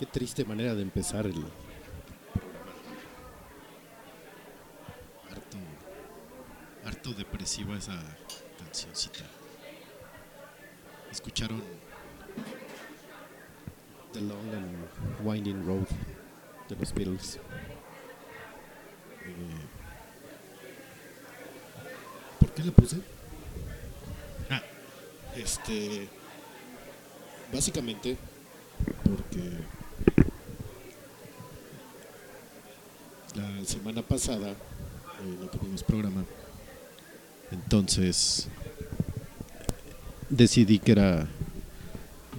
Qué 0.00 0.06
triste 0.06 0.46
manera 0.46 0.74
de 0.74 0.80
empezar 0.80 1.26
el 1.26 1.32
programa. 1.32 1.54
Harto, 5.30 5.58
harto 6.86 7.12
depresiva 7.12 7.76
esa 7.76 8.02
cancioncita. 8.58 9.26
¿Escucharon 11.12 11.62
The 14.14 14.22
Long 14.22 14.54
and 14.54 14.86
Winding 15.22 15.66
Road 15.66 15.86
de 16.70 16.76
los 16.76 16.94
Beatles. 16.94 17.36
Eh, 19.26 19.66
¿Por 22.38 22.50
qué 22.52 22.64
la 22.64 22.72
puse? 22.72 22.96
Ah, 24.48 24.62
este. 25.36 26.08
Básicamente 27.52 28.16
porque 29.04 29.50
la 33.34 33.64
semana 33.64 34.02
pasada 34.20 34.50
eh, 34.50 35.36
no 35.40 35.46
tuvimos 35.46 35.82
programa. 35.82 36.24
Entonces 37.50 38.48
decidí 40.28 40.78
que 40.78 40.92
era 40.92 41.26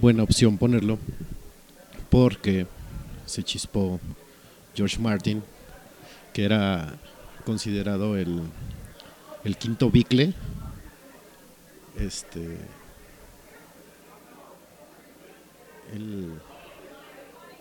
buena 0.00 0.22
opción 0.22 0.58
ponerlo 0.58 0.96
porque 2.08 2.68
se 3.26 3.42
chispó 3.42 3.98
George 4.76 5.00
Martin, 5.00 5.42
que 6.32 6.44
era 6.44 6.94
considerado 7.44 8.16
el, 8.16 8.42
el 9.42 9.56
quinto 9.56 9.90
bicle. 9.90 10.34
Este. 11.98 12.58
el- 15.92 16.38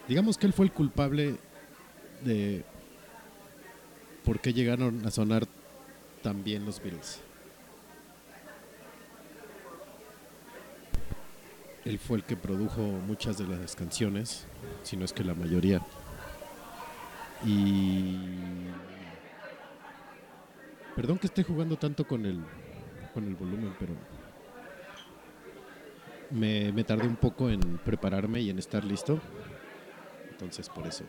digamos 0.08 0.38
que 0.38 0.46
él 0.46 0.54
fue 0.54 0.66
el 0.66 0.72
culpable 0.72 1.38
de 2.24 2.64
por 4.24 4.40
qué 4.40 4.54
llegaron 4.54 5.06
a 5.06 5.12
sonar 5.12 5.46
tan 6.22 6.44
bien 6.44 6.66
los 6.66 6.82
Beatles. 6.82 7.22
Él 11.84 11.98
fue 11.98 12.18
el 12.18 12.24
que 12.24 12.38
produjo 12.38 12.82
muchas 12.82 13.38
de 13.40 13.48
las 13.48 13.76
canciones, 13.76 14.46
si 14.84 14.96
no 14.98 15.06
es 15.06 15.14
que 15.14 15.24
la 15.24 15.34
mayoría. 15.34 15.82
Y 17.44 18.20
perdón 20.96 21.18
que 21.18 21.26
esté 21.26 21.44
jugando 21.44 21.78
tanto 21.78 22.06
con 22.06 22.26
el 22.26 22.40
con 23.14 23.28
el 23.28 23.36
volumen, 23.36 23.76
pero 23.80 23.94
me, 26.30 26.72
me 26.72 26.84
tardé 26.84 27.08
un 27.08 27.18
poco 27.18 27.50
en 27.50 27.60
prepararme 27.80 28.42
y 28.42 28.50
en 28.50 28.60
estar 28.60 28.86
listo. 28.86 29.20
Entonces 30.30 30.70
por 30.70 30.88
eso. 30.88 31.04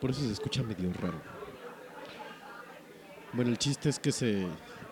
Por 0.00 0.10
eso 0.10 0.20
se 0.22 0.32
escucha 0.32 0.62
medio 0.62 0.92
raro. 0.92 1.39
Bueno, 3.32 3.52
el 3.52 3.58
chiste 3.58 3.88
es 3.88 4.00
que 4.00 4.10
se 4.10 4.44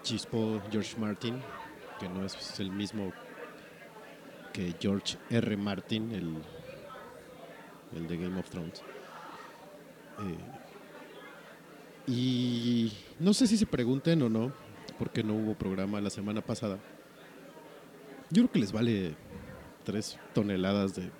chispó 0.03 0.63
George 0.71 0.97
Martin, 0.97 1.43
que 1.99 2.09
no 2.09 2.25
es 2.25 2.61
el 2.61 2.71
mismo 2.71 3.13
que 4.53 4.77
George 4.79 5.19
R. 5.29 5.57
Martin, 5.57 6.13
el, 6.13 6.37
el 7.97 8.07
de 8.07 8.17
Game 8.17 8.39
of 8.39 8.49
Thrones. 8.49 8.81
Eh, 10.21 10.39
y 12.07 12.93
no 13.19 13.35
sé 13.35 13.49
si 13.49 13.57
se 13.57 13.67
pregunten 13.67 14.23
o 14.23 14.29
no, 14.29 14.53
porque 15.01 15.25
no 15.25 15.35
hubo 15.35 15.55
programa 15.55 16.01
la 16.01 16.11
semana 16.11 16.41
pasada. 16.41 16.79
Yo 18.31 18.43
creo 18.43 18.53
que 18.53 18.61
les 18.61 18.71
vale 18.71 19.17
tres 19.83 20.17
toneladas 20.33 20.95
de 20.95 21.11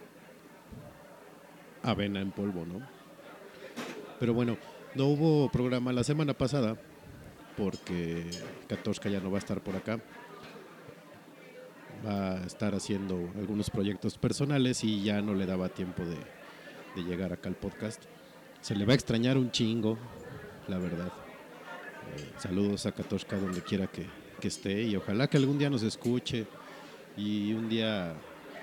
avena 1.83 2.21
en 2.21 2.31
polvo, 2.31 2.65
¿no? 2.65 2.81
Pero 4.21 4.35
bueno, 4.35 4.57
no 4.95 5.07
hubo 5.07 5.51
programa 5.51 5.93
la 5.93 6.05
semana 6.05 6.33
pasada 6.33 6.77
porque 7.59 8.25
Katoshka 8.69 9.11
ya 9.11 9.21
no 9.21 9.31
va 9.31 9.39
a 9.39 9.41
estar 9.41 9.61
por 9.61 9.75
acá. 9.77 10.01
Va 12.07 12.35
a 12.35 12.47
estar 12.47 12.75
haciendo 12.77 13.31
algunos 13.37 13.69
proyectos 13.69 14.17
personales 14.17 14.85
y 14.85 15.03
ya 15.03 15.21
no 15.21 15.35
le 15.35 15.45
daba 15.45 15.69
tiempo 15.69 16.05
de, 16.05 16.17
llegar 17.03 17.33
acá 17.33 17.49
al 17.49 17.57
podcast. 17.57 18.03
Se 18.61 18.75
le 18.75 18.85
va 18.85 18.93
a 18.93 18.95
extrañar 18.95 19.37
un 19.37 19.51
chingo, 19.51 19.99
la 20.69 20.79
verdad. 20.79 21.13
Eh, 22.17 22.33
saludos 22.39 22.87
a 22.87 22.93
Katoshka 22.93 23.37
donde 23.37 23.63
quiera 23.63 23.89
que, 23.89 24.07
que 24.41 24.49
esté 24.49 24.83
y 24.83 24.97
ojalá 24.97 25.29
que 25.29 25.37
algún 25.37 25.59
día 25.59 25.71
nos 25.71 25.83
escuche 25.83 26.47
y 27.17 27.53
un 27.53 27.69
día 27.69 28.15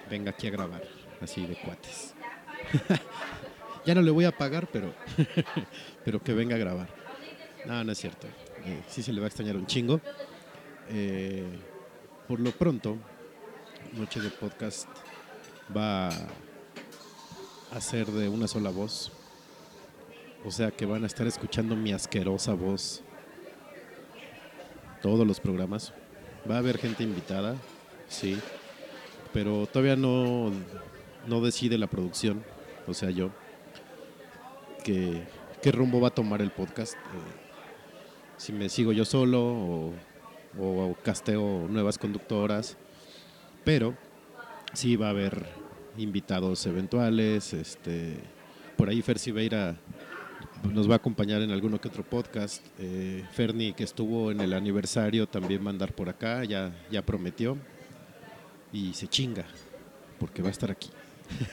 venga 0.10 0.32
aquí 0.32 0.48
a 0.48 0.52
grabar, 0.52 0.84
así 1.22 1.46
de 1.46 1.56
cuates. 1.56 2.14
ya 3.86 3.96
no 3.96 4.02
le 4.02 4.12
voy 4.12 4.26
a 4.26 4.36
pagar, 4.36 4.68
pero, 4.72 4.94
pero 6.06 6.22
que 6.22 6.34
venga 6.34 6.56
a 6.56 6.60
grabar. 6.60 6.90
No, 7.66 7.84
no 7.84 7.92
es 7.92 7.98
cierto. 7.98 8.28
Eh, 8.66 8.82
sí 8.88 9.04
se 9.04 9.14
le 9.14 9.20
va 9.20 9.26
a 9.26 9.28
extrañar 9.28 9.56
un 9.56 9.68
chingo. 9.68 10.02
Eh, 10.90 11.46
por 12.28 12.40
lo 12.40 12.52
pronto, 12.52 12.98
Noche 13.94 14.20
de 14.20 14.30
Podcast 14.30 14.88
va 15.76 16.10
a 16.10 17.82
ser 17.82 18.08
de 18.08 18.28
una 18.28 18.48
sola 18.48 18.72
voz. 18.72 19.12
O 20.44 20.52
sea 20.52 20.72
que 20.72 20.86
van 20.86 21.04
a 21.04 21.08
estar 21.08 21.28
escuchando 21.28 21.76
mi 21.76 21.92
asquerosa 21.92 22.54
voz 22.54 23.04
todos 25.02 25.26
los 25.26 25.40
programas. 25.40 25.94
Va 26.50 26.56
a 26.56 26.60
haber 26.60 26.78
gente 26.78 27.04
invitada, 27.04 27.56
sí, 28.08 28.40
pero 29.34 29.68
todavía 29.68 29.96
no, 29.96 30.52
no 31.28 31.42
decide 31.42 31.78
la 31.78 31.88
producción, 31.88 32.44
o 32.88 32.94
sea, 32.94 33.10
yo, 33.10 33.32
que, 34.84 35.24
qué 35.62 35.72
rumbo 35.72 36.00
va 36.00 36.10
a 36.10 36.14
tomar 36.14 36.42
el 36.42 36.52
podcast. 36.52 36.94
eh, 36.94 37.45
si 38.38 38.54
me 38.54 38.70
sigo 38.70 38.92
yo 38.92 39.06
solo 39.06 39.42
o, 39.44 39.94
o 40.60 40.96
casteo 41.04 41.68
nuevas 41.70 41.98
conductoras, 41.98 42.78
pero 43.64 43.96
sí 44.74 44.96
va 44.96 45.08
a 45.08 45.12
haber 45.12 45.46
invitados 45.98 46.66
eventuales, 46.66 47.54
este, 47.54 48.18
por 48.76 48.90
ahí 48.90 49.02
Fer 49.02 49.20
Siveira 49.20 49.78
nos 50.74 50.90
va 50.90 50.94
a 50.94 50.98
acompañar 50.98 51.42
en 51.42 51.52
alguno 51.52 51.80
que 51.80 51.88
otro 51.88 52.04
podcast. 52.04 52.66
Eh, 52.80 53.24
Ferni, 53.32 53.74
que 53.74 53.84
estuvo 53.84 54.32
en 54.32 54.42
el 54.42 54.54
aniversario, 54.54 55.28
también 55.28 55.64
va 55.64 55.68
a 55.68 55.70
andar 55.72 55.94
por 55.94 56.10
acá, 56.10 56.44
ya, 56.44 56.74
ya 56.92 57.06
prometió. 57.06 57.58
Y 58.74 58.94
se 58.94 59.08
chinga, 59.08 59.46
porque 60.20 60.42
va 60.42 60.50
a 60.50 60.52
estar 60.52 60.72
aquí. 60.72 60.90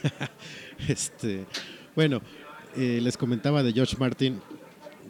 este, 0.87 1.45
bueno, 1.95 2.21
eh, 2.75 2.99
les 3.01 3.17
comentaba 3.17 3.63
de 3.63 3.71
George 3.71 3.95
Martin, 3.97 4.41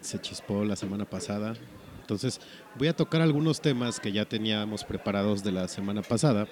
se 0.02 0.20
chispó 0.20 0.64
la 0.64 0.76
semana 0.76 1.06
pasada. 1.06 1.56
Entonces, 2.04 2.42
voy 2.76 2.90
a 2.90 2.96
tocar 2.96 3.22
algunos 3.22 3.62
temas 3.62 4.02
que 4.02 4.12
ya 4.12 4.26
teníamos 4.26 4.84
preparados 4.84 5.42
de 5.42 5.54
la 5.54 5.70
semana 5.70 6.02
pasada, 6.02 6.50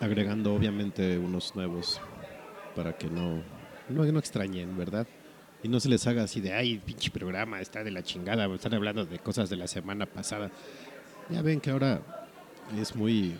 agregando 0.00 0.52
obviamente 0.52 1.18
unos 1.18 1.54
nuevos 1.54 2.00
para 2.74 2.98
que 2.98 3.08
no, 3.08 3.44
no, 3.88 4.18
extrañen, 4.18 4.76
¿verdad? 4.76 5.06
Y 5.62 5.68
no 5.68 5.78
se 5.78 5.88
les 5.88 6.04
haga 6.08 6.24
así 6.24 6.40
de, 6.40 6.52
ay, 6.52 6.78
pinche 6.84 7.12
programa, 7.12 7.60
está 7.60 7.84
de 7.84 7.92
la 7.92 8.02
chingada, 8.02 8.52
están 8.52 8.74
hablando 8.74 9.06
de 9.06 9.20
cosas 9.20 9.48
de 9.48 9.56
la 9.56 9.68
semana 9.68 10.04
pasada. 10.04 10.50
Ya 11.30 11.42
ven 11.42 11.60
que 11.60 11.70
ahora 11.70 12.02
es 12.76 12.96
muy... 12.96 13.38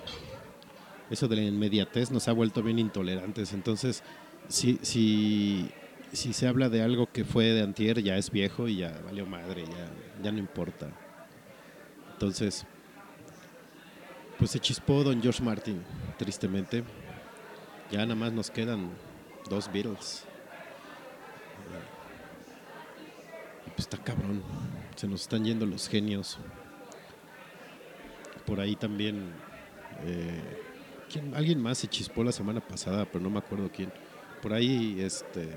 Eso 1.11 1.26
de 1.26 1.37
la 1.37 1.42
inmediatez 1.42 2.12
nos 2.12 2.28
ha 2.28 2.33
vuelto 2.33 2.62
bien 2.62 2.78
intolerantes. 2.78 3.52
Entonces, 3.52 4.04
si, 4.47 4.78
si, 4.83 5.73
si 6.12 6.33
se 6.33 6.47
habla 6.47 6.68
de 6.68 6.83
algo 6.83 7.11
que 7.12 7.25
fue 7.25 7.47
de 7.47 7.62
antier, 7.62 8.00
ya 8.00 8.16
es 8.16 8.30
viejo 8.30 8.68
y 8.68 8.76
ya 8.76 8.97
valió 9.04 9.26
madre, 9.26 9.64
ya, 9.64 10.23
ya 10.23 10.30
no 10.30 10.38
importa. 10.38 10.88
Entonces, 12.16 12.64
pues 14.38 14.50
se 14.50 14.58
chispó 14.58 15.04
Don 15.04 15.20
George 15.20 15.42
Martin, 15.42 15.82
tristemente. 16.16 16.82
Ya 17.90 17.99
nada 17.99 18.14
más 18.14 18.32
nos 18.32 18.50
quedan 18.50 18.88
dos 19.50 19.70
Beatles. 19.70 20.25
Y 23.66 23.70
pues 23.70 23.80
está 23.80 23.99
cabrón. 23.99 24.42
Se 24.94 25.06
nos 25.06 25.20
están 25.20 25.44
yendo 25.44 25.66
los 25.66 25.88
genios. 25.88 26.38
Por 28.46 28.61
ahí 28.61 28.76
también. 28.76 29.30
eh. 30.04 30.62
Alguien 31.35 31.61
más 31.61 31.78
se 31.78 31.87
chispó 31.87 32.25
la 32.25 32.32
semana 32.32 32.61
pasada, 32.61 33.04
pero 33.04 33.23
no 33.23 33.28
me 33.28 33.38
acuerdo 33.40 33.70
quién. 33.70 33.92
Por 34.40 34.54
ahí, 34.54 35.00
este. 35.00 35.50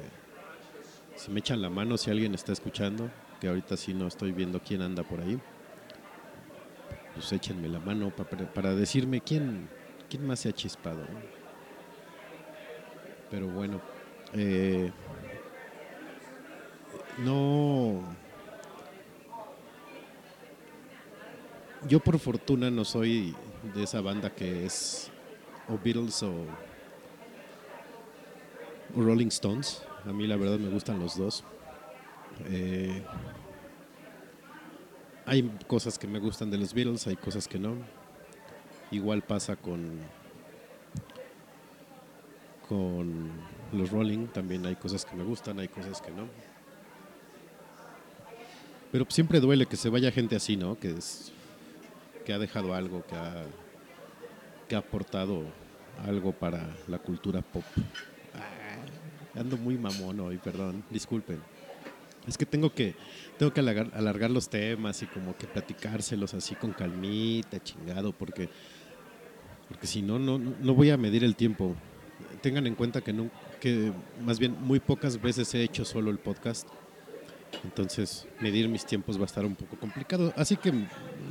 Si 1.16 1.32
me 1.32 1.40
echan 1.40 1.62
la 1.62 1.70
mano, 1.70 1.98
si 1.98 2.12
alguien 2.12 2.36
está 2.36 2.52
escuchando, 2.52 3.10
que 3.40 3.48
ahorita 3.48 3.78
sí 3.78 3.94
no 3.94 4.08
estoy 4.08 4.34
viendo 4.34 4.62
quién 4.62 4.82
anda 4.82 5.04
por 5.04 5.22
ahí. 5.22 5.40
Pues 7.20 7.34
échenme 7.34 7.68
la 7.68 7.82
mano 7.82 8.12
pa- 8.16 8.24
para, 8.24 8.46
para 8.54 8.74
decirme 8.74 9.20
quién, 9.20 9.68
quién 10.10 10.26
más 10.26 10.40
se 10.40 10.48
ha 10.48 10.54
chispado. 10.54 11.06
Pero 13.30 13.48
bueno. 13.48 13.82
eh, 14.32 14.90
no. 17.18 18.02
Yo 21.88 22.00
por 22.00 22.20
fortuna 22.20 22.72
no 22.72 22.86
soy 22.86 23.36
de 23.76 23.84
esa 23.84 24.00
banda 24.00 24.30
que 24.34 24.66
es 24.66 25.12
o 25.68 25.78
Beatles 25.78 26.24
o, 26.24 26.46
o 28.96 29.02
Rolling 29.02 29.28
Stones. 29.28 29.84
A 30.06 30.14
mí 30.14 30.26
la 30.26 30.38
verdad 30.38 30.58
me 30.58 30.70
gustan 30.70 31.00
los 31.00 31.18
dos. 31.18 31.44
Eh, 32.46 33.04
hay 35.30 35.44
cosas 35.68 36.00
que 36.00 36.08
me 36.08 36.18
gustan 36.18 36.50
de 36.50 36.58
los 36.58 36.74
Beatles, 36.74 37.06
hay 37.06 37.16
cosas 37.16 37.48
que 37.48 37.60
no. 37.60 37.76
Igual 38.92 39.22
pasa 39.22 39.56
con 39.56 40.00
con 42.68 43.32
los 43.72 43.90
Rolling, 43.90 44.28
también 44.28 44.66
hay 44.66 44.76
cosas 44.76 45.04
que 45.04 45.16
me 45.16 45.24
gustan, 45.24 45.60
hay 45.60 45.68
cosas 45.68 46.02
que 46.02 46.12
no. 46.12 46.28
Pero 48.92 49.06
siempre 49.10 49.40
duele 49.40 49.66
que 49.66 49.76
se 49.76 49.90
vaya 49.90 50.12
gente 50.12 50.36
así, 50.36 50.56
¿no? 50.56 50.80
Que, 50.80 50.92
es, 50.92 51.32
que 52.26 52.34
ha 52.34 52.40
dejado 52.40 52.74
algo, 52.74 53.04
que 53.06 53.16
ha, 53.16 53.46
que 54.68 54.76
ha 54.76 54.80
aportado 54.80 55.44
algo 56.06 56.32
para 56.32 56.76
la 56.88 57.00
cultura 57.00 57.42
pop. 57.42 57.64
Ah, 58.36 59.40
ando 59.40 59.58
muy 59.58 59.78
mamón 59.78 60.20
hoy, 60.20 60.38
perdón, 60.38 60.84
disculpen. 60.90 61.40
Es 62.30 62.38
que 62.38 62.46
tengo 62.46 62.72
que, 62.72 62.94
tengo 63.40 63.52
que 63.52 63.60
alargar, 63.60 64.30
los 64.30 64.50
temas 64.50 65.02
y 65.02 65.08
como 65.08 65.36
que 65.36 65.48
platicárselos 65.48 66.36
así 66.36 66.54
con 66.54 66.74
calmita, 66.74 67.62
chingado, 67.62 68.14
porque, 68.14 68.50
porque 69.68 69.88
si 69.88 70.04
no, 70.04 70.20
no, 70.20 70.38
no 70.38 70.76
voy 70.76 70.92
a 70.92 70.98
medir 70.98 71.24
el 71.24 71.36
tiempo. 71.36 71.76
Tengan 72.42 72.68
en 72.68 72.76
cuenta 72.76 73.02
que, 73.02 73.14
no, 73.14 73.32
que 73.60 73.92
más 74.24 74.38
bien 74.38 74.56
muy 74.62 74.80
pocas 74.80 75.20
veces 75.20 75.54
he 75.56 75.64
hecho 75.64 75.84
solo 75.86 76.12
el 76.12 76.20
podcast. 76.20 76.68
Entonces, 77.64 78.28
medir 78.40 78.70
mis 78.70 78.86
tiempos 78.86 79.18
va 79.18 79.24
a 79.24 79.26
estar 79.26 79.44
un 79.44 79.56
poco 79.56 79.78
complicado. 79.80 80.32
Así 80.38 80.56
que 80.56 80.72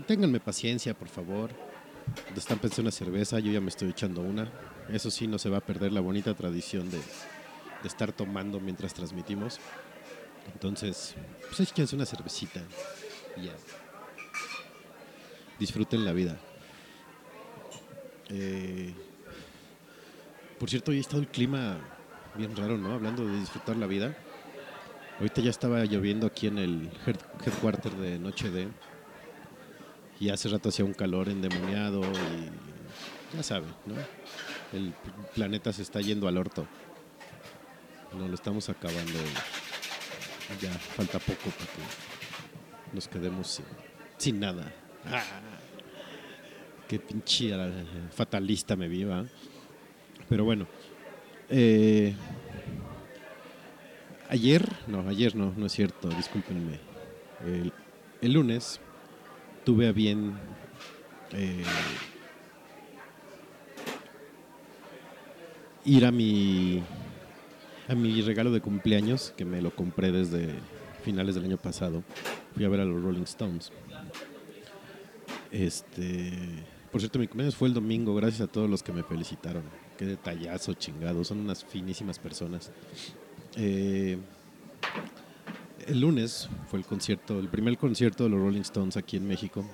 ténganme 0.08 0.40
paciencia, 0.40 0.94
por 0.94 1.08
favor. 1.08 1.50
Están 2.36 2.58
pensando 2.58 2.88
una 2.88 2.90
cerveza, 2.90 3.38
yo 3.38 3.52
ya 3.52 3.60
me 3.60 3.68
estoy 3.68 3.90
echando 3.90 4.20
una. 4.22 4.50
Eso 4.90 5.12
sí, 5.12 5.28
no 5.28 5.38
se 5.38 5.48
va 5.48 5.58
a 5.58 5.60
perder 5.64 5.92
la 5.92 6.00
bonita 6.00 6.34
tradición 6.34 6.90
de, 6.90 6.98
de 6.98 7.88
estar 7.88 8.12
tomando 8.12 8.58
mientras 8.58 8.94
transmitimos. 8.94 9.60
Entonces, 10.54 11.14
pues 11.46 11.60
échense 11.60 11.94
una 11.94 12.06
cervecita 12.06 12.60
y 13.36 13.46
ya. 13.46 13.52
Disfruten 15.58 16.04
la 16.04 16.12
vida. 16.12 16.36
Eh, 18.30 18.94
por 20.58 20.68
cierto, 20.70 20.90
hoy 20.90 20.98
ha 20.98 21.00
estado 21.00 21.20
el 21.20 21.28
clima 21.28 21.78
bien 22.36 22.54
raro, 22.56 22.76
¿no? 22.76 22.92
Hablando 22.94 23.24
de 23.26 23.38
disfrutar 23.40 23.76
la 23.76 23.86
vida. 23.86 24.16
Ahorita 25.18 25.40
ya 25.40 25.50
estaba 25.50 25.84
lloviendo 25.84 26.26
aquí 26.26 26.46
en 26.46 26.58
el 26.58 26.90
head- 27.06 27.18
headquarter 27.46 27.92
de 27.92 28.18
Noche 28.18 28.50
D. 28.50 28.68
Y 30.20 30.30
hace 30.30 30.48
rato 30.48 30.68
hacía 30.68 30.84
un 30.84 30.94
calor 30.94 31.28
endemoniado 31.28 32.02
y 32.02 33.36
ya 33.36 33.42
saben, 33.42 33.70
¿no? 33.86 33.94
El 34.72 34.92
planeta 35.34 35.72
se 35.72 35.82
está 35.82 36.00
yendo 36.00 36.26
al 36.28 36.36
orto. 36.38 36.66
No 38.16 38.26
lo 38.26 38.34
estamos 38.34 38.68
acabando. 38.68 39.18
Ya 40.60 40.70
falta 40.72 41.18
poco 41.18 41.50
para 41.50 41.70
que 41.72 42.94
nos 42.94 43.06
quedemos 43.06 43.62
sin, 44.16 44.40
nada. 44.40 44.72
Ah, 45.04 45.22
qué 46.88 46.98
pinche 46.98 47.52
fatalista 48.12 48.74
me 48.74 48.88
viva. 48.88 49.24
Pero 50.28 50.44
bueno. 50.44 50.66
eh, 51.50 52.14
ayer, 54.28 54.68
no, 54.86 55.08
ayer 55.08 55.34
no, 55.36 55.52
no 55.56 55.66
es 55.66 55.72
cierto, 55.72 56.08
discúlpenme. 56.08 56.78
El, 57.44 57.72
el 58.20 58.32
lunes 58.32 58.80
tuve 59.64 59.88
a 59.88 59.92
bien 59.92 60.38
eh, 61.32 61.62
ir 65.84 66.04
a 66.04 66.10
mi 66.10 66.82
a 67.88 67.94
mi 67.94 68.20
regalo 68.20 68.52
de 68.52 68.60
cumpleaños 68.60 69.32
que 69.36 69.44
me 69.44 69.62
lo 69.62 69.74
compré 69.74 70.12
desde 70.12 70.54
finales 71.02 71.34
del 71.34 71.44
año 71.44 71.56
pasado. 71.56 72.04
Fui 72.54 72.64
a 72.64 72.68
ver 72.68 72.80
a 72.80 72.84
los 72.84 73.02
Rolling 73.02 73.22
Stones. 73.22 73.72
Este, 75.50 76.32
por 76.92 77.00
cierto, 77.00 77.18
mi 77.18 77.26
cumpleaños 77.26 77.56
fue 77.56 77.68
el 77.68 77.74
domingo. 77.74 78.14
Gracias 78.14 78.42
a 78.42 78.46
todos 78.46 78.68
los 78.68 78.82
que 78.82 78.92
me 78.92 79.02
felicitaron. 79.02 79.62
Qué 79.96 80.04
detallazo, 80.04 80.74
chingado. 80.74 81.24
Son 81.24 81.38
unas 81.38 81.64
finísimas 81.64 82.18
personas. 82.18 82.70
Eh, 83.56 84.18
el 85.86 86.00
lunes 86.00 86.50
fue 86.68 86.78
el 86.78 86.84
concierto, 86.84 87.38
el 87.40 87.48
primer 87.48 87.78
concierto 87.78 88.24
de 88.24 88.30
los 88.30 88.38
Rolling 88.38 88.60
Stones 88.60 88.98
aquí 88.98 89.16
en 89.16 89.26
México, 89.26 89.64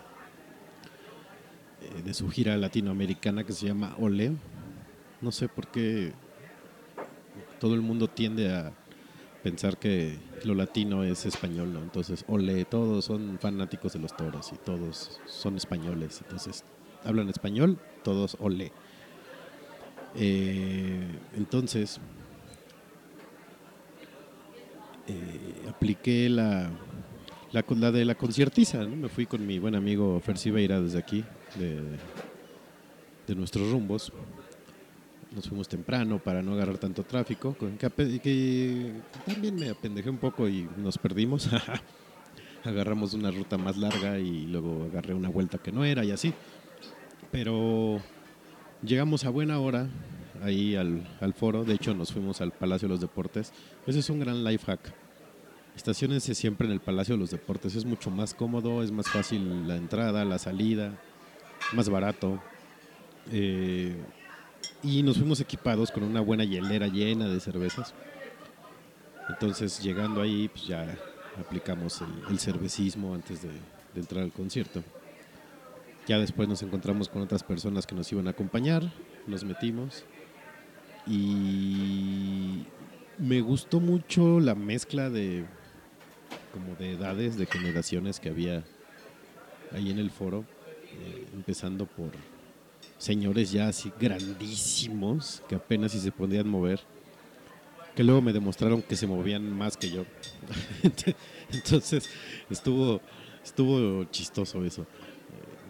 eh, 1.83 2.03
de 2.03 2.15
su 2.15 2.31
gira 2.31 2.57
latinoamericana 2.57 3.43
que 3.43 3.53
se 3.53 3.67
llama 3.67 3.97
Ole. 3.99 4.33
No 5.21 5.33
sé 5.33 5.49
por 5.49 5.67
qué 5.69 6.13
todo 7.61 7.75
el 7.75 7.81
mundo 7.81 8.09
tiende 8.09 8.53
a 8.53 8.73
pensar 9.43 9.77
que 9.77 10.19
lo 10.45 10.55
latino 10.55 11.05
es 11.05 11.27
español, 11.27 11.73
¿no? 11.73 11.83
Entonces, 11.83 12.25
Ole, 12.29 12.65
todos 12.65 13.05
son 13.05 13.39
fanáticos 13.39 13.93
de 13.93 13.99
los 13.99 14.17
toros 14.17 14.51
y 14.53 14.57
todos 14.57 15.21
son 15.27 15.57
españoles. 15.57 16.21
Entonces, 16.23 16.65
hablan 17.05 17.29
español, 17.29 17.79
todos 18.03 18.37
Ole. 18.41 18.73
Eh, 20.17 21.07
entonces, 21.37 22.01
eh, 25.09 25.69
apliqué 25.69 26.31
la, 26.31 26.71
la, 27.53 27.93
de 27.93 28.05
la 28.07 28.15
conciertiza, 28.15 28.79
¿no? 28.85 28.97
Me 28.97 29.09
fui 29.11 29.27
con 29.27 29.47
mi 29.47 29.59
buen 29.59 29.75
amigo 29.75 30.19
Fer 30.21 30.39
Siveira 30.39 30.81
desde 30.81 30.99
aquí, 30.99 31.23
de, 31.57 31.83
de 33.27 33.35
nuestros 33.35 33.71
rumbos. 33.71 34.11
Nos 35.35 35.49
fuimos 35.49 35.69
temprano 35.69 36.21
para 36.21 36.43
no 36.43 36.53
agarrar 36.53 36.79
tanto 36.79 37.03
tráfico, 37.03 37.57
que, 37.59 38.93
también 39.27 39.57
me 39.57 39.69
apendejé 39.69 40.09
un 40.09 40.19
poco 40.19 40.49
y 40.49 40.69
nos 40.77 40.97
perdimos. 40.97 41.49
Agarramos 42.65 43.13
una 43.15 43.31
ruta 43.31 43.59
más 43.59 43.77
larga 43.77 44.19
y 44.19 44.47
luego 44.47 44.85
agarré 44.85 45.13
una 45.13 45.29
vuelta 45.29 45.59
que 45.59 45.73
no 45.73 45.85
era 45.85 46.05
y 46.05 46.13
así. 46.13 46.33
Pero 47.31 48.01
llegamos 48.83 49.25
a 49.25 49.31
buena 49.31 49.59
hora 49.59 49.89
ahí 50.43 50.77
al, 50.77 51.07
al 51.21 51.35
foro. 51.35 51.65
De 51.65 51.75
hecho, 51.75 51.95
nos 51.95 52.13
fuimos 52.13 52.41
al 52.41 52.53
Palacio 52.53 52.89
de 52.89 52.95
los 52.95 53.01
Deportes. 53.01 53.53
Ese 53.87 53.99
es 53.99 54.09
un 54.09 54.21
gran 54.21 54.45
life 54.45 54.65
hack. 54.65 54.95
Estaciónense 55.77 56.35
siempre 56.35 56.67
en 56.67 56.73
el 56.73 56.81
Palacio 56.81 57.17
de 57.17 57.21
los 57.21 57.33
Deportes. 57.33 57.75
Es 57.75 57.85
mucho 57.85 58.11
más 58.11 58.33
cómodo, 58.33 58.83
es 58.83 58.93
más 58.93 59.09
fácil 59.09 59.67
la 59.67 59.77
entrada, 59.77 60.25
la 60.25 60.39
salida, 60.39 60.97
más 61.73 61.89
barato. 61.89 62.41
Eh, 63.33 63.97
y 64.83 65.03
nos 65.03 65.19
fuimos 65.19 65.41
equipados 65.41 65.91
con 65.91 66.03
una 66.03 66.21
buena 66.21 66.45
hielera 66.45 66.87
llena 66.89 67.29
de 67.29 67.41
cervezas. 67.41 67.95
Entonces, 69.29 69.83
llegando 69.83 70.21
ahí, 70.21 70.49
pues 70.49 70.67
ya 70.67 70.87
aplicamos 71.41 72.03
el, 72.31 72.39
cervecismo 72.39 73.15
antes 73.15 73.43
de, 73.43 73.49
de 73.49 74.01
entrar 74.01 74.23
al 74.23 74.33
concierto. 74.33 74.83
Ya 76.07 76.19
después 76.19 76.49
nos 76.49 76.63
encontramos 76.63 77.09
con 77.09 77.23
otras 77.23 77.43
personas 77.43 77.87
que 77.87 77.95
nos 77.95 78.11
iban 78.13 78.27
a 78.27 78.31
acompañar, 78.31 78.93
nos 79.27 79.43
metimos 79.43 80.05
y 81.07 82.67
me 83.19 83.41
gustó 83.41 83.81
mucho 83.81 84.41
la 84.41 84.55
mezcla 84.55 85.09
de 85.09 85.45
como 86.53 86.77
de 86.77 86.93
edades, 86.93 87.37
de 87.37 87.47
generaciones 87.47 88.21
que 88.21 88.29
había 88.29 88.65
ahí 89.73 89.91
en 89.91 89.99
el 89.99 90.11
foro, 90.11 90.45
eh, 90.93 91.27
empezando 91.35 91.87
por 91.87 92.13
señores 93.05 93.53
ya 93.53 93.69
así 93.69 93.93
grandísimos 94.01 95.43
que 95.47 95.57
apenas 95.57 95.93
si 95.93 96.01
se 96.01 96.11
podían 96.11 96.49
mover, 96.49 96.81
que 97.95 98.03
luego 98.03 98.23
me 98.23 98.33
demostraron 98.33 98.81
que 98.81 98.97
se 98.97 99.07
movían 99.07 99.53
más 99.53 99.77
que 99.77 99.91
yo. 99.91 100.07
Entonces 101.53 102.09
estuvo 102.49 103.03
estuvo 103.45 104.05
chistoso 104.05 104.65
eso. 104.65 104.87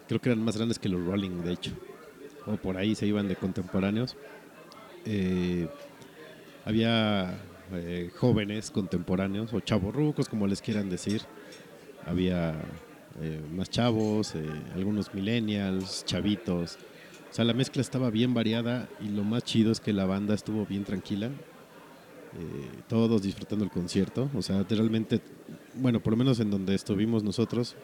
Creo 0.07 0.21
que 0.21 0.29
eran 0.29 0.45
más 0.45 0.57
grandes 0.57 0.79
que 0.79 0.89
los 0.89 1.05
Rolling, 1.05 1.43
de 1.43 1.53
hecho. 1.55 1.73
O 2.47 2.57
por 2.57 2.77
ahí 2.77 2.95
se 2.95 3.05
iban 3.05 3.27
de 3.27 3.35
contemporáneos. 3.35 4.17
Eh, 5.05 5.67
había 6.65 7.37
eh, 7.73 8.13
jóvenes 8.17 8.71
contemporáneos 8.71 9.53
o 9.53 9.59
chavorrucos, 9.59 10.29
como 10.29 10.47
les 10.47 10.63
quieran 10.63 10.89
decir. 10.89 11.23
Había 12.07 12.55
eh, 13.21 13.41
más 13.51 13.71
chavos, 13.71 14.35
algunos 14.77 15.13
millennials, 15.13 16.05
chavitos. 16.05 16.79
O 17.35 17.37
sea, 17.37 17.45
la 17.45 17.53
mezcla 17.53 17.83
estaba 17.83 18.11
bien 18.11 18.33
variada 18.33 18.89
y 19.01 19.09
lo 19.09 19.25
más 19.25 19.43
chido 19.43 19.73
es 19.73 19.81
que 19.81 19.93
la 19.93 20.07
banda 20.07 20.35
estuvo 20.35 20.65
bien 20.67 20.85
tranquila. 20.85 21.27
eh, 21.27 22.83
todos 22.87 23.23
disfrutando 23.23 23.65
el 23.65 23.73
concierto. 23.73 24.31
O 24.37 24.41
sea, 24.41 24.63
realmente, 24.69 25.21
bueno, 25.75 26.01
por 26.01 26.13
lo 26.13 26.17
menos 26.17 26.39
en 26.39 26.49
donde 26.53 26.77
estuvimos 26.77 27.25
nosotros, 27.25 27.75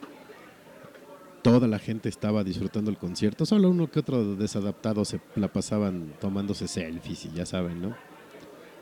toda 1.42 1.66
la 1.66 1.80
gente 1.80 2.08
estaba 2.08 2.44
disfrutando 2.44 2.92
el 2.92 2.96
concierto. 2.96 3.44
Solo 3.44 3.70
uno 3.70 3.90
que 3.90 3.98
otro 3.98 4.36
desadaptado 4.36 5.04
se 5.04 5.20
la 5.34 5.52
pasaban 5.52 6.14
tomándose 6.20 6.68
selfies 6.68 7.24
y 7.24 7.32
ya 7.32 7.44
saben, 7.44 7.82
¿no? 7.82 7.96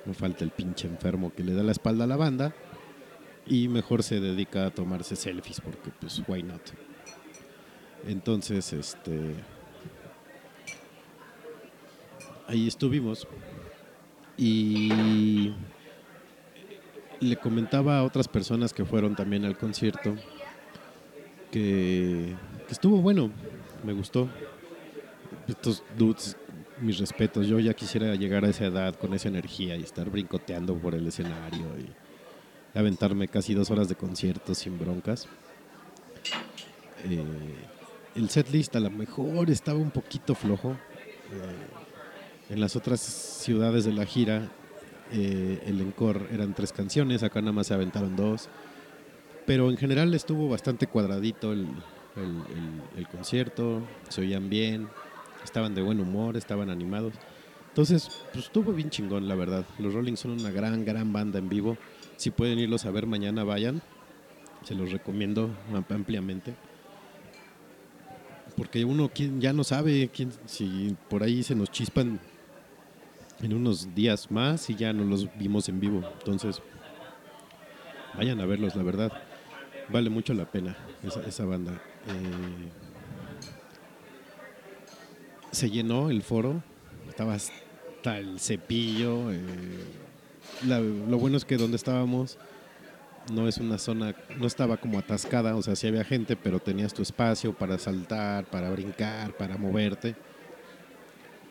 No 0.05 0.13
falta 0.13 0.45
el 0.45 0.51
pinche 0.51 0.87
enfermo 0.87 1.33
que 1.35 1.45
le 1.45 1.55
da 1.55 1.63
la 1.63 1.73
espalda 1.73 2.05
a 2.05 2.07
la 2.07 2.17
banda 2.19 2.55
y 3.47 3.69
mejor 3.69 4.03
se 4.03 4.21
dedica 4.21 4.67
a 4.67 4.71
tomarse 4.71 5.17
selfies 5.17 5.63
porque 5.63 5.93
pues 5.99 6.23
why 6.29 6.43
not. 6.43 6.61
Entonces, 8.07 8.71
este 8.75 9.35
ahí 12.49 12.67
estuvimos 12.67 13.29
y 14.37 15.53
le 17.21 17.37
comentaba 17.37 17.99
a 17.99 18.05
otras 18.05 18.27
personas 18.27 18.73
que 18.73 18.85
fueron 18.85 19.15
también 19.15 19.45
al 19.45 19.57
concierto 19.57 20.17
que, 21.51 22.35
estuvo 22.69 23.01
bueno, 23.01 23.31
me 23.85 23.93
gustó. 23.93 24.29
Estos 25.47 25.83
dudes, 25.97 26.37
mis 26.81 26.99
respetos, 26.99 27.47
yo 27.47 27.59
ya 27.59 27.75
quisiera 27.75 28.15
llegar 28.15 28.45
a 28.45 28.49
esa 28.49 28.67
edad 28.67 28.95
con 28.95 29.15
esa 29.15 29.29
energía 29.29 29.77
y 29.77 29.83
estar 29.83 30.11
brincoteando 30.11 30.77
por 30.77 30.95
el 30.95 31.07
escenario 31.07 31.67
aventarme 32.75 33.29
casi 33.29 33.55
dos 33.55 33.71
horas 33.71 33.89
de 33.89 33.97
concierto 33.97 34.55
sin 34.55 34.79
broncas. 34.79 35.27
Eh, 37.05 37.25
el 38.15 38.29
setlist 38.29 38.77
a 38.77 38.81
lo 38.81 38.91
mejor 38.91 39.51
estaba 39.51 39.79
un 39.79 39.91
poquito 39.91 40.35
flojo. 40.35 40.73
Eh, 40.73 41.78
en 42.49 42.61
las 42.61 42.77
otras 42.77 43.01
ciudades 43.01 43.85
de 43.85 43.93
la 43.93 44.07
gira, 44.07 44.49
eh, 45.13 45.63
el 45.67 45.81
encore 45.81 46.27
eran 46.33 46.55
tres 46.55 46.73
canciones, 46.73 47.23
acá 47.23 47.41
nada 47.41 47.53
más 47.53 47.67
se 47.67 47.75
aventaron 47.75 48.17
dos. 48.17 48.49
Pero 49.47 49.71
en 49.71 49.77
general 49.77 50.13
estuvo 50.15 50.49
bastante 50.49 50.87
cuadradito 50.87 51.53
el, 51.53 51.67
el, 52.97 53.09
concierto, 53.09 53.83
se 54.09 54.21
oían 54.21 54.51
bien, 54.51 54.89
estaban 55.45 55.75
de 55.75 55.83
buen 55.83 56.01
humor, 56.01 56.37
estaban 56.37 56.69
animados. 56.69 57.15
Entonces, 57.69 58.11
pues 58.33 58.47
estuvo 58.47 58.73
bien 58.73 58.91
chingón, 58.91 59.29
la 59.29 59.35
verdad. 59.35 59.65
Los 59.79 59.95
Rolling 59.95 60.17
son 60.17 60.33
una 60.33 60.51
gran, 60.51 60.85
gran 60.85 61.13
banda 61.13 61.39
en 61.39 61.49
vivo. 61.49 61.79
Si 62.17 62.31
pueden 62.31 62.59
irlos 62.59 62.85
a 62.85 62.91
ver 62.91 63.07
mañana, 63.07 63.45
vayan. 63.45 63.81
Se 64.65 64.75
los 64.75 64.91
recomiendo 64.91 65.51
ampliamente. 65.89 66.55
Porque 68.57 68.85
uno 68.85 69.11
ya 69.39 69.53
no 69.53 69.63
sabe 69.63 70.11
quién, 70.13 70.33
si 70.47 70.97
por 71.09 71.23
ahí 71.23 71.45
se 71.45 71.55
nos 71.55 71.71
chispan 71.71 72.19
en 73.41 73.55
unos 73.55 73.95
días 73.95 74.31
más 74.31 74.69
y 74.71 74.75
ya 74.75 74.93
no 74.93 75.05
los 75.05 75.29
vimos 75.39 75.69
en 75.69 75.81
vivo. 75.81 76.03
Entonces, 76.19 76.63
vayan 78.17 78.41
a 78.41 78.47
verlos, 78.47 78.77
la 78.77 78.83
verdad. 78.83 79.13
Vale 79.89 80.11
mucho 80.11 80.35
la 80.35 80.51
pena 80.51 80.77
esa, 81.03 81.23
esa 81.23 81.45
banda. 81.45 81.73
Eh, 81.73 82.69
se 85.51 85.71
llenó 85.71 86.11
el 86.11 86.23
foro, 86.23 86.63
estaba 87.09 87.35
hasta 87.35 88.19
el 88.19 88.39
cepillo. 88.39 89.33
Eh, 89.33 89.39
lo 90.67 91.19
bueno 91.19 91.37
es 91.37 91.45
que 91.45 91.57
donde 91.57 91.77
estábamos 91.77 92.39
no 93.33 93.49
es 93.49 93.59
una 93.59 93.79
zona, 93.79 94.15
no 94.39 94.47
estaba 94.47 94.77
como 94.77 94.99
atascada, 94.99 95.55
o 95.57 95.63
sea, 95.63 95.77
sí 95.77 95.87
había 95.87 96.05
gente, 96.05 96.37
pero 96.37 96.61
tenías 96.61 96.95
tu 96.95 97.03
espacio 97.03 97.53
para 97.53 97.79
saltar, 97.79 98.47
para 98.47 98.71
brincar, 98.71 99.37
para 99.37 99.57
moverte. 99.57 100.17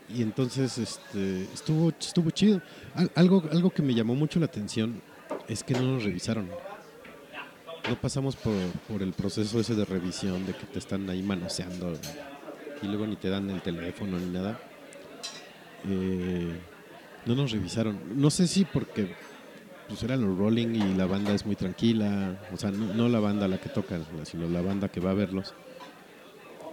Y 0.09 0.21
entonces 0.21 0.77
este, 0.77 1.43
estuvo, 1.53 1.89
estuvo 1.89 2.29
chido. 2.31 2.61
algo, 3.15 3.43
algo 3.51 3.69
que 3.69 3.81
me 3.81 3.93
llamó 3.93 4.15
mucho 4.15 4.39
la 4.39 4.45
atención 4.45 5.01
es 5.47 5.63
que 5.63 5.73
no 5.73 5.81
nos 5.81 6.03
revisaron. 6.03 6.49
No 7.87 7.99
pasamos 7.99 8.35
por, 8.35 8.53
por 8.87 9.01
el 9.01 9.13
proceso 9.13 9.59
ese 9.59 9.75
de 9.75 9.85
revisión, 9.85 10.45
de 10.45 10.53
que 10.53 10.65
te 10.65 10.79
están 10.79 11.09
ahí 11.09 11.21
manoseando 11.21 11.93
y 12.81 12.87
luego 12.87 13.07
ni 13.07 13.15
te 13.15 13.29
dan 13.29 13.49
el 13.49 13.61
teléfono 13.61 14.19
ni 14.19 14.27
nada. 14.27 14.59
Eh, 15.87 16.59
no 17.25 17.35
nos 17.35 17.51
revisaron. 17.51 17.99
No 18.15 18.29
sé 18.29 18.47
si 18.47 18.65
porque 18.65 19.15
pues 19.87 20.03
eran 20.03 20.21
los 20.21 20.37
Rolling 20.37 20.75
y 20.75 20.95
la 20.95 21.05
banda 21.05 21.33
es 21.33 21.45
muy 21.45 21.55
tranquila, 21.55 22.39
o 22.53 22.57
sea, 22.57 22.71
no, 22.71 23.07
la 23.07 23.19
banda 23.19 23.47
la 23.47 23.57
que 23.57 23.69
toca, 23.69 23.97
sino 24.23 24.47
la 24.47 24.61
banda 24.61 24.89
que 24.89 24.99
va 24.99 25.11
a 25.11 25.13
verlos. 25.13 25.53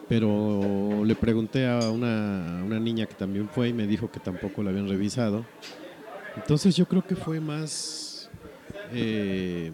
Pero 0.08 1.04
le 1.04 1.14
pregunté 1.14 1.66
a 1.66 1.90
una, 1.90 2.62
una 2.64 2.78
niña 2.78 3.06
que 3.06 3.14
también 3.14 3.48
fue 3.48 3.68
y 3.68 3.72
me 3.72 3.86
dijo 3.86 4.10
que 4.10 4.20
tampoco 4.20 4.62
la 4.62 4.70
habían 4.70 4.88
revisado. 4.88 5.46
Entonces 6.36 6.76
yo 6.76 6.86
creo 6.86 7.06
que 7.06 7.16
fue 7.16 7.40
más 7.40 8.30
eh, 8.92 9.72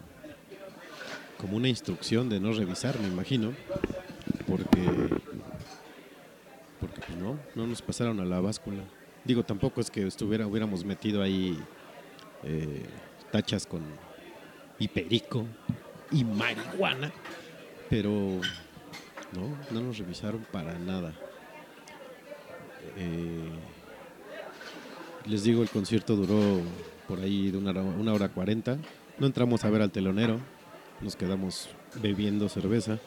como 1.38 1.56
una 1.56 1.68
instrucción 1.68 2.28
de 2.28 2.38
no 2.38 2.52
revisar, 2.52 2.98
me 3.00 3.08
imagino, 3.08 3.52
porque 4.46 4.80
porque 6.80 7.00
pues 7.06 7.18
no, 7.18 7.38
no 7.54 7.66
nos 7.66 7.82
pasaron 7.82 8.20
a 8.20 8.24
la 8.24 8.40
báscula. 8.40 8.82
Digo, 9.24 9.42
tampoco 9.44 9.80
es 9.80 9.90
que 9.90 10.06
estuviera, 10.06 10.46
hubiéramos 10.46 10.84
metido 10.84 11.22
ahí 11.22 11.58
eh, 12.42 12.84
tachas 13.30 13.66
con 13.66 13.82
hiperico 14.78 15.44
y 16.10 16.24
marihuana, 16.24 17.12
pero 17.90 18.40
no, 19.32 19.56
no 19.70 19.86
nos 19.86 19.98
revisaron 19.98 20.46
para 20.50 20.78
nada. 20.78 21.12
Eh, 22.96 23.50
les 25.26 25.44
digo, 25.44 25.62
el 25.62 25.68
concierto 25.68 26.16
duró 26.16 26.60
por 27.06 27.20
ahí 27.20 27.50
de 27.50 27.58
una 27.58 27.70
hora, 27.70 27.82
una 27.82 28.12
hora 28.12 28.28
cuarenta. 28.28 28.78
No 29.18 29.26
entramos 29.26 29.64
a 29.64 29.70
ver 29.70 29.82
al 29.82 29.90
telonero, 29.90 30.38
nos 31.00 31.16
quedamos 31.16 31.68
bebiendo 32.02 32.48
cerveza. 32.48 32.98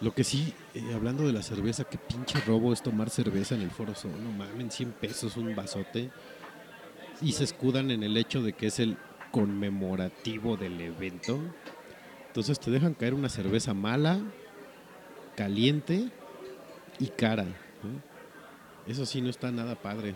Lo 0.00 0.14
que 0.14 0.24
sí, 0.24 0.52
eh, 0.74 0.82
hablando 0.94 1.26
de 1.26 1.32
la 1.32 1.42
cerveza, 1.42 1.84
qué 1.84 1.96
pinche 1.96 2.40
robo 2.40 2.72
es 2.72 2.82
tomar 2.82 3.08
cerveza 3.08 3.54
en 3.54 3.62
el 3.62 3.70
Foro 3.70 3.94
Sol. 3.94 4.12
No 4.22 4.32
mamen, 4.32 4.70
100 4.70 4.92
pesos 4.92 5.36
un 5.36 5.54
vasote. 5.54 6.10
Y 7.20 7.32
se 7.32 7.44
escudan 7.44 7.90
en 7.90 8.02
el 8.02 8.16
hecho 8.16 8.42
de 8.42 8.52
que 8.52 8.66
es 8.66 8.80
el 8.80 8.96
conmemorativo 9.30 10.56
del 10.56 10.80
evento. 10.80 11.38
Entonces 12.26 12.58
te 12.58 12.70
dejan 12.70 12.94
caer 12.94 13.14
una 13.14 13.28
cerveza 13.28 13.74
mala, 13.74 14.20
caliente 15.36 16.08
y 16.98 17.06
cara. 17.08 17.46
Eso 18.86 19.06
sí 19.06 19.20
no 19.20 19.30
está 19.30 19.50
nada 19.50 19.74
padre. 19.74 20.14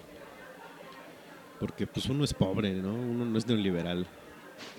Porque 1.60 1.86
pues 1.86 2.06
uno 2.06 2.24
es 2.24 2.34
pobre, 2.34 2.74
¿no? 2.74 2.94
Uno 2.94 3.24
no 3.24 3.38
es 3.38 3.46
neoliberal. 3.46 4.06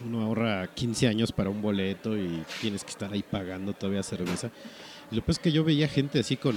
Uno 0.06 0.22
ahorra 0.22 0.68
15 0.68 1.08
años 1.08 1.32
para 1.32 1.50
un 1.50 1.62
boleto 1.62 2.18
y 2.18 2.44
tienes 2.62 2.84
que 2.84 2.92
estar 2.92 3.12
ahí 3.12 3.24
pagando 3.24 3.74
todavía 3.74 4.04
cerveza. 4.04 4.52
Y 5.12 5.16
lo 5.16 5.22
peor 5.22 5.32
es 5.32 5.40
que 5.40 5.52
yo 5.52 5.64
veía 5.64 5.88
gente 5.88 6.20
así 6.20 6.38
con, 6.38 6.56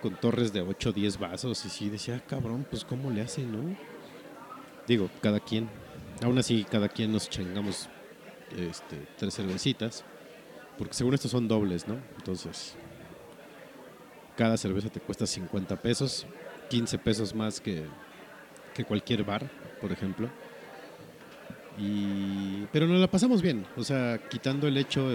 con 0.00 0.14
torres 0.16 0.52
de 0.52 0.60
8 0.60 0.90
o 0.90 0.92
10 0.92 1.18
vasos 1.18 1.64
y 1.64 1.68
sí 1.68 1.88
decía, 1.88 2.16
ah, 2.16 2.26
cabrón, 2.26 2.66
pues 2.68 2.84
cómo 2.84 3.10
le 3.10 3.22
hacen, 3.22 3.52
¿no? 3.52 3.76
Digo, 4.86 5.10
cada 5.20 5.40
quien. 5.40 5.68
Aún 6.22 6.38
así, 6.38 6.64
cada 6.64 6.88
quien 6.88 7.12
nos 7.12 7.28
chingamos 7.28 7.88
este, 8.56 9.06
tres 9.16 9.34
cervecitas. 9.34 10.04
Porque 10.78 10.94
según 10.94 11.14
estos 11.14 11.30
son 11.30 11.48
dobles, 11.48 11.86
¿no? 11.86 11.98
Entonces, 12.18 12.76
cada 14.40 14.56
cerveza 14.56 14.88
te 14.88 15.00
cuesta 15.00 15.26
50 15.26 15.76
pesos, 15.82 16.24
15 16.70 16.96
pesos 16.96 17.34
más 17.34 17.60
que, 17.60 17.84
que 18.72 18.86
cualquier 18.86 19.22
bar, 19.22 19.50
por 19.82 19.92
ejemplo. 19.92 20.30
Y, 21.78 22.64
pero 22.72 22.86
nos 22.86 22.98
la 22.98 23.10
pasamos 23.10 23.42
bien, 23.42 23.66
o 23.76 23.84
sea, 23.84 24.18
quitando 24.30 24.66
el 24.66 24.78
hecho 24.78 25.10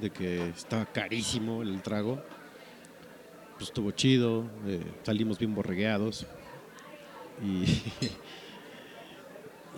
de, 0.00 0.10
que 0.10 0.48
estaba 0.48 0.84
carísimo 0.86 1.62
el 1.62 1.80
trago, 1.80 2.24
pues 3.52 3.68
estuvo 3.68 3.92
chido, 3.92 4.50
eh, 4.66 4.82
salimos 5.04 5.38
bien 5.38 5.54
borregueados. 5.54 6.26
Y 7.40 7.66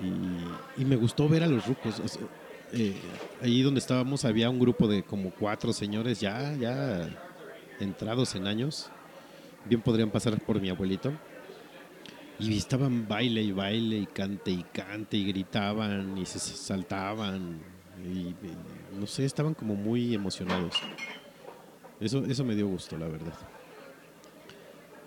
Y, 0.78 0.84
me 0.86 0.96
gustó 0.96 1.28
ver 1.28 1.42
a 1.42 1.46
los 1.46 1.66
rucos. 1.66 2.00
Eh, 2.72 2.94
ahí 3.42 3.60
donde 3.60 3.80
estábamos 3.80 4.24
había 4.24 4.48
un 4.48 4.58
grupo 4.58 4.88
de 4.88 5.02
como 5.02 5.30
cuatro 5.30 5.74
señores 5.74 6.20
ya, 6.20 6.54
ya 6.54 7.25
entrados 7.80 8.34
en 8.34 8.46
años. 8.46 8.90
Bien 9.64 9.80
podrían 9.80 10.10
pasar 10.10 10.40
por 10.40 10.60
mi 10.60 10.68
abuelito. 10.68 11.12
Y 12.38 12.56
estaban 12.56 13.08
baile 13.08 13.42
y 13.42 13.52
baile 13.52 13.96
y 13.96 14.06
cante 14.06 14.50
y 14.50 14.62
cante 14.62 15.16
y 15.16 15.24
gritaban 15.26 16.16
y 16.18 16.26
se 16.26 16.38
saltaban. 16.38 17.60
Y, 18.04 18.34
no 18.98 19.06
sé, 19.06 19.24
estaban 19.24 19.54
como 19.54 19.74
muy 19.74 20.14
emocionados. 20.14 20.76
Eso, 21.98 22.24
eso 22.26 22.44
me 22.44 22.54
dio 22.54 22.68
gusto, 22.68 22.98
la 22.98 23.08
verdad. 23.08 23.32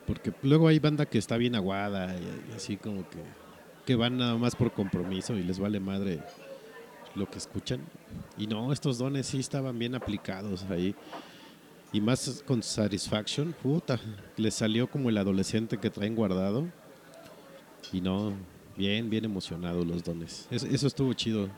Porque 0.07 0.33
luego 0.41 0.67
hay 0.67 0.79
banda 0.79 1.05
que 1.05 1.19
está 1.19 1.37
bien 1.37 1.55
aguada 1.55 2.15
y 2.17 2.55
así 2.55 2.77
como 2.77 3.07
que 3.07 3.19
que 3.89 3.95
van 3.95 4.19
nada 4.19 4.37
más 4.37 4.55
por 4.55 4.71
compromiso 4.71 5.35
y 5.35 5.41
les 5.41 5.57
vale 5.57 5.79
madre 5.79 6.19
lo 7.15 7.27
que 7.27 7.39
escuchan. 7.39 7.81
Y 8.37 8.45
no, 8.45 8.71
estos 8.71 8.99
dones 8.99 9.25
sí 9.25 9.39
estaban 9.39 9.79
bien 9.79 9.95
aplicados 9.95 10.63
ahí. 10.69 10.93
Y 11.91 12.01
más 12.01 12.43
con 12.45 12.61
Satisfaction, 12.61 13.53
puta, 13.63 13.99
les 14.37 14.53
salió 14.53 14.87
como 14.87 15.09
el 15.09 15.17
adolescente 15.17 15.77
que 15.77 15.89
traen 15.89 16.15
guardado. 16.15 16.67
Y 17.91 18.01
no, 18.01 18.33
bien, 18.77 19.09
bien 19.09 19.25
emocionados 19.25 19.85
los 19.87 20.03
dones. 20.03 20.47
Eso, 20.51 20.87
estuvo 20.87 21.11
chido. 21.13 21.49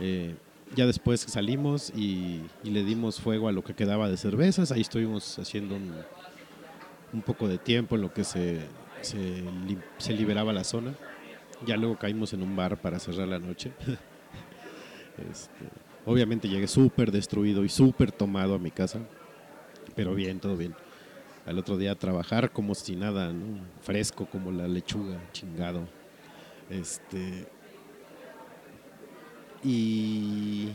Eh, 0.00 0.34
ya 0.74 0.86
después 0.86 1.20
salimos 1.20 1.92
y, 1.94 2.42
le 2.62 2.84
dimos 2.84 3.20
fuego 3.20 3.48
a 3.48 3.52
lo 3.52 3.62
que 3.62 3.74
quedaba 3.74 4.08
de 4.08 4.16
cervezas. 4.16 4.72
Ahí 4.72 4.80
estuvimos 4.80 5.38
haciendo 5.38 5.76
un, 5.76 7.22
poco 7.22 7.46
de 7.46 7.58
tiempo 7.58 7.96
en 7.96 8.02
lo 8.02 8.12
que 8.12 8.24
se, 8.24 8.60
se, 9.02 9.44
se 9.98 10.12
liberaba 10.14 10.52
la 10.52 10.64
zona. 10.64 10.94
Ya 11.66 11.76
luego 11.76 11.98
caímos 11.98 12.32
en 12.32 12.42
un 12.42 12.56
bar 12.56 12.80
para 12.80 12.98
cerrar 12.98 13.28
la 13.28 13.38
noche. 13.38 13.72
Este, 15.30 15.64
obviamente 16.04 16.48
llegué 16.48 16.66
súper 16.66 17.12
destruido 17.12 17.64
y 17.64 17.68
súper 17.68 18.10
tomado 18.10 18.56
a 18.56 18.58
mi 18.58 18.72
casa, 18.72 18.98
pero 19.94 20.14
bien, 20.14 20.40
todo 20.40 20.56
bien. 20.56 20.74
Al 21.46 21.58
otro 21.58 21.76
día 21.76 21.94
trabajar 21.94 22.50
como 22.50 22.74
si 22.74 22.96
nada, 22.96 23.32
fresco 23.82 24.26
como 24.26 24.50
la 24.50 24.66
lechuga, 24.66 25.20
chingado. 25.32 25.86
Este, 26.70 27.46
y 29.62 30.68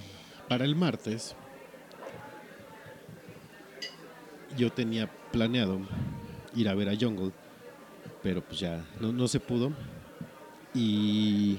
para 0.47 0.65
el 0.65 0.75
martes 0.75 1.35
yo 4.57 4.71
tenía 4.71 5.09
planeado 5.31 5.79
ir 6.55 6.69
a 6.69 6.75
ver 6.75 6.89
a 6.89 6.95
Jungle, 6.95 7.31
pero 8.21 8.43
pues 8.43 8.59
ya 8.59 8.85
no, 8.99 9.11
no 9.11 9.27
se 9.27 9.39
pudo 9.39 9.71
y 10.73 11.57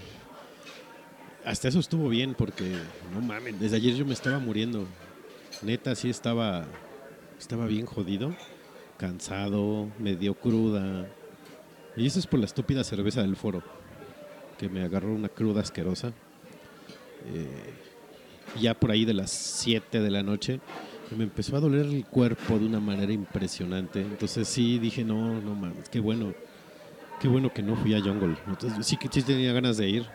hasta 1.44 1.68
eso 1.68 1.80
estuvo 1.80 2.08
bien 2.08 2.34
porque, 2.34 2.76
no 3.12 3.20
mames, 3.20 3.58
desde 3.58 3.76
ayer 3.76 3.94
yo 3.94 4.04
me 4.04 4.12
estaba 4.12 4.38
muriendo. 4.38 4.86
Neta, 5.62 5.94
sí 5.94 6.10
estaba, 6.10 6.64
estaba 7.40 7.66
bien 7.66 7.86
jodido, 7.86 8.34
cansado, 8.98 9.88
medio 9.98 10.34
cruda. 10.34 11.08
Y 11.96 12.06
eso 12.06 12.18
es 12.18 12.26
por 12.26 12.38
la 12.38 12.46
estúpida 12.46 12.84
cerveza 12.84 13.22
del 13.22 13.34
foro, 13.34 13.62
que 14.58 14.68
me 14.68 14.84
agarró 14.84 15.12
una 15.12 15.28
cruda 15.28 15.62
asquerosa. 15.62 16.12
Eh, 17.26 17.74
ya 18.60 18.74
por 18.74 18.90
ahí 18.90 19.04
de 19.04 19.14
las 19.14 19.30
7 19.30 20.00
de 20.00 20.10
la 20.10 20.22
noche 20.22 20.60
me 21.16 21.24
empezó 21.24 21.56
a 21.56 21.60
doler 21.60 21.86
el 21.86 22.04
cuerpo 22.04 22.58
de 22.58 22.66
una 22.66 22.78
manera 22.78 23.12
impresionante. 23.12 24.02
Entonces 24.02 24.46
sí 24.46 24.78
dije, 24.78 25.02
no, 25.02 25.40
no 25.40 25.54
mames, 25.54 25.88
qué 25.88 25.98
bueno, 25.98 26.34
qué 27.20 27.28
bueno 27.28 27.52
que 27.52 27.62
no 27.62 27.74
fui 27.74 27.94
a 27.94 28.00
Jungle. 28.00 28.36
Entonces 28.46 28.86
sí 28.86 28.96
que 28.96 29.08
sí 29.10 29.22
tenía 29.22 29.52
ganas 29.52 29.76
de 29.78 29.88
ir. 29.88 30.06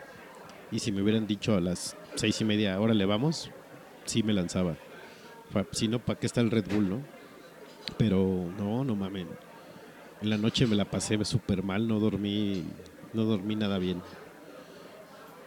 Y 0.70 0.78
si 0.78 0.92
me 0.92 1.02
hubieran 1.02 1.26
dicho 1.26 1.54
a 1.54 1.60
las 1.60 1.96
seis 2.14 2.40
y 2.40 2.44
media, 2.44 2.74
ahora 2.74 2.94
le 2.94 3.04
vamos, 3.04 3.50
sí 4.04 4.22
me 4.22 4.32
lanzaba. 4.32 4.76
Si 5.72 5.88
no, 5.88 5.98
¿para 5.98 6.18
qué 6.18 6.26
está 6.26 6.40
el 6.40 6.50
Red 6.50 6.66
Bull, 6.72 6.88
no? 6.88 7.15
Pero 7.96 8.50
no, 8.58 8.84
no 8.84 8.96
mames. 8.96 9.26
En 10.22 10.30
la 10.30 10.38
noche 10.38 10.66
me 10.66 10.76
la 10.76 10.84
pasé 10.84 11.22
súper 11.24 11.62
mal, 11.62 11.86
no 11.86 12.00
dormí, 12.00 12.64
no 13.12 13.24
dormí 13.24 13.54
nada 13.54 13.78
bien. 13.78 14.02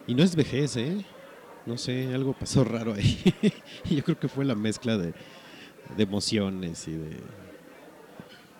Y 0.06 0.14
no 0.14 0.22
es 0.22 0.34
vejez, 0.34 0.76
¿eh? 0.76 1.04
No 1.66 1.76
sé, 1.76 2.12
algo 2.14 2.32
pasó 2.32 2.64
raro 2.64 2.94
ahí. 2.94 3.18
yo 3.90 4.02
creo 4.02 4.18
que 4.18 4.28
fue 4.28 4.44
la 4.44 4.54
mezcla 4.54 4.96
de, 4.96 5.12
emociones 5.98 6.88
y 6.88 6.92
de, 6.92 7.16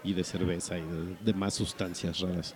y 0.04 0.12
de 0.12 0.24
cerveza 0.24 0.78
y 0.78 0.82
de, 0.82 1.16
de 1.24 1.34
más 1.34 1.54
sustancias 1.54 2.20
raras. 2.20 2.54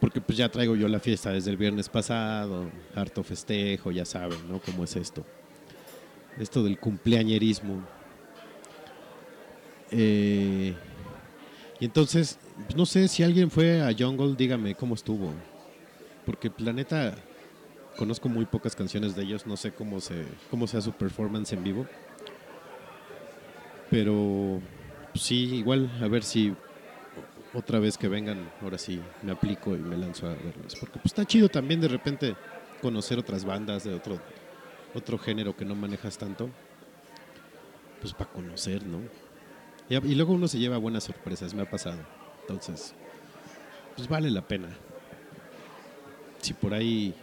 Porque 0.00 0.20
pues 0.20 0.38
ya 0.38 0.48
traigo 0.48 0.76
yo 0.76 0.86
la 0.88 1.00
fiesta 1.00 1.32
desde 1.32 1.50
el 1.50 1.56
viernes 1.56 1.88
pasado, 1.88 2.70
harto 2.94 3.24
festejo, 3.24 3.90
ya 3.90 4.04
saben, 4.04 4.38
¿no? 4.48 4.60
¿Cómo 4.60 4.84
es 4.84 4.94
esto? 4.94 5.24
Esto 6.38 6.62
del 6.62 6.78
cumpleañerismo. 6.78 7.82
Eh, 9.90 10.74
y 11.80 11.84
entonces, 11.84 12.38
pues, 12.64 12.76
no 12.76 12.86
sé 12.86 13.08
si 13.08 13.22
alguien 13.22 13.50
fue 13.50 13.80
a 13.82 13.94
Jungle, 13.96 14.34
dígame 14.36 14.74
cómo 14.74 14.94
estuvo. 14.94 15.32
Porque 16.26 16.50
Planeta 16.50 17.14
conozco 17.96 18.28
muy 18.28 18.44
pocas 18.44 18.76
canciones 18.76 19.16
de 19.16 19.22
ellos, 19.22 19.46
no 19.46 19.56
sé 19.56 19.72
cómo 19.72 20.00
se 20.00 20.24
cómo 20.50 20.66
sea 20.66 20.80
su 20.80 20.92
performance 20.92 21.52
en 21.52 21.64
vivo. 21.64 21.86
Pero 23.90 24.60
pues, 25.12 25.24
sí, 25.24 25.56
igual 25.56 25.90
a 26.00 26.08
ver 26.08 26.22
si 26.22 26.54
otra 27.54 27.78
vez 27.78 27.96
que 27.96 28.08
vengan, 28.08 28.50
ahora 28.60 28.78
sí 28.78 29.00
me 29.22 29.32
aplico 29.32 29.74
y 29.74 29.78
me 29.78 29.96
lanzo 29.96 30.26
a 30.26 30.34
verlos, 30.34 30.76
porque 30.78 30.98
pues 30.98 31.06
está 31.06 31.24
chido 31.24 31.48
también 31.48 31.80
de 31.80 31.88
repente 31.88 32.36
conocer 32.82 33.18
otras 33.18 33.44
bandas 33.44 33.84
de 33.84 33.94
otro 33.94 34.20
otro 34.94 35.18
género 35.18 35.56
que 35.56 35.64
no 35.64 35.74
manejas 35.74 36.18
tanto. 36.18 36.50
Pues 38.00 38.12
para 38.12 38.30
conocer, 38.30 38.86
¿no? 38.86 39.00
Y, 39.88 40.14
luego 40.14 40.34
uno 40.34 40.48
se 40.48 40.58
lleva 40.58 40.76
buenas 40.76 41.04
sorpresas, 41.04 41.54
me 41.54 41.62
ha 41.62 41.70
pasado. 41.70 41.98
Entonces, 42.42 42.94
pues 43.96 44.08
vale 44.08 44.30
la 44.30 44.46
pena. 44.46 44.68
Si 46.40 46.52
por 46.52 46.74
ahí 46.74 47.14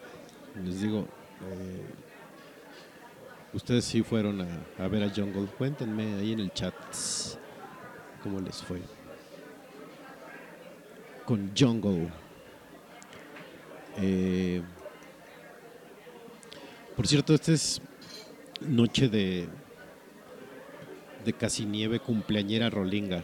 les 0.64 0.82
digo, 0.82 1.02
eh, 1.02 1.86
ustedes 3.54 3.86
sí 3.86 4.02
fueron 4.02 4.42
a, 4.42 4.84
a 4.84 4.88
ver 4.88 5.04
a 5.04 5.10
Jungle, 5.10 5.48
cuéntenme 5.58 6.16
ahí 6.16 6.34
en 6.34 6.40
el 6.40 6.52
chat 6.54 6.74
cómo 8.24 8.40
les 8.42 8.62
fue 8.64 8.82
con 11.26 11.52
Jungle. 11.58 12.10
Eh, 13.98 14.62
por 16.96 17.08
cierto, 17.08 17.34
esta 17.34 17.52
es 17.52 17.82
noche 18.62 19.10
de 19.10 19.50
de 21.26 21.34
casi 21.34 21.66
nieve 21.66 22.00
cumpleañera 22.00 22.70
rolinga. 22.70 23.24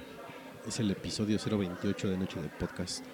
Es 0.68 0.80
el 0.80 0.90
episodio 0.90 1.38
028 1.38 2.10
de 2.10 2.18
Noche 2.18 2.42
de 2.42 2.50
Podcast. 2.50 3.06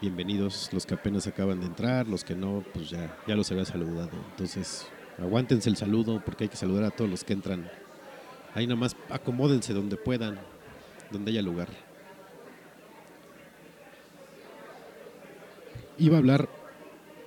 Bienvenidos 0.00 0.72
los 0.72 0.86
que 0.86 0.94
apenas 0.94 1.26
acaban 1.26 1.58
de 1.58 1.66
entrar, 1.66 2.06
los 2.06 2.22
que 2.22 2.36
no, 2.36 2.64
pues 2.72 2.88
ya, 2.88 3.18
ya 3.26 3.34
los 3.34 3.50
había 3.50 3.64
saludado. 3.64 4.12
Entonces, 4.30 4.86
aguántense 5.18 5.68
el 5.68 5.76
saludo 5.76 6.22
porque 6.24 6.44
hay 6.44 6.48
que 6.48 6.56
saludar 6.56 6.84
a 6.84 6.90
todos 6.90 7.10
los 7.10 7.24
que 7.24 7.32
entran. 7.32 7.68
Ahí 8.54 8.68
nada 8.68 8.78
más 8.78 8.96
acomódense 9.08 9.74
donde 9.74 9.96
puedan, 9.96 10.38
donde 11.10 11.32
haya 11.32 11.42
lugar. 11.42 11.68
Iba 15.98 16.14
a 16.14 16.18
hablar, 16.20 16.48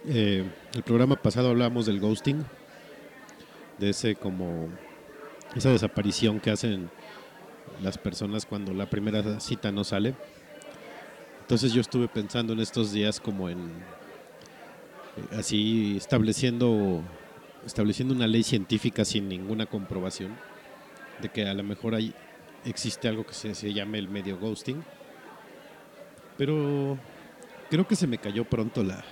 eh, 0.05 0.49
el 0.73 0.83
programa 0.83 1.17
pasado 1.17 1.49
hablábamos 1.49 1.87
del 1.87 1.99
ghosting, 1.99 2.45
de 3.79 3.89
ese 3.89 4.15
como, 4.15 4.69
esa 5.55 5.69
desaparición 5.69 6.39
que 6.39 6.51
hacen 6.51 6.89
las 7.81 7.97
personas 7.97 8.45
cuando 8.45 8.73
la 8.73 8.89
primera 8.89 9.39
cita 9.39 9.71
no 9.71 9.83
sale. 9.83 10.15
Entonces 11.41 11.73
yo 11.73 11.81
estuve 11.81 12.07
pensando 12.07 12.53
en 12.53 12.59
estos 12.59 12.91
días 12.91 13.19
como 13.19 13.49
en 13.49 13.59
eh, 15.17 15.37
así 15.37 15.97
estableciendo 15.97 17.01
estableciendo 17.65 18.13
una 18.13 18.27
ley 18.27 18.43
científica 18.43 19.05
sin 19.05 19.29
ninguna 19.29 19.65
comprobación 19.65 20.35
de 21.21 21.29
que 21.29 21.47
a 21.47 21.53
lo 21.53 21.63
mejor 21.63 21.95
hay 21.95 22.13
existe 22.65 23.07
algo 23.07 23.25
que 23.25 23.33
se, 23.33 23.55
se 23.55 23.73
llame 23.73 23.99
el 23.99 24.09
medio 24.09 24.37
ghosting. 24.37 24.83
Pero 26.37 26.97
creo 27.69 27.87
que 27.87 27.95
se 27.95 28.07
me 28.07 28.17
cayó 28.17 28.45
pronto 28.45 28.83
la 28.83 29.03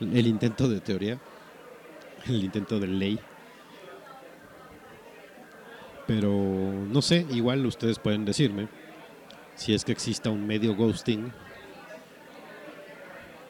el 0.00 0.26
intento 0.26 0.68
de 0.68 0.80
teoría, 0.80 1.18
el 2.26 2.44
intento 2.44 2.78
de 2.78 2.86
ley. 2.86 3.18
Pero 6.08 6.32
no 6.32 7.02
sé, 7.02 7.26
igual 7.30 7.66
ustedes 7.66 7.98
pueden 7.98 8.24
decirme 8.24 8.66
si 9.56 9.74
es 9.74 9.84
que 9.84 9.92
exista 9.92 10.30
un 10.30 10.46
medio 10.46 10.74
ghosting 10.74 11.30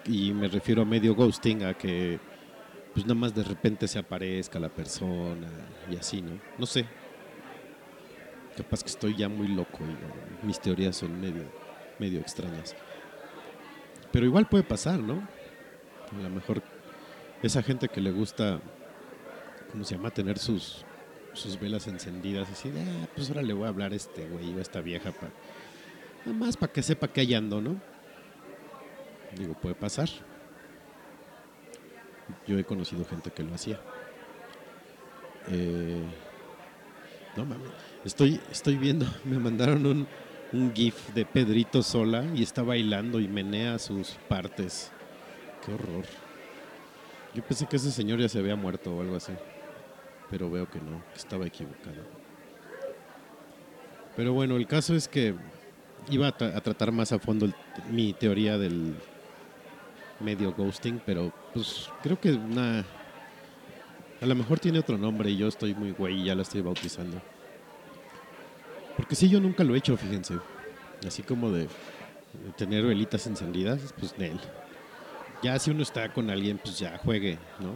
y 0.04 0.32
me 0.32 0.48
refiero 0.48 0.82
a 0.82 0.84
medio 0.84 1.14
ghosting 1.14 1.62
a 1.62 1.74
que 1.74 2.18
pues 2.92 3.06
nada 3.06 3.14
más 3.14 3.32
de 3.32 3.44
repente 3.44 3.86
se 3.86 4.00
aparezca 4.00 4.58
la 4.58 4.70
persona 4.70 5.46
y 5.88 5.94
así, 5.94 6.20
¿no? 6.20 6.32
No 6.58 6.66
sé. 6.66 6.84
Capaz 8.56 8.82
que 8.82 8.90
estoy 8.90 9.14
ya 9.14 9.28
muy 9.28 9.46
loco 9.46 9.78
y 10.42 10.44
mis 10.44 10.58
teorías 10.58 10.96
son 10.96 11.20
medio, 11.20 11.44
medio 12.00 12.18
extrañas. 12.18 12.74
Pero 14.10 14.26
igual 14.26 14.48
puede 14.48 14.64
pasar, 14.64 14.98
¿no? 14.98 15.22
A 16.12 16.22
lo 16.22 16.30
mejor 16.30 16.60
esa 17.40 17.62
gente 17.62 17.88
que 17.88 18.00
le 18.00 18.10
gusta, 18.10 18.58
¿cómo 19.70 19.84
se 19.84 19.94
llama? 19.94 20.10
Tener 20.10 20.38
sus, 20.38 20.84
sus 21.38 21.58
velas 21.58 21.86
encendidas, 21.86 22.50
así 22.50 22.70
de, 22.70 22.82
ah, 22.82 23.08
pues 23.14 23.28
ahora 23.28 23.42
le 23.42 23.52
voy 23.52 23.66
a 23.66 23.68
hablar 23.68 23.92
a 23.92 23.96
este 23.96 24.26
güey 24.26 24.54
o 24.54 24.58
a 24.58 24.62
esta 24.62 24.80
vieja, 24.80 25.12
pa, 25.12 25.28
nada 26.24 26.38
más 26.38 26.56
para 26.56 26.72
que 26.72 26.82
sepa 26.82 27.08
que 27.08 27.20
ahí 27.20 27.34
ando, 27.34 27.60
¿no? 27.60 27.80
Digo, 29.36 29.54
puede 29.54 29.74
pasar. 29.74 30.08
Yo 32.46 32.58
he 32.58 32.64
conocido 32.64 33.04
gente 33.04 33.30
que 33.30 33.42
lo 33.42 33.54
hacía. 33.54 33.80
Eh, 35.48 36.02
no 37.36 37.44
mames. 37.44 37.68
Estoy, 38.04 38.40
estoy 38.50 38.76
viendo, 38.76 39.06
me 39.24 39.38
mandaron 39.38 39.86
un, 39.86 40.06
un 40.52 40.74
GIF 40.74 41.10
de 41.14 41.24
Pedrito 41.24 41.82
sola 41.82 42.24
y 42.34 42.42
está 42.42 42.62
bailando 42.62 43.20
y 43.20 43.28
menea 43.28 43.78
sus 43.78 44.10
partes. 44.28 44.90
Qué 45.64 45.72
horror. 45.72 46.04
Yo 47.34 47.42
pensé 47.42 47.66
que 47.66 47.76
ese 47.76 47.90
señor 47.90 48.18
ya 48.18 48.28
se 48.28 48.38
había 48.38 48.56
muerto 48.56 48.96
o 48.96 49.00
algo 49.00 49.16
así. 49.16 49.32
Pero 50.30 50.50
veo 50.50 50.68
que 50.68 50.78
no, 50.80 51.02
que 51.12 51.18
estaba 51.18 51.46
equivocado. 51.46 52.02
Pero 54.16 54.32
bueno, 54.32 54.56
el 54.56 54.66
caso 54.66 54.94
es 54.94 55.08
que 55.08 55.34
iba 56.10 56.28
a, 56.28 56.36
tra- 56.36 56.54
a 56.54 56.60
tratar 56.60 56.92
más 56.92 57.12
a 57.12 57.18
fondo 57.18 57.48
mi 57.90 58.12
teoría 58.12 58.58
del 58.58 58.94
medio 60.20 60.52
ghosting, 60.52 61.00
pero 61.06 61.32
pues 61.54 61.88
creo 62.02 62.20
que 62.20 62.32
una... 62.32 62.84
A 64.20 64.26
lo 64.26 64.34
mejor 64.34 64.58
tiene 64.58 64.80
otro 64.80 64.98
nombre 64.98 65.30
y 65.30 65.36
yo 65.36 65.46
estoy 65.46 65.74
muy 65.74 65.92
güey 65.92 66.22
y 66.22 66.24
ya 66.24 66.34
la 66.34 66.42
estoy 66.42 66.60
bautizando. 66.60 67.22
Porque 68.96 69.14
sí, 69.14 69.28
yo 69.28 69.38
nunca 69.38 69.62
lo 69.62 69.76
he 69.76 69.78
hecho, 69.78 69.96
fíjense. 69.96 70.34
Así 71.06 71.22
como 71.22 71.52
de, 71.52 71.62
de 71.62 72.52
tener 72.56 72.84
velitas 72.84 73.24
encendidas, 73.28 73.94
pues 73.96 74.16
de 74.18 74.32
él. 74.32 74.40
Ya 75.40 75.56
si 75.60 75.70
uno 75.70 75.84
está 75.84 76.12
con 76.12 76.30
alguien, 76.30 76.58
pues 76.58 76.76
ya 76.80 76.98
juegue, 76.98 77.38
¿no? 77.60 77.70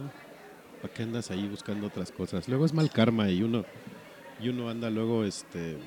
¿Para 0.83 0.93
qué 0.93 1.03
andas 1.03 1.31
ahí 1.31 1.47
buscando 1.47 1.87
otras 1.87 2.11
cosas? 2.11 2.49
Luego 2.49 2.65
es 2.65 2.73
mal 2.73 2.89
karma 2.89 3.29
y 3.29 3.41
uno, 3.41 3.63
y 4.41 4.49
uno 4.49 4.67
anda 4.67 4.89
luego 4.89 5.23
este 5.23 5.77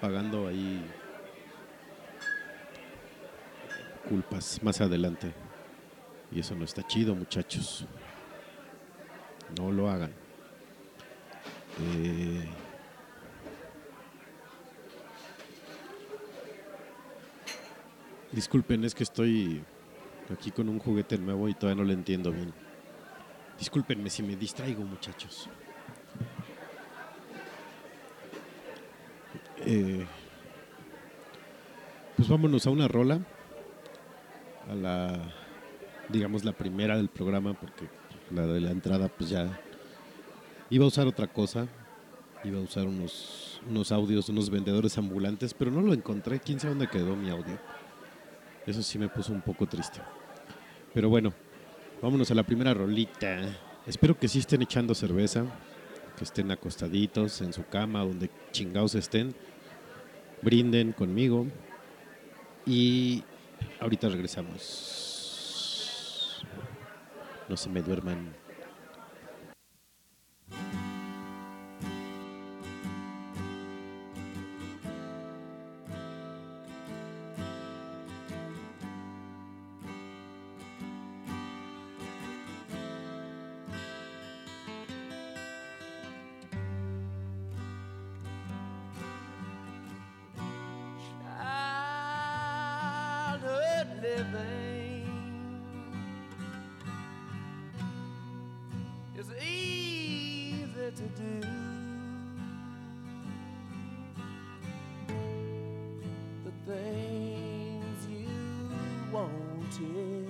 pagando 0.00 0.46
ahí 0.46 0.88
culpas 4.08 4.62
más 4.62 4.80
adelante. 4.80 5.34
Y 6.30 6.38
eso 6.38 6.54
no 6.54 6.64
está 6.64 6.86
chido, 6.86 7.16
muchachos. 7.16 7.86
No 9.58 9.72
lo 9.72 9.90
hagan. 9.90 10.12
Eh, 11.80 12.48
disculpen, 18.30 18.84
es 18.84 18.94
que 18.94 19.02
estoy 19.02 19.64
aquí 20.32 20.52
con 20.52 20.68
un 20.68 20.78
juguete 20.78 21.18
nuevo 21.18 21.48
y 21.48 21.54
todavía 21.54 21.82
no 21.82 21.88
lo 21.88 21.92
entiendo 21.92 22.30
bien. 22.30 22.63
Discúlpenme 23.58 24.10
si 24.10 24.22
me 24.22 24.36
distraigo, 24.36 24.82
muchachos. 24.82 25.48
Eh, 29.58 30.06
pues 32.16 32.28
vámonos 32.28 32.66
a 32.66 32.70
una 32.70 32.88
rola. 32.88 33.20
A 34.68 34.74
la, 34.74 35.32
digamos, 36.08 36.44
la 36.44 36.52
primera 36.52 36.96
del 36.96 37.08
programa, 37.08 37.54
porque 37.54 37.88
la 38.30 38.46
de 38.46 38.60
la 38.60 38.70
entrada, 38.70 39.08
pues 39.08 39.30
ya 39.30 39.60
iba 40.70 40.84
a 40.84 40.88
usar 40.88 41.06
otra 41.06 41.26
cosa. 41.26 41.66
Iba 42.44 42.58
a 42.58 42.62
usar 42.62 42.86
unos, 42.86 43.62
unos 43.70 43.90
audios 43.90 44.28
unos 44.28 44.50
vendedores 44.50 44.98
ambulantes, 44.98 45.54
pero 45.54 45.70
no 45.70 45.80
lo 45.80 45.94
encontré. 45.94 46.40
¿Quién 46.40 46.60
sabe 46.60 46.74
dónde 46.74 46.88
quedó 46.88 47.16
mi 47.16 47.30
audio? 47.30 47.58
Eso 48.66 48.82
sí 48.82 48.98
me 48.98 49.08
puso 49.08 49.32
un 49.32 49.40
poco 49.40 49.66
triste. 49.66 50.00
Pero 50.92 51.08
bueno, 51.08 51.32
vámonos 52.04 52.30
a 52.30 52.34
la 52.34 52.42
primera 52.42 52.74
rolita. 52.74 53.40
Espero 53.86 54.18
que 54.18 54.28
sí 54.28 54.40
estén 54.40 54.60
echando 54.60 54.94
cerveza, 54.94 55.46
que 56.18 56.24
estén 56.24 56.50
acostaditos 56.50 57.40
en 57.40 57.54
su 57.54 57.64
cama, 57.66 58.00
donde 58.00 58.28
chingados 58.52 58.94
estén. 58.94 59.34
Brinden 60.42 60.92
conmigo. 60.92 61.46
Y 62.66 63.24
ahorita 63.80 64.10
regresamos. 64.10 65.14
No 67.48 67.56
se 67.56 67.70
me 67.70 67.80
duerman. 67.80 68.43
To 100.96 101.02
do. 101.02 101.40
The 106.44 106.72
things 106.72 108.06
you 108.08 108.28
wanted, 109.10 110.28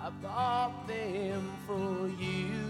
I 0.00 0.10
bought 0.22 0.86
them 0.86 1.52
for 1.66 2.08
you. 2.22 2.67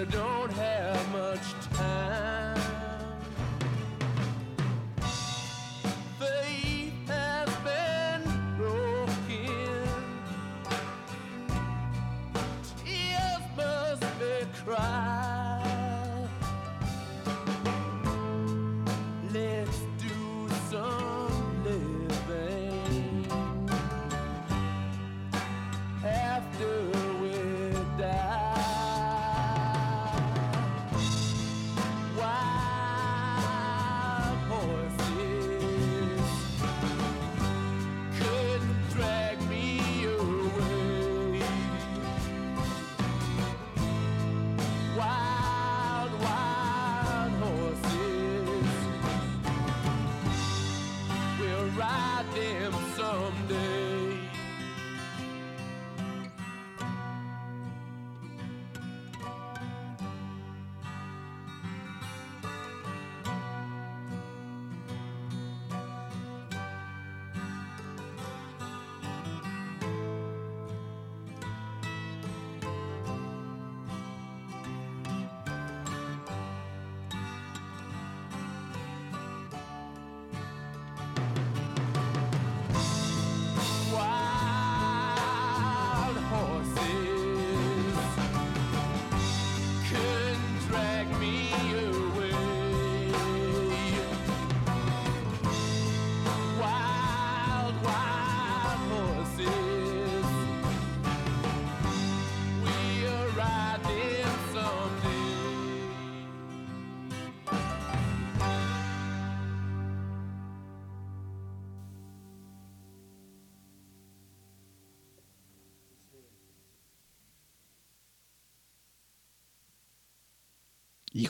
I 0.00 0.04
don't. 0.04 0.39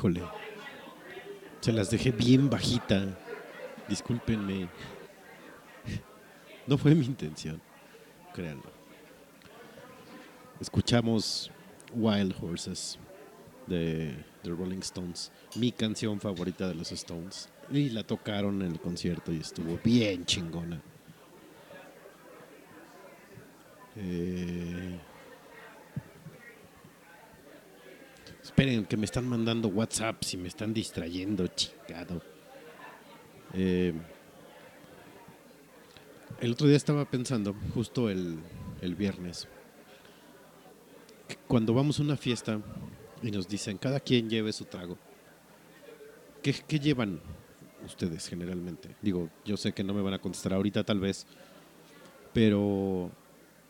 Híjole. 0.00 0.22
Se 1.60 1.72
las 1.72 1.90
dejé 1.90 2.10
bien 2.10 2.48
bajita. 2.48 3.18
Discúlpenme. 3.86 4.66
No 6.66 6.78
fue 6.78 6.94
mi 6.94 7.04
intención. 7.04 7.60
Créanlo. 8.32 8.72
Escuchamos 10.58 11.50
Wild 11.92 12.34
Horses 12.40 12.98
de 13.66 14.14
The 14.42 14.48
Rolling 14.48 14.78
Stones. 14.78 15.30
Mi 15.56 15.70
canción 15.70 16.18
favorita 16.18 16.66
de 16.66 16.76
los 16.76 16.92
Stones. 16.92 17.50
Y 17.70 17.90
la 17.90 18.02
tocaron 18.02 18.62
en 18.62 18.72
el 18.72 18.80
concierto 18.80 19.34
y 19.34 19.40
estuvo 19.40 19.78
bien 19.84 20.24
chingona. 20.24 20.80
Eh, 23.96 24.39
que 28.90 28.96
me 28.96 29.04
están 29.04 29.28
mandando 29.28 29.68
WhatsApp 29.68 30.20
y 30.32 30.36
me 30.36 30.48
están 30.48 30.74
distrayendo, 30.74 31.46
chingado. 31.46 32.20
Eh, 33.54 33.92
el 36.40 36.52
otro 36.52 36.66
día 36.66 36.76
estaba 36.76 37.04
pensando, 37.04 37.54
justo 37.72 38.10
el, 38.10 38.40
el 38.80 38.96
viernes, 38.96 39.46
cuando 41.46 41.72
vamos 41.72 42.00
a 42.00 42.02
una 42.02 42.16
fiesta 42.16 42.60
y 43.22 43.30
nos 43.30 43.46
dicen, 43.46 43.78
cada 43.78 44.00
quien 44.00 44.28
lleve 44.28 44.52
su 44.52 44.64
trago, 44.64 44.98
¿qué, 46.42 46.52
qué 46.52 46.80
llevan 46.80 47.20
ustedes 47.86 48.26
generalmente? 48.26 48.96
Digo, 49.00 49.30
yo 49.44 49.56
sé 49.56 49.72
que 49.72 49.84
no 49.84 49.94
me 49.94 50.02
van 50.02 50.14
a 50.14 50.18
contestar 50.18 50.52
ahorita 50.52 50.82
tal 50.82 50.98
vez, 50.98 51.28
pero 52.32 53.12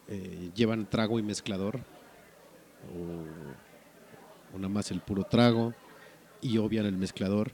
eh, 0.09 0.51
llevan 0.55 0.89
trago 0.89 1.19
y 1.19 1.23
mezclador 1.23 1.77
o, 2.97 3.70
o 4.55 4.57
nada 4.57 4.69
más 4.69 4.91
el 4.91 5.01
puro 5.01 5.25
trago 5.25 5.75
y 6.41 6.59
obvian 6.59 6.87
el 6.87 6.97
mezclador. 6.97 7.53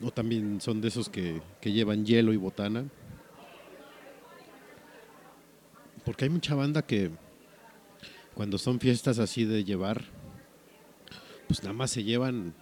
O 0.00 0.10
también 0.10 0.60
son 0.60 0.80
de 0.80 0.88
esos 0.88 1.08
que, 1.08 1.42
que 1.60 1.72
llevan 1.72 2.04
hielo 2.04 2.32
y 2.32 2.36
botana. 2.36 2.84
Porque 6.04 6.24
hay 6.24 6.30
mucha 6.30 6.54
banda 6.54 6.82
que 6.82 7.10
cuando 8.34 8.58
son 8.58 8.78
fiestas 8.78 9.18
así 9.18 9.44
de 9.44 9.64
llevar, 9.64 10.04
pues 11.48 11.62
nada 11.62 11.72
más 11.72 11.90
se 11.90 12.04
llevan 12.04 12.54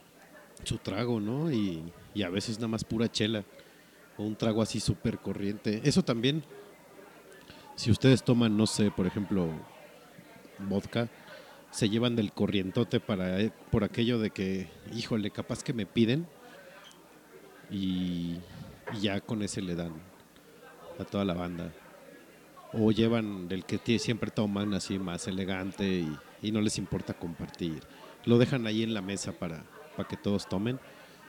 su 0.65 0.79
trago, 0.79 1.21
¿no? 1.21 1.53
Y, 1.53 1.93
y 2.15 2.23
a 2.23 2.31
veces 2.31 2.57
nada 2.59 2.69
más 2.69 2.85
pura 2.85 3.11
chela. 3.11 3.45
O 4.17 4.25
un 4.25 4.35
trago 4.35 4.63
así 4.63 4.81
súper 4.81 5.19
corriente. 5.19 5.83
Eso 5.85 6.03
también, 6.03 6.43
si 7.75 7.91
ustedes 7.91 8.25
toman, 8.25 8.57
no 8.57 8.67
sé, 8.67 8.91
por 8.91 9.07
ejemplo, 9.07 9.51
vodka, 10.59 11.11
se 11.77 11.91
llevan 11.91 12.17
del 12.17 12.33
corrientote 12.33 13.01
para, 13.01 13.39
eh, 13.39 13.53
por 13.71 13.85
aquello 13.85 14.19
de 14.19 14.31
que, 14.31 14.67
híjole, 14.95 15.31
capaz 15.31 15.63
que 15.63 15.75
me 15.75 15.85
piden 15.85 16.27
y, 17.71 18.37
y 18.95 19.01
ya 19.03 19.21
con 19.21 19.43
ese 19.43 19.61
le 19.61 19.75
dan 19.75 19.93
a 20.99 21.05
toda 21.05 21.27
la 21.27 21.35
banda. 21.35 21.75
O 22.73 22.93
llevan 22.93 23.47
del 23.47 23.67
que 23.67 23.99
siempre 23.99 24.31
toman 24.31 24.73
así 24.73 24.99
más 24.99 25.29
elegante 25.29 25.87
y, 25.87 26.17
y 26.41 26.51
no 26.51 26.63
les 26.63 26.79
importa 26.79 27.13
compartir. 27.13 27.83
Lo 28.25 28.39
dejan 28.39 28.67
ahí 28.67 28.83
en 28.83 28.95
la 28.95 29.03
mesa 29.03 29.33
para, 29.33 29.63
para 29.99 30.09
que 30.09 30.17
todos 30.17 30.49
tomen 30.49 30.81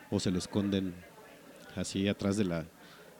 o 0.09 0.17
se 0.21 0.31
lo 0.31 0.37
esconden 0.37 0.95
así 1.75 2.07
atrás 2.07 2.37
de 2.37 2.45
la 2.45 2.65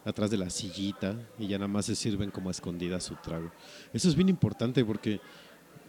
atrás 0.06 0.32
de 0.32 0.38
la 0.38 0.50
sillita 0.50 1.18
y 1.38 1.48
ya 1.48 1.58
nada 1.58 1.68
más 1.68 1.88
se 1.88 1.96
sirven 1.96 2.32
como 2.32 2.48
a 2.48 2.52
escondidas 2.52 3.04
su 3.04 3.16
trago. 3.16 3.52
Eso 3.92 4.08
es 4.08 4.16
bien 4.16 4.30
importante 4.30 4.86
porque 4.86 5.20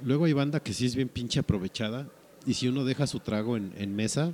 luego 0.03 0.25
hay 0.25 0.33
banda 0.33 0.61
que 0.61 0.73
sí 0.73 0.87
es 0.87 0.95
bien 0.95 1.09
pinche 1.09 1.41
aprovechada 1.41 2.09
y 2.47 2.55
si 2.55 2.69
uno 2.69 2.85
deja 2.85 3.07
su 3.07 3.21
trago 3.21 3.57
en, 3.57 3.97
mesa, 3.97 4.33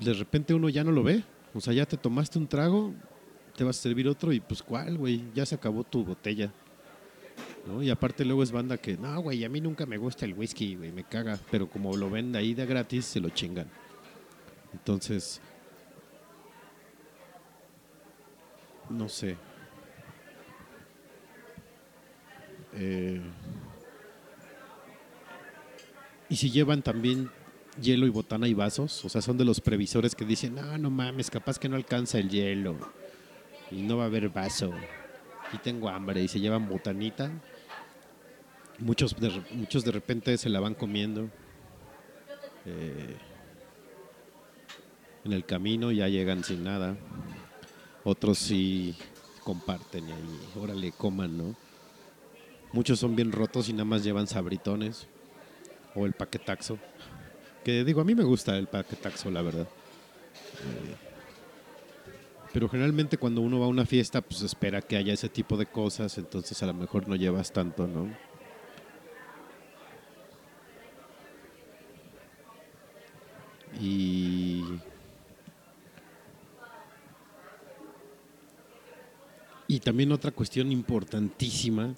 de 0.00 0.12
repente 0.12 0.54
uno 0.54 0.68
ya 0.68 0.84
no 0.84 0.92
lo 0.92 1.02
ve. 1.02 1.24
O 1.54 1.60
sea, 1.60 1.72
ya 1.72 1.86
te 1.86 1.96
tomaste 1.96 2.38
un 2.38 2.46
trago, 2.46 2.92
te 3.56 3.64
vas 3.64 3.78
a 3.78 3.82
servir 3.82 4.08
otro 4.08 4.32
y 4.32 4.40
pues 4.40 4.62
cuál, 4.62 4.98
güey, 4.98 5.24
ya 5.34 5.46
se 5.46 5.54
acabó 5.54 5.84
tu 5.84 6.04
botella. 6.04 6.52
¿no? 7.66 7.82
Y 7.82 7.90
aparte 7.90 8.24
luego 8.24 8.42
es 8.42 8.52
banda 8.52 8.76
que, 8.76 8.96
no, 8.96 9.20
güey, 9.22 9.44
a 9.44 9.48
mí 9.48 9.60
nunca 9.60 9.86
me 9.86 9.96
gusta 9.96 10.24
el 10.26 10.34
whisky, 10.34 10.76
güey, 10.76 10.92
me 10.92 11.04
caga. 11.04 11.38
Pero 11.50 11.68
como 11.68 11.96
lo 11.96 12.10
ven 12.10 12.36
ahí 12.36 12.52
de 12.52 12.66
gratis, 12.66 13.06
se 13.06 13.20
lo 13.20 13.30
chingan. 13.30 13.68
Entonces, 14.72 15.40
no 18.90 19.08
sé. 19.08 19.36
Eh, 22.74 23.20
y 26.28 26.36
si 26.36 26.50
llevan 26.50 26.82
también 26.82 27.30
hielo 27.80 28.06
y 28.06 28.10
botana 28.10 28.48
y 28.48 28.54
vasos, 28.54 29.04
o 29.04 29.08
sea, 29.08 29.22
son 29.22 29.36
de 29.36 29.44
los 29.44 29.60
previsores 29.60 30.14
que 30.14 30.24
dicen, 30.24 30.54
no, 30.54 30.78
no 30.78 30.90
mames, 30.90 31.30
capaz 31.30 31.58
que 31.58 31.68
no 31.68 31.76
alcanza 31.76 32.18
el 32.18 32.30
hielo 32.30 32.76
y 33.70 33.82
no 33.82 33.98
va 33.98 34.04
a 34.04 34.06
haber 34.06 34.28
vaso 34.28 34.72
y 35.52 35.58
tengo 35.58 35.88
hambre 35.88 36.22
y 36.22 36.28
se 36.28 36.40
llevan 36.40 36.68
botanita. 36.68 37.30
Muchos 38.78 39.16
de, 39.16 39.42
muchos 39.52 39.84
de 39.84 39.92
repente 39.92 40.36
se 40.36 40.48
la 40.48 40.60
van 40.60 40.74
comiendo 40.74 41.30
eh, 42.66 43.16
en 45.24 45.32
el 45.32 45.44
camino, 45.44 45.92
ya 45.92 46.08
llegan 46.08 46.44
sin 46.44 46.64
nada. 46.64 46.96
Otros 48.04 48.38
sí 48.38 48.96
comparten 49.44 50.08
y 50.08 50.12
ahí, 50.12 50.40
órale, 50.56 50.92
coman, 50.92 51.38
¿no? 51.38 51.56
Muchos 52.72 52.98
son 52.98 53.16
bien 53.16 53.32
rotos 53.32 53.68
y 53.68 53.72
nada 53.72 53.84
más 53.84 54.04
llevan 54.04 54.26
sabritones 54.26 55.08
o 55.96 56.06
el 56.06 56.12
paquetaxo. 56.12 56.78
Que 57.64 57.84
digo, 57.84 58.00
a 58.00 58.04
mí 58.04 58.14
me 58.14 58.22
gusta 58.22 58.56
el 58.56 58.68
paquetaxo, 58.68 59.30
la 59.30 59.42
verdad. 59.42 59.66
Eh, 59.66 60.96
pero 62.52 62.68
generalmente 62.68 63.18
cuando 63.18 63.40
uno 63.40 63.58
va 63.58 63.66
a 63.66 63.68
una 63.68 63.84
fiesta, 63.84 64.20
pues 64.22 64.42
espera 64.42 64.80
que 64.80 64.96
haya 64.96 65.12
ese 65.12 65.28
tipo 65.28 65.56
de 65.56 65.66
cosas, 65.66 66.16
entonces 66.18 66.62
a 66.62 66.66
lo 66.66 66.74
mejor 66.74 67.08
no 67.08 67.16
llevas 67.16 67.52
tanto, 67.52 67.86
¿no? 67.86 68.08
Y 73.78 74.64
y 79.68 79.80
también 79.80 80.12
otra 80.12 80.30
cuestión 80.30 80.72
importantísima 80.72 81.94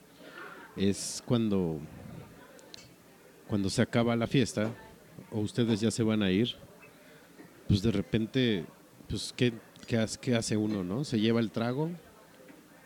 es 0.74 1.22
cuando 1.26 1.78
cuando 3.48 3.70
se 3.70 3.82
acaba 3.82 4.14
la 4.16 4.26
fiesta 4.26 4.74
o 5.30 5.40
ustedes 5.40 5.80
ya 5.80 5.90
se 5.90 6.02
van 6.02 6.22
a 6.22 6.30
ir, 6.30 6.54
pues 7.66 7.82
de 7.82 7.90
repente, 7.90 8.64
pues 9.08 9.34
¿qué, 9.36 9.52
qué, 9.86 10.34
hace, 10.34 10.56
uno, 10.56 10.84
no? 10.84 11.04
¿Se 11.04 11.18
lleva 11.18 11.40
el 11.40 11.50
trago? 11.50 11.90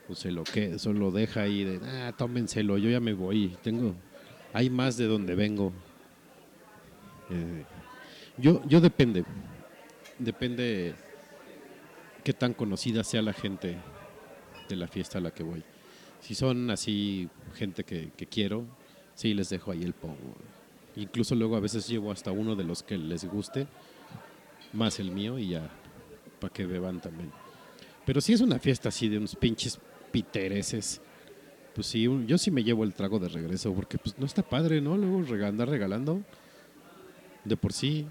¿O 0.09 0.15
se 0.15 0.31
lo, 0.31 0.45
que, 0.45 0.75
eso 0.75 0.93
lo 0.93 1.11
deja 1.11 1.43
ahí 1.43 1.65
de, 1.65 1.81
ah, 1.85 2.13
tómenselo, 2.17 2.79
yo 2.79 2.91
ya 2.91 3.01
me 3.01 3.13
voy, 3.13 3.57
tengo, 3.63 3.95
hay 4.53 4.71
más 4.71 4.97
de 4.97 5.07
donde 5.07 5.35
vengo. 5.35 5.73
Eh, 7.31 7.65
yo, 8.39 8.63
yo 8.67 8.81
depende, 8.81 9.25
depende 10.19 10.95
qué 12.25 12.33
tan 12.33 12.55
conocida 12.55 13.05
sea 13.05 13.23
la 13.23 13.33
gente 13.33 13.77
de 14.69 14.77
la 14.77 14.89
fiesta 14.89 15.19
a 15.19 15.21
la 15.21 15.31
que 15.31 15.43
voy. 15.43 15.63
Si 16.21 16.35
son 16.35 16.71
así 16.71 17.29
gente 17.55 17.85
que, 17.85 18.11
quiero, 18.31 18.65
sí 19.15 19.35
les 19.35 19.51
dejo 19.51 19.73
ahí 19.73 19.83
el 19.83 19.93
pomo. 19.93 20.17
Incluso 20.97 21.35
luego 21.35 21.57
a 21.57 21.61
veces 21.61 21.89
llevo 21.89 22.13
hasta 22.13 22.33
uno 22.33 22.55
de 22.55 22.65
los 22.65 22.83
que 22.83 22.99
les 22.99 23.25
guste, 23.25 23.67
más 24.73 24.99
el 25.01 25.11
mío 25.11 25.39
y 25.39 25.49
ya, 25.49 25.71
para 26.41 26.53
que 26.53 26.67
beban 26.67 27.01
también. 27.01 27.31
Pero 28.05 28.21
si 28.21 28.33
es 28.33 28.41
una 28.41 28.59
fiesta 28.59 28.89
así 28.89 29.09
de 29.09 29.19
unos 29.19 29.37
pinches 29.37 29.79
pitereses, 30.11 31.01
pues 31.75 31.87
sí, 31.87 32.09
yo 32.27 32.37
sí 32.37 32.51
me 32.51 32.65
llevo 32.65 32.85
el 32.85 32.95
trago 32.95 33.19
de 33.19 33.29
regreso, 33.29 33.73
porque 33.73 33.99
pues 33.99 34.19
no 34.19 34.27
está 34.27 34.43
padre, 34.43 34.81
¿no? 34.81 34.97
Luego 34.97 35.47
andar 35.47 35.69
regalando, 35.69 36.23
de 37.45 37.57
por 37.57 37.73
sí, 37.73 38.07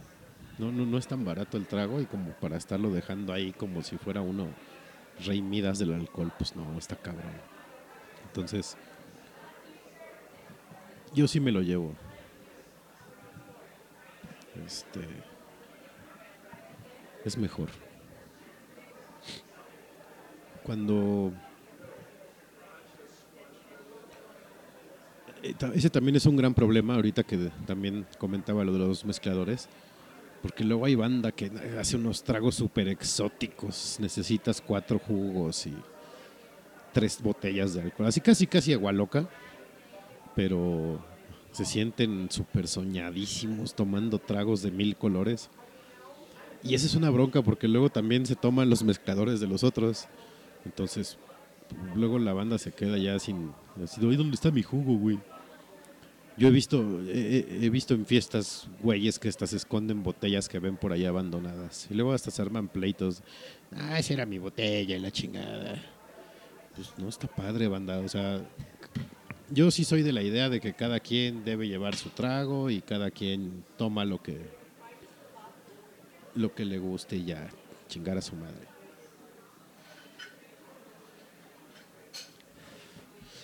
no, 0.57 0.71
no, 0.71 0.85
no 0.85 0.97
es 0.97 1.07
tan 1.07 1.23
barato 1.23 1.57
el 1.57 1.67
trago 1.67 2.01
y 2.01 2.05
como 2.05 2.31
para 2.33 2.57
estarlo 2.57 2.91
dejando 2.91 3.33
ahí 3.33 3.51
como 3.51 3.83
si 3.83 3.97
fuera 3.97 4.21
uno 4.21 4.47
rey 5.25 5.41
Midas 5.41 5.79
del 5.79 5.93
alcohol, 5.93 6.31
pues 6.37 6.55
no, 6.55 6.77
está 6.77 6.95
cabrón. 6.95 7.33
Entonces, 8.27 8.77
yo 11.13 11.27
sí 11.27 11.39
me 11.39 11.51
lo 11.51 11.61
llevo. 11.61 11.95
Este. 14.65 15.01
Es 17.23 17.37
mejor. 17.37 17.69
Cuando. 20.63 21.31
Eh, 25.43 25.55
Ese 25.73 25.89
también 25.89 26.15
es 26.15 26.25
un 26.25 26.35
gran 26.35 26.53
problema, 26.53 26.95
ahorita 26.95 27.23
que 27.23 27.49
también 27.65 28.05
comentaba 28.17 28.63
lo 28.63 28.73
de 28.73 28.79
los 28.79 29.05
mezcladores. 29.05 29.69
Porque 30.41 30.63
luego 30.63 30.85
hay 30.85 30.95
banda 30.95 31.31
que 31.31 31.51
hace 31.79 31.97
unos 31.97 32.23
tragos 32.23 32.55
súper 32.55 32.87
exóticos. 32.87 33.97
Necesitas 33.99 34.59
cuatro 34.59 34.97
jugos 34.97 35.67
y 35.67 35.75
tres 36.91 37.21
botellas 37.21 37.75
de 37.75 37.81
alcohol. 37.81 38.07
Así 38.07 38.21
casi, 38.21 38.47
casi 38.47 38.73
agua 38.73 38.91
loca. 38.91 39.29
Pero 40.35 40.99
se 41.51 41.65
sienten 41.65 42.29
súper 42.31 42.67
soñadísimos 42.67 43.75
tomando 43.75 44.19
tragos 44.19 44.61
de 44.61 44.71
mil 44.71 44.95
colores. 44.95 45.49
Y 46.63 46.75
esa 46.75 46.85
es 46.85 46.95
una 46.95 47.09
bronca 47.09 47.41
porque 47.41 47.67
luego 47.67 47.89
también 47.89 48.25
se 48.25 48.35
toman 48.35 48.69
los 48.69 48.83
mezcladores 48.83 49.39
de 49.39 49.47
los 49.47 49.63
otros. 49.63 50.07
Entonces, 50.65 51.17
luego 51.95 52.19
la 52.19 52.33
banda 52.33 52.57
se 52.57 52.71
queda 52.71 52.97
ya 52.97 53.17
sin... 53.19 53.51
Así, 53.83 54.03
"Oye, 54.05 54.17
¿dónde 54.17 54.35
está 54.35 54.51
mi 54.51 54.61
jugo, 54.61 54.95
güey? 54.97 55.19
Yo 56.37 56.47
he 56.47 56.51
visto, 56.51 57.01
he, 57.07 57.69
visto 57.69 57.93
en 57.93 58.05
fiestas 58.05 58.67
güeyes 58.81 59.19
que 59.19 59.27
hasta 59.27 59.45
se 59.45 59.57
esconden 59.57 60.01
botellas 60.01 60.47
que 60.47 60.59
ven 60.59 60.77
por 60.77 60.93
ahí 60.93 61.05
abandonadas. 61.05 61.87
Y 61.89 61.93
luego 61.93 62.13
hasta 62.13 62.31
se 62.31 62.41
arman 62.41 62.67
pleitos. 62.67 63.21
Ah, 63.75 63.99
esa 63.99 64.13
era 64.13 64.25
mi 64.25 64.37
botella 64.39 64.95
y 64.95 64.99
la 64.99 65.11
chingada. 65.11 65.83
Pues 66.75 66.93
no 66.97 67.09
está 67.09 67.27
padre, 67.27 67.67
banda. 67.67 67.99
O 67.99 68.07
sea, 68.07 68.41
yo 69.51 69.69
sí 69.69 69.83
soy 69.83 70.01
de 70.01 70.13
la 70.13 70.23
idea 70.23 70.49
de 70.49 70.59
que 70.59 70.73
cada 70.73 70.99
quien 70.99 71.43
debe 71.43 71.67
llevar 71.67 71.95
su 71.95 72.09
trago 72.09 72.69
y 72.69 72.81
cada 72.81 73.11
quien 73.11 73.63
toma 73.77 74.05
lo 74.05 74.21
que 74.21 74.39
lo 76.35 76.55
que 76.55 76.63
le 76.63 76.79
guste 76.79 77.17
y 77.17 77.25
ya 77.25 77.49
chingar 77.89 78.17
a 78.17 78.21
su 78.21 78.35
madre. 78.35 78.67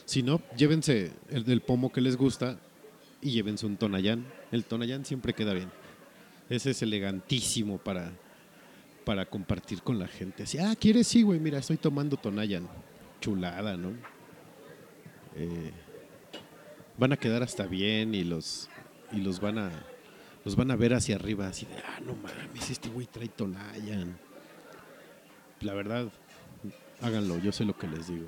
Si 0.06 0.24
no, 0.24 0.42
llévense 0.56 1.12
el 1.30 1.44
del 1.44 1.60
pomo 1.60 1.92
que 1.92 2.00
les 2.00 2.16
gusta 2.16 2.58
y 3.22 3.32
llévense 3.32 3.66
un 3.66 3.76
tonayán. 3.76 4.26
El 4.54 4.64
tonayán 4.64 5.04
siempre 5.04 5.34
queda 5.34 5.54
bien. 5.54 5.70
Ese 6.50 6.72
es 6.72 6.82
elegantísimo 6.82 7.78
para, 7.78 8.14
para 9.04 9.26
compartir 9.26 9.82
con 9.82 10.00
la 10.00 10.08
gente. 10.08 10.44
Así, 10.44 10.58
ah, 10.60 10.74
¿quieres? 10.80 11.08
Sí, 11.08 11.24
güey, 11.24 11.42
mira, 11.42 11.60
estoy 11.60 11.76
tomando 11.76 12.16
tonayán. 12.16 12.70
Chulada, 13.20 13.76
¿no? 13.76 13.90
Eh, 15.36 15.74
van 16.98 17.14
a 17.14 17.18
quedar 17.18 17.44
hasta 17.44 17.66
bien 17.66 18.16
y 18.16 18.24
los, 18.24 18.70
y 19.12 19.18
los 19.18 19.40
van 19.40 19.60
a 19.60 19.72
los 20.46 20.56
van 20.56 20.72
a 20.72 20.78
ver 20.78 20.94
hacia 20.94 21.16
arriba, 21.16 21.48
así 21.48 21.66
de, 21.66 21.76
ah, 21.80 22.00
no 22.06 22.16
mames, 22.16 22.70
este 22.70 22.88
güey 22.88 23.06
trae 23.06 23.28
Tonayan. 23.28 24.18
La 25.60 25.74
verdad, 25.74 26.10
háganlo, 27.02 27.38
yo 27.40 27.52
sé 27.52 27.66
lo 27.66 27.78
que 27.78 27.88
les 27.88 28.08
digo. 28.08 28.28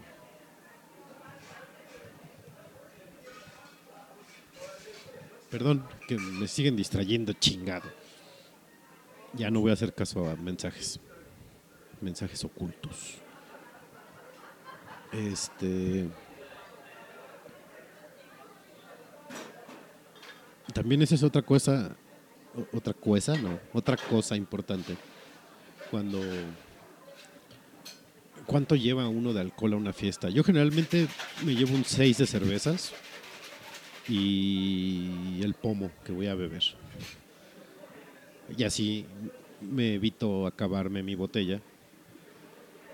Perdón, 5.49 5.83
que 6.07 6.17
me 6.17 6.47
siguen 6.47 6.75
distrayendo, 6.75 7.33
chingado. 7.33 7.89
Ya 9.33 9.49
no 9.49 9.61
voy 9.61 9.71
a 9.71 9.73
hacer 9.73 9.93
caso 9.93 10.29
a 10.29 10.35
mensajes. 10.35 10.99
Mensajes 12.01 12.43
ocultos. 12.43 13.15
Este. 15.11 16.07
También 20.73 21.01
esa 21.01 21.15
es 21.15 21.23
otra 21.23 21.41
cosa, 21.41 21.95
otra 22.73 22.93
cosa, 22.93 23.37
no, 23.37 23.59
otra 23.73 23.97
cosa 23.97 24.35
importante. 24.35 24.95
Cuando, 25.89 26.21
¿cuánto 28.45 28.75
lleva 28.75 29.07
uno 29.07 29.33
de 29.33 29.41
alcohol 29.41 29.73
a 29.73 29.77
una 29.77 29.93
fiesta? 29.93 30.29
Yo 30.29 30.43
generalmente 30.43 31.07
me 31.43 31.55
llevo 31.55 31.73
un 31.73 31.83
6 31.83 32.17
de 32.19 32.27
cervezas 32.27 32.93
y 34.07 35.41
el 35.41 35.53
pomo 35.55 35.91
que 36.03 36.11
voy 36.11 36.27
a 36.27 36.35
beber. 36.35 36.63
Y 38.55 38.63
así 38.63 39.05
me 39.61 39.95
evito 39.95 40.47
acabarme 40.47 41.03
mi 41.03 41.15
botella. 41.15 41.61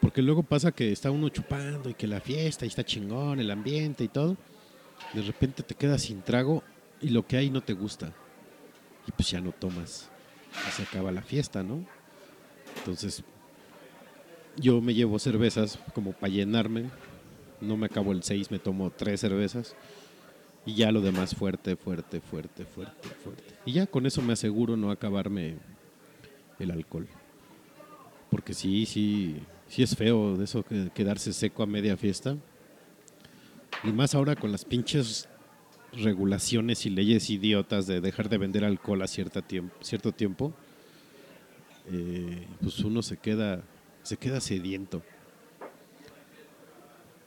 Porque 0.01 0.21
luego 0.21 0.43
pasa 0.43 0.71
que 0.71 0.91
está 0.91 1.09
uno 1.11 1.29
chupando 1.29 1.89
y 1.89 1.93
que 1.93 2.07
la 2.07 2.21
fiesta 2.21 2.65
y 2.65 2.67
está 2.67 2.83
chingón, 2.83 3.39
el 3.39 3.49
ambiente 3.51 4.03
y 4.03 4.07
todo. 4.07 4.37
De 5.13 5.21
repente 5.21 5.63
te 5.63 5.75
quedas 5.75 6.03
sin 6.03 6.21
trago 6.21 6.63
y 7.05 7.09
lo 7.09 7.27
que 7.27 7.37
hay 7.37 7.51
no 7.51 7.61
te 7.61 7.73
gusta. 7.73 8.11
Y 9.07 9.11
pues 9.11 9.29
ya 9.29 9.39
no 9.39 9.51
tomas. 9.51 10.09
Y 10.67 10.71
se 10.71 10.81
acaba 10.81 11.11
la 11.11 11.21
fiesta, 11.21 11.61
¿no? 11.61 11.85
Entonces, 12.79 13.23
yo 14.57 14.81
me 14.81 14.95
llevo 14.95 15.19
cervezas 15.19 15.77
como 15.93 16.13
para 16.13 16.33
llenarme. 16.33 16.89
No 17.61 17.77
me 17.77 17.85
acabo 17.85 18.11
el 18.11 18.23
6, 18.23 18.49
me 18.49 18.57
tomo 18.57 18.89
tres 18.89 19.19
cervezas. 19.19 19.75
Y 20.65 20.73
ya 20.73 20.91
lo 20.91 20.99
demás 20.99 21.35
fuerte, 21.35 21.75
fuerte, 21.75 22.21
fuerte, 22.21 22.65
fuerte, 22.65 23.09
fuerte. 23.23 23.53
Y 23.65 23.73
ya 23.73 23.85
con 23.85 24.07
eso 24.07 24.23
me 24.23 24.33
aseguro 24.33 24.75
no 24.75 24.89
acabarme 24.89 25.57
el 26.57 26.71
alcohol. 26.71 27.07
Porque 28.31 28.55
sí, 28.55 28.87
sí, 28.87 29.43
sí 29.67 29.83
es 29.83 29.95
feo 29.95 30.41
eso 30.41 30.63
que 30.63 30.89
quedarse 30.89 31.33
seco 31.33 31.61
a 31.61 31.67
media 31.67 31.97
fiesta. 31.97 32.35
Y 33.83 33.91
más 33.91 34.15
ahora 34.15 34.35
con 34.35 34.51
las 34.51 34.65
pinches 34.65 35.29
regulaciones 36.01 36.85
y 36.85 36.89
leyes 36.89 37.29
idiotas 37.29 37.87
de 37.87 38.01
dejar 38.01 38.29
de 38.29 38.37
vender 38.37 38.63
alcohol 38.65 39.01
a 39.01 39.07
cierta 39.07 39.41
tiemp- 39.41 39.71
cierto 39.81 40.11
tiempo, 40.11 40.53
eh, 41.91 42.47
pues 42.61 42.79
uno 42.79 43.01
se 43.01 43.17
queda, 43.17 43.63
se 44.03 44.17
queda 44.17 44.39
sediento. 44.41 45.01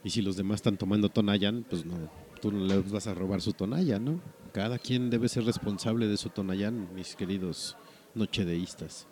Y 0.05 0.11
si 0.11 0.23
los 0.23 0.37
demás 0.37 0.57
están 0.57 0.77
tomando 0.77 1.09
Tonayan, 1.09 1.65
pues 1.69 1.85
no, 1.85 2.11
tú 2.41 2.53
no 2.53 2.65
les 2.65 2.91
vas 2.91 3.07
a 3.07 3.15
robar 3.15 3.41
su 3.41 3.53
Tonayan, 3.53 4.05
¿no? 4.05 4.21
Cada 4.53 4.79
quien 4.79 5.11
debe 5.11 5.29
ser 5.29 5.45
responsable 5.45 6.07
de 6.07 6.17
su 6.17 6.31
Tonayan, 6.31 6.95
mis 6.95 7.15
queridos 7.15 7.77
nochedeístas. 8.15 9.07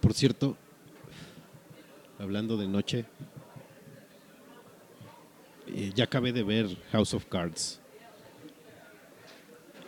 Por 0.00 0.14
cierto, 0.14 0.56
hablando 2.18 2.56
de 2.56 2.68
noche, 2.68 3.04
eh, 5.78 5.92
ya 5.94 6.04
acabé 6.04 6.32
de 6.32 6.42
ver 6.42 6.66
House 6.90 7.14
of 7.14 7.24
Cards. 7.26 7.80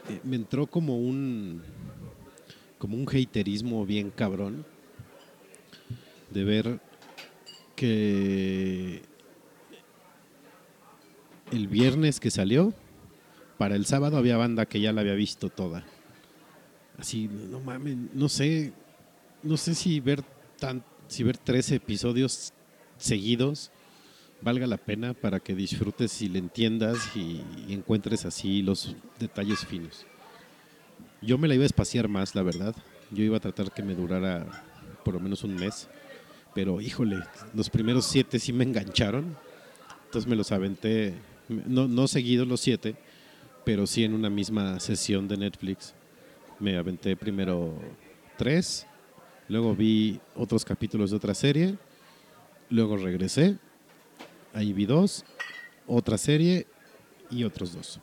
Eh, 0.09 0.21
me 0.23 0.37
entró 0.37 0.69
como 0.69 0.97
un 0.97 1.63
como 2.79 2.97
un 2.97 3.07
haterismo 3.07 3.85
bien 3.85 4.11
cabrón 4.11 4.65
de 6.31 6.45
ver 6.45 6.81
que 7.75 9.03
el 11.51 11.67
viernes 11.67 12.21
que 12.21 12.31
salió 12.31 12.73
para 13.59 13.75
el 13.75 13.85
sábado 13.85 14.17
había 14.17 14.37
banda 14.37 14.67
que 14.67 14.81
ya 14.81 14.93
la 14.93 15.01
había 15.01 15.15
visto 15.15 15.49
toda. 15.49 15.85
Así, 16.99 17.29
no 17.29 17.59
mames, 17.59 17.97
no 18.15 18.29
sé, 18.29 18.73
no 19.43 19.57
sé 19.57 19.75
si 19.75 19.99
ver 19.99 20.23
tan, 20.61 20.85
si 21.09 21.25
ver 21.25 21.37
13 21.37 21.75
episodios 21.75 22.53
seguidos 22.97 23.73
valga 24.43 24.67
la 24.67 24.79
pena 24.79 25.15
para 25.15 25.41
que 25.41 25.55
disfrutes 25.55 26.23
y 26.23 26.29
le 26.29 26.39
entiendas 26.39 27.17
y, 27.17 27.43
encuentres 27.69 28.25
así 28.25 28.63
los 28.63 28.95
detalles 29.19 29.65
finos. 29.67 30.07
Yo 31.23 31.39
me 31.39 31.49
la 31.49 31.55
iba 31.55 31.65
a 31.65 31.67
espaciar 31.67 32.09
más, 32.09 32.35
la 32.35 32.43
verdad. 32.43 32.75
Yo 33.11 33.23
iba 33.25 33.37
a 33.37 33.41
tratar 33.41 33.73
que 33.73 33.83
me 33.83 33.95
durara 33.95 34.47
por 35.05 35.15
lo 35.15 35.21
menos 35.21 35.45
un 35.45 35.55
mes. 35.55 35.89
Pero 36.55 36.81
híjole, 36.81 37.19
los 37.55 37.71
primeros 37.71 38.07
siete 38.07 38.39
sí 38.39 38.53
me 38.53 38.65
engancharon. 38.65 39.37
Entonces 40.07 40.29
me 40.29 40.37
los 40.37 40.51
aventé, 40.51 41.15
no, 41.49 41.87
no 41.87 42.09
seguidos 42.09 42.49
los 42.49 42.61
siete, 42.61 42.97
pero 43.65 43.87
sí 43.87 44.03
en 44.03 44.15
una 44.15 44.31
misma 44.31 44.81
sesión 44.81 45.29
de 45.29 45.37
Netflix. 45.37 45.95
Me 46.59 46.77
aventé 46.77 47.17
primero 47.17 47.79
tres, 48.37 48.87
luego 49.49 49.77
vi 49.77 50.19
otros 50.35 50.65
capítulos 50.65 51.11
de 51.11 51.17
otra 51.17 51.35
serie, 51.35 51.77
luego 52.71 52.97
regresé, 52.97 53.57
ahí 54.53 54.73
vi 54.73 54.87
dos, 54.87 55.25
otra 55.87 56.19
serie 56.19 56.67
y 57.31 57.45
otros 57.45 57.75
dos. 57.75 58.01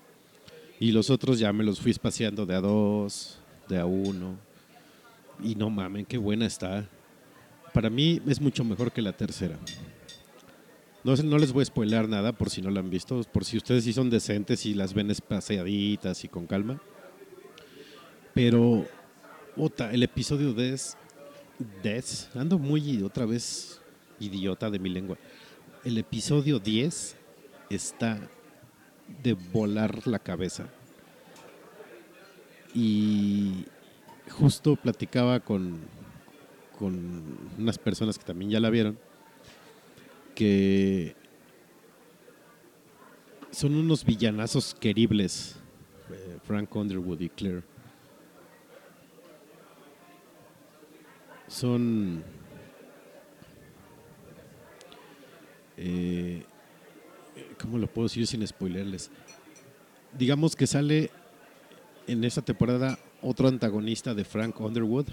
Y 0.80 0.92
los 0.92 1.10
otros 1.10 1.40
ya 1.40 1.52
me 1.54 1.64
los 1.64 1.80
fui 1.80 1.92
espaciando 1.92 2.46
de 2.46 2.56
a 2.56 2.62
dos, 2.62 3.40
de 3.68 3.80
a 3.80 3.86
uno. 3.86 4.38
Y 5.44 5.56
no 5.56 5.70
mamen, 5.70 6.06
qué 6.06 6.18
buena 6.18 6.46
está. 6.46 6.88
Para 7.74 7.90
mí 7.90 8.22
es 8.28 8.40
mucho 8.40 8.64
mejor 8.64 8.92
que 8.92 9.02
la 9.02 9.14
tercera. 9.14 9.58
No, 11.04 11.16
no 11.16 11.38
les 11.38 11.52
voy 11.52 11.62
a 11.62 11.66
spoiler 11.66 12.10
nada 12.10 12.32
por 12.32 12.50
si 12.50 12.62
no 12.62 12.70
la 12.70 12.80
han 12.80 12.90
visto, 12.90 13.22
por 13.32 13.46
si 13.46 13.58
ustedes 13.58 13.84
sí 13.84 13.94
son 13.94 14.10
decentes 14.10 14.66
y 14.66 14.74
las 14.74 14.94
ven 14.94 15.10
espaciaditas 15.10 16.24
y 16.24 16.28
con 16.28 16.48
calma. 16.48 16.82
Pero, 18.34 18.86
ota, 19.56 19.92
el 19.92 20.04
episodio 20.04 20.54
de 20.54 20.78
Des, 21.82 22.30
ando 22.36 22.60
muy 22.60 23.02
otra 23.02 23.26
vez 23.26 23.82
idiota 24.20 24.70
de 24.70 24.78
mi 24.78 24.90
lengua. 24.90 25.18
El 25.88 25.98
episodio 25.98 26.60
10 26.60 27.16
está 27.70 28.20
de 29.24 29.32
volar 29.54 30.06
la 30.06 30.20
cabeza. 30.20 30.68
Y 32.76 33.64
justo 34.30 34.76
platicaba 34.76 35.40
con, 35.40 35.80
con 36.78 37.38
unas 37.58 37.78
personas 37.78 38.18
que 38.18 38.26
también 38.26 38.52
ya 38.52 38.60
la 38.60 38.70
vieron, 38.70 39.00
que 40.36 41.16
son 43.52 43.74
unos 43.74 44.04
villanazos 44.04 44.76
queribles, 44.76 45.56
eh, 46.12 46.38
Frank 46.44 46.76
Underwood 46.76 47.22
y 47.22 47.30
Claire. 47.30 47.64
Son 51.48 52.26
eh, 55.78 56.44
¿Cómo 57.62 57.78
lo 57.78 57.88
puedo 57.88 58.08
decir 58.08 58.26
sin 58.28 58.46
spoilerles? 58.46 59.12
Digamos 60.18 60.56
que 60.56 60.68
sale 60.68 61.12
en 62.08 62.24
esta 62.24 62.42
temporada 62.42 62.98
otro 63.22 63.48
antagonista 63.48 64.14
de 64.14 64.26
Frank 64.26 64.60
Underwood. 64.60 65.08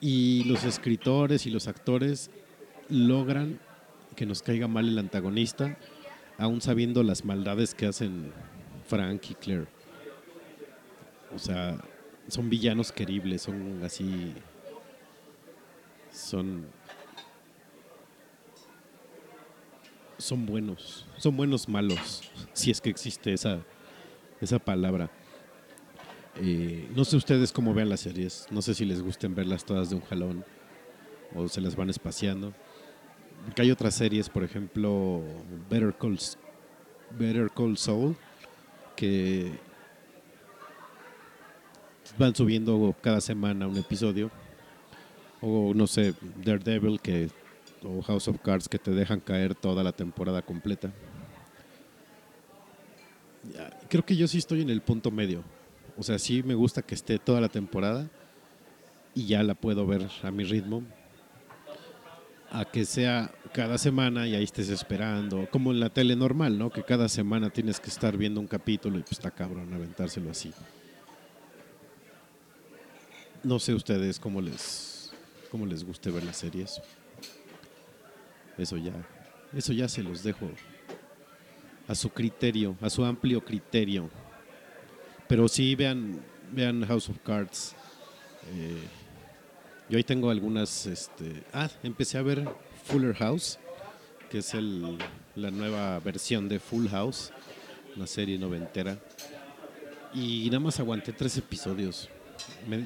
Y 0.00 0.44
los 0.44 0.64
escritores 0.64 1.46
y 1.46 1.50
los 1.50 1.68
actores 1.68 2.30
logran 2.88 3.60
que 4.16 4.26
nos 4.26 4.42
caiga 4.42 4.66
mal 4.66 4.88
el 4.88 4.98
antagonista, 4.98 5.76
aún 6.38 6.60
sabiendo 6.60 7.02
las 7.02 7.24
maldades 7.24 7.74
que 7.74 7.86
hacen 7.86 8.32
Frank 8.86 9.30
y 9.30 9.34
Claire. 9.34 9.66
O 11.34 11.38
sea, 11.38 11.78
son 12.28 12.48
villanos 12.48 12.92
queribles, 12.92 13.42
son 13.42 13.82
así. 13.84 14.32
Son. 16.12 16.66
Son 20.20 20.46
buenos. 20.46 21.06
Son 21.16 21.36
buenos 21.36 21.68
malos. 21.68 22.22
Si 22.52 22.70
es 22.70 22.80
que 22.80 22.90
existe 22.90 23.32
esa, 23.32 23.60
esa 24.40 24.58
palabra. 24.58 25.10
Eh, 26.36 26.88
no 26.94 27.04
sé 27.04 27.16
ustedes 27.16 27.52
cómo 27.52 27.74
vean 27.74 27.88
las 27.88 28.00
series. 28.00 28.46
No 28.50 28.62
sé 28.62 28.74
si 28.74 28.84
les 28.84 29.02
gusten 29.02 29.34
verlas 29.34 29.64
todas 29.64 29.90
de 29.90 29.96
un 29.96 30.02
jalón 30.02 30.44
o 31.34 31.48
se 31.48 31.60
las 31.60 31.76
van 31.76 31.90
espaciando. 31.90 32.52
Hay 33.56 33.70
otras 33.70 33.94
series, 33.94 34.28
por 34.28 34.44
ejemplo, 34.44 35.22
Better 35.70 35.94
Call, 35.98 36.18
Better 37.18 37.50
Call 37.50 37.78
Saul, 37.78 38.16
que 38.96 39.58
van 42.18 42.34
subiendo 42.34 42.94
cada 43.00 43.20
semana 43.20 43.66
un 43.66 43.76
episodio. 43.76 44.30
O 45.40 45.72
no 45.74 45.86
sé, 45.86 46.14
Daredevil 46.44 47.00
que, 47.00 47.30
o 47.82 48.02
House 48.02 48.28
of 48.28 48.38
Cards 48.42 48.68
que 48.68 48.78
te 48.78 48.90
dejan 48.90 49.20
caer 49.20 49.54
toda 49.54 49.82
la 49.82 49.92
temporada 49.92 50.42
completa. 50.42 50.92
Creo 53.88 54.04
que 54.04 54.16
yo 54.16 54.28
sí 54.28 54.38
estoy 54.38 54.62
en 54.62 54.70
el 54.70 54.82
punto 54.82 55.10
medio. 55.10 55.42
O 55.96 56.02
sea, 56.02 56.18
sí 56.18 56.42
me 56.42 56.54
gusta 56.54 56.82
que 56.82 56.94
esté 56.94 57.18
toda 57.18 57.40
la 57.40 57.48
temporada 57.48 58.08
y 59.14 59.26
ya 59.26 59.42
la 59.42 59.54
puedo 59.54 59.86
ver 59.86 60.08
a 60.22 60.30
mi 60.30 60.44
ritmo. 60.44 60.82
A 62.52 62.64
que 62.64 62.84
sea 62.84 63.30
cada 63.52 63.78
semana 63.78 64.26
y 64.26 64.34
ahí 64.34 64.42
estés 64.42 64.70
esperando, 64.70 65.48
como 65.52 65.70
en 65.70 65.78
la 65.78 65.88
tele 65.88 66.16
normal, 66.16 66.58
¿no? 66.58 66.70
Que 66.70 66.82
cada 66.82 67.08
semana 67.08 67.50
tienes 67.50 67.78
que 67.78 67.88
estar 67.88 68.16
viendo 68.16 68.40
un 68.40 68.48
capítulo 68.48 68.98
y 68.98 69.02
pues 69.02 69.12
está 69.12 69.30
cabrón 69.30 69.72
aventárselo 69.72 70.30
así. 70.30 70.52
No 73.44 73.58
sé 73.58 73.72
ustedes 73.72 74.18
cómo 74.18 74.40
les, 74.40 75.12
cómo 75.50 75.64
les 75.64 75.84
guste 75.84 76.10
ver 76.10 76.24
las 76.24 76.38
series. 76.38 76.80
Eso 78.60 78.76
ya, 78.76 78.92
eso 79.54 79.72
ya 79.72 79.88
se 79.88 80.02
los 80.02 80.22
dejo 80.22 80.50
a 81.88 81.94
su 81.94 82.10
criterio, 82.10 82.76
a 82.80 82.90
su 82.90 83.04
amplio 83.04 83.44
criterio. 83.44 84.10
Pero 85.26 85.48
sí 85.48 85.74
vean, 85.74 86.20
vean 86.52 86.84
House 86.86 87.08
of 87.08 87.18
Cards. 87.24 87.74
Eh, 88.54 88.82
yo 89.88 89.96
ahí 89.96 90.04
tengo 90.04 90.30
algunas, 90.30 90.86
este, 90.86 91.42
ah, 91.52 91.68
empecé 91.82 92.18
a 92.18 92.22
ver 92.22 92.48
Fuller 92.84 93.14
House, 93.14 93.58
que 94.30 94.38
es 94.38 94.54
el, 94.54 94.98
la 95.34 95.50
nueva 95.50 95.98
versión 96.00 96.48
de 96.48 96.60
Full 96.60 96.88
House, 96.88 97.32
una 97.96 98.06
serie 98.06 98.38
noventera. 98.38 98.98
Y 100.14 100.46
nada 100.46 100.60
más 100.60 100.78
aguanté 100.78 101.12
tres 101.12 101.36
episodios 101.38 102.08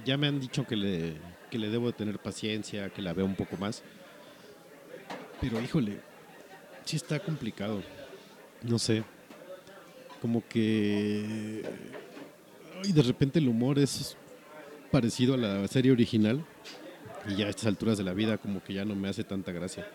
ya 0.05 0.17
me 0.17 0.27
han 0.27 0.41
dicho 0.41 0.67
que 0.67 0.77
le, 0.77 1.15
que 1.51 1.59
le 1.59 1.69
debo 1.69 1.93
tener 1.93 2.19
paciencia, 2.19 2.91
que 2.91 3.03
la 3.03 3.13
vea 3.13 3.25
un 3.25 3.35
poco 3.35 3.57
más. 3.57 3.83
Pero 5.45 5.61
híjole, 5.61 5.99
sí 6.87 6.97
está 6.97 7.21
complicado. 7.21 7.83
No 8.63 8.79
sé. 8.79 9.05
Como 10.23 10.43
que... 10.49 11.63
Y 12.83 12.93
de 12.93 13.03
repente 13.03 13.41
el 13.41 13.49
humor 13.49 13.79
es 13.79 14.17
parecido 14.91 15.35
a 15.35 15.37
la 15.37 15.69
serie 15.69 15.93
original. 15.93 16.43
Y 17.29 17.37
ya 17.37 17.47
a 17.47 17.51
estas 17.51 17.67
alturas 17.67 17.99
de 17.99 18.05
la 18.05 18.15
vida 18.15 18.39
como 18.39 18.65
que 18.65 18.73
ya 18.73 18.87
no 18.87 18.95
me 18.95 19.07
hace 19.07 19.23
tanta 19.23 19.53
gracia. 19.53 19.87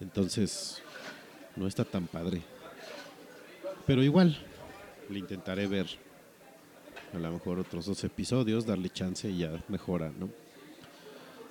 Entonces, 0.00 0.80
no 1.56 1.66
está 1.66 1.84
tan 1.84 2.06
padre. 2.06 2.42
Pero 3.84 4.04
igual, 4.04 4.38
le 5.10 5.18
intentaré 5.18 5.66
ver 5.66 5.88
a 7.12 7.18
lo 7.18 7.32
mejor 7.32 7.58
otros 7.58 7.86
dos 7.86 8.04
episodios, 8.04 8.64
darle 8.64 8.90
chance 8.90 9.28
y 9.28 9.38
ya 9.38 9.60
mejora, 9.66 10.12
¿no? 10.16 10.30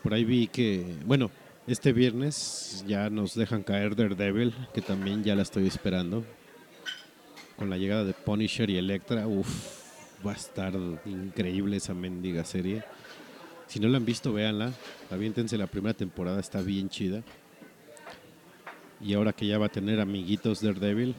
Por 0.01 0.14
ahí 0.14 0.24
vi 0.24 0.47
que, 0.47 0.95
bueno, 1.05 1.30
este 1.68 1.93
viernes 1.93 2.84
ya 2.88 3.09
nos 3.09 3.36
dejan 3.36 3.64
caer 3.64 3.95
Daredevil, 3.95 4.53
que 4.74 4.82
también 4.82 5.24
ya 5.24 5.36
la 5.36 5.43
estoy 5.43 5.68
esperando. 5.68 6.26
Con 7.57 7.70
la 7.70 7.78
llegada 7.78 8.03
de 8.03 8.14
Punisher 8.14 8.70
y 8.70 8.78
Electra, 8.78 9.28
uff, 9.28 10.26
va 10.26 10.32
a 10.32 10.36
estar 10.36 10.74
increíble 11.05 11.78
esa 11.78 11.93
mendiga 11.93 12.43
serie. 12.43 12.84
Si 13.68 13.80
no 13.80 13.88
la 13.88 13.97
han 13.97 14.05
visto, 14.05 14.34
véanla. 14.34 14.74
Aviéntense 15.09 15.57
la 15.57 15.68
primera 15.68 15.93
temporada, 15.93 16.39
está 16.39 16.62
bien 16.62 16.89
chida. 16.89 17.24
Y 18.99 19.14
ahora 19.14 19.34
que 19.34 19.47
ya 19.47 19.57
va 19.57 19.68
a 19.68 19.70
tener 19.70 19.99
amiguitos 19.99 20.62
Daredevil, 20.62 21.16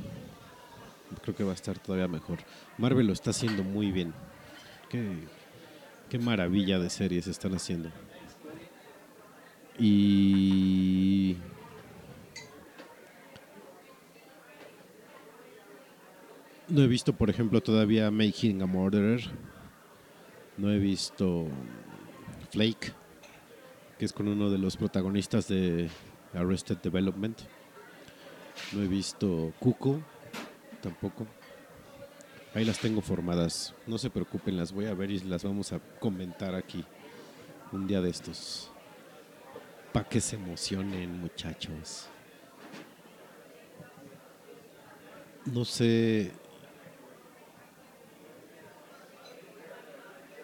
creo 1.22 1.34
que 1.34 1.44
va 1.44 1.52
a 1.52 1.54
estar 1.54 1.78
todavía 1.78 2.08
mejor. 2.08 2.38
Marvel 2.78 3.06
lo 3.06 3.12
está 3.12 3.30
haciendo 3.30 3.64
muy 3.64 3.90
bien. 3.90 4.12
Qué, 4.88 6.18
maravilla 6.18 6.78
de 6.78 6.90
series 6.90 7.26
están 7.26 7.54
haciendo. 7.54 7.90
Y 9.78 11.36
no 16.68 16.82
he 16.82 16.86
visto, 16.86 17.12
por 17.12 17.30
ejemplo, 17.30 17.60
todavía 17.60 18.10
Making 18.10 18.62
a 18.62 18.66
Murderer. 18.66 19.22
No 20.56 20.70
he 20.70 20.78
visto 20.78 21.46
Flake, 22.50 22.92
que 23.98 24.04
es 24.04 24.12
con 24.12 24.28
uno 24.28 24.50
de 24.50 24.58
los 24.58 24.76
protagonistas 24.76 25.48
de 25.48 25.88
Arrested 26.34 26.78
Development. 26.78 27.38
No 28.72 28.82
he 28.82 28.86
visto 28.86 29.52
Cuco, 29.58 30.00
tampoco. 30.82 31.26
Ahí 32.54 32.64
las 32.64 32.78
tengo 32.78 33.00
formadas. 33.00 33.74
No 33.86 33.96
se 33.96 34.10
preocupen, 34.10 34.56
las 34.56 34.72
voy 34.72 34.86
a 34.86 34.94
ver 34.94 35.10
y 35.10 35.20
las 35.20 35.44
vamos 35.44 35.72
a 35.72 35.80
comentar 35.98 36.54
aquí 36.54 36.84
un 37.72 37.86
día 37.86 38.00
de 38.00 38.10
estos. 38.10 38.71
Para 39.92 40.08
que 40.08 40.20
se 40.20 40.36
emocionen, 40.36 41.20
muchachos. 41.20 42.08
No 45.44 45.64
sé. 45.64 46.32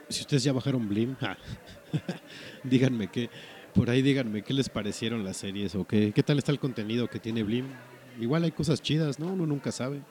Si 0.09 0.23
ustedes 0.23 0.45
ya 0.45 0.53
bajaron 0.53 0.89
Blim, 0.89 1.17
ah, 1.21 1.37
díganme 2.65 3.09
qué. 3.09 3.31
Por 3.75 3.91
ahí 3.91 4.03
díganme 4.03 4.43
qué 4.43 4.55
les 4.55 4.69
parecieron 4.69 5.25
las 5.25 5.37
series 5.37 5.75
o 5.75 5.87
qué, 5.87 6.13
qué 6.13 6.23
tal 6.23 6.39
está 6.39 6.51
el 6.53 6.59
contenido 6.59 7.09
que 7.09 7.19
tiene 7.19 7.43
Blim. 7.43 7.67
Igual 8.21 8.45
hay 8.45 8.51
cosas 8.51 8.83
chidas, 8.83 9.19
¿no? 9.19 9.29
Uno 9.29 9.47
nunca 9.47 9.71
sabe. 9.71 10.03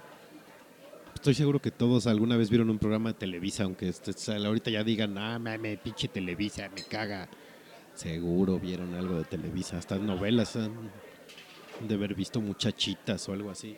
Estoy 1.13 1.33
seguro 1.33 1.59
que 1.59 1.71
todos 1.71 2.07
alguna 2.07 2.37
vez 2.37 2.49
vieron 2.49 2.69
un 2.69 2.77
programa 2.77 3.09
de 3.09 3.15
Televisa, 3.15 3.63
aunque 3.63 3.89
este, 3.89 4.13
ahorita 4.33 4.69
ya 4.69 4.83
digan, 4.83 5.17
ah, 5.17 5.37
me 5.39 5.77
pinche 5.77 6.07
Televisa, 6.07 6.69
me 6.69 6.83
caga. 6.83 7.27
Seguro 7.97 8.59
vieron 8.59 8.93
algo 8.93 9.17
de 9.17 9.23
Televisa, 9.23 9.79
hasta 9.79 9.97
novelas 9.97 10.55
han 10.55 10.91
de 11.81 11.95
haber 11.95 12.13
visto 12.13 12.39
muchachitas 12.39 13.27
o 13.27 13.33
algo 13.33 13.49
así. 13.49 13.75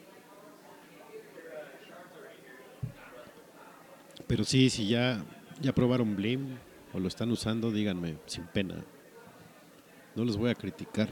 Pero 4.28 4.44
sí, 4.44 4.70
si 4.70 4.90
ya, 4.90 5.24
ya 5.62 5.74
probaron 5.74 6.18
Blim 6.18 6.58
o 6.92 7.00
lo 7.00 7.08
están 7.08 7.32
usando, 7.32 7.72
díganme 7.72 8.18
sin 8.26 8.44
pena. 8.44 8.84
No 10.18 10.26
los 10.26 10.36
voy 10.36 10.50
a 10.50 10.56
criticar. 10.56 11.08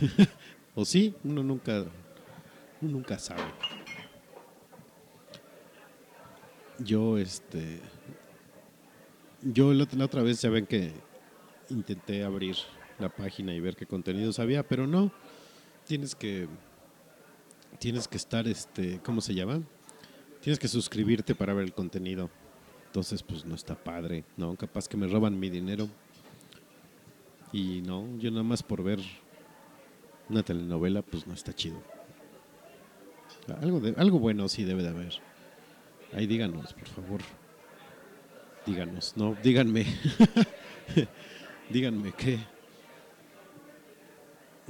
o 0.74 0.86
sí, 0.86 1.14
uno 1.24 1.42
nunca, 1.42 1.84
uno 2.80 2.92
nunca 2.92 3.18
sabe. 3.18 3.42
Yo, 6.78 7.18
este. 7.18 7.78
Yo 9.42 9.74
la, 9.74 9.86
otra 10.02 10.22
vez 10.22 10.40
ya 10.40 10.48
ven 10.48 10.64
que 10.64 11.11
intenté 11.72 12.24
abrir 12.24 12.56
la 12.98 13.08
página 13.08 13.54
y 13.54 13.60
ver 13.60 13.76
qué 13.76 13.86
contenidos 13.86 14.38
había, 14.38 14.66
pero 14.66 14.86
no. 14.86 15.12
Tienes 15.86 16.14
que. 16.14 16.48
Tienes 17.78 18.06
que 18.08 18.16
estar, 18.16 18.46
este. 18.46 19.00
¿Cómo 19.02 19.20
se 19.20 19.34
llama? 19.34 19.62
Tienes 20.40 20.58
que 20.58 20.68
suscribirte 20.68 21.34
para 21.34 21.54
ver 21.54 21.64
el 21.64 21.72
contenido. 21.72 22.30
Entonces, 22.86 23.22
pues 23.22 23.44
no 23.44 23.54
está 23.54 23.74
padre, 23.74 24.24
¿no? 24.36 24.54
Capaz 24.56 24.88
que 24.88 24.96
me 24.96 25.06
roban 25.06 25.38
mi 25.38 25.50
dinero. 25.50 25.88
Y 27.52 27.82
no, 27.82 28.06
yo 28.18 28.30
nada 28.30 28.42
más 28.42 28.62
por 28.62 28.82
ver 28.82 29.00
una 30.28 30.42
telenovela, 30.42 31.02
pues 31.02 31.26
no 31.26 31.34
está 31.34 31.54
chido. 31.54 31.82
Algo, 33.60 33.80
de, 33.80 33.94
algo 33.96 34.18
bueno 34.18 34.48
sí 34.48 34.64
debe 34.64 34.82
de 34.82 34.88
haber. 34.88 35.14
Ahí 36.12 36.26
díganos, 36.26 36.72
por 36.74 36.88
favor. 36.88 37.20
Díganos, 38.66 39.16
no, 39.16 39.36
díganme. 39.42 39.86
díganme 41.72 42.12
qué, 42.12 42.38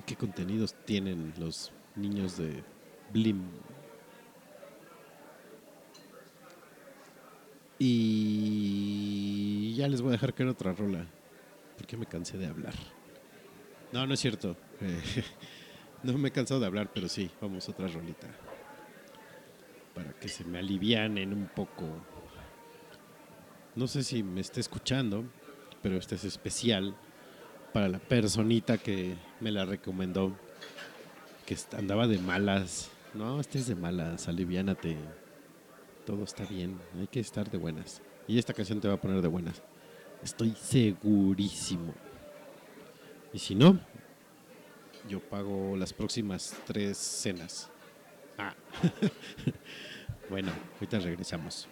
qué 0.07 0.16
contenidos 0.16 0.74
tienen 0.84 1.34
los 1.38 1.72
niños 1.96 2.38
de 2.38 2.62
Blim. 3.12 3.42
Y 7.78 9.74
ya 9.74 9.88
les 9.88 10.00
voy 10.00 10.11
a 10.11 10.12
dejar 10.12 10.32
caer 10.32 10.48
otra 10.48 10.72
rola, 10.72 11.05
porque 11.76 11.96
me 11.96 12.07
cansé 12.07 12.38
de 12.38 12.46
hablar. 12.46 12.74
No, 13.90 14.07
no 14.07 14.14
es 14.14 14.20
cierto. 14.20 14.57
No 16.05 16.18
me 16.18 16.30
he 16.30 16.32
cansado 16.32 16.59
de 16.59 16.66
hablar, 16.66 16.90
pero 16.92 17.09
sí, 17.09 17.30
vamos 17.40 17.68
otra 17.68 17.86
rolita. 17.86 18.26
Para 19.94 20.12
que 20.14 20.26
se 20.26 20.42
me 20.44 20.59
alivianen 20.59 21.32
un 21.32 21.46
poco. 21.46 21.84
No 23.76 23.86
sé 23.86 24.03
si 24.03 24.24
me 24.24 24.40
esté 24.40 24.59
escuchando, 24.59 25.24
pero 25.83 25.99
este 25.99 26.14
es 26.14 26.24
especial 26.24 26.95
para 27.72 27.89
la 27.89 27.99
personita 27.99 28.78
que 28.78 29.16
me 29.41 29.51
la 29.51 29.64
recomendó. 29.64 30.37
Que 31.47 31.57
andaba 31.76 32.07
de 32.07 32.18
malas. 32.18 32.91
No, 33.14 33.41
estés 33.41 33.66
de 33.66 33.74
malas, 33.74 34.28
aliviánate. 34.28 34.97
Todo 36.07 36.24
está 36.24 36.45
bien, 36.45 36.78
hay 36.99 37.07
que 37.07 37.20
estar 37.20 37.51
de 37.51 37.59
buenas. 37.59 38.01
Y 38.26 38.39
esta 38.39 38.55
canción 38.55 38.80
te 38.80 38.89
va 38.89 38.95
a 38.95 39.01
poner 39.01 39.20
de 39.20 39.28
buenas. 39.28 39.62
Estoy 40.22 40.55
segurísimo. 40.59 41.93
Y 43.33 43.39
si 43.39 43.55
no, 43.55 43.78
yo 45.09 45.20
pago 45.20 45.76
las 45.76 45.93
próximas 45.93 46.55
tres 46.66 46.97
cenas. 46.97 47.70
Ah. 48.39 48.55
bueno, 50.30 50.53
ahorita 50.74 50.99
regresamos. 51.01 51.68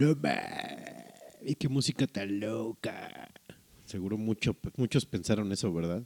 No 0.00 0.14
mames, 0.14 1.56
qué 1.58 1.68
música 1.68 2.06
tan 2.06 2.40
loca. 2.40 3.30
Seguro 3.84 4.16
mucho, 4.16 4.56
muchos 4.78 5.04
pensaron 5.04 5.52
eso, 5.52 5.70
¿verdad? 5.74 6.02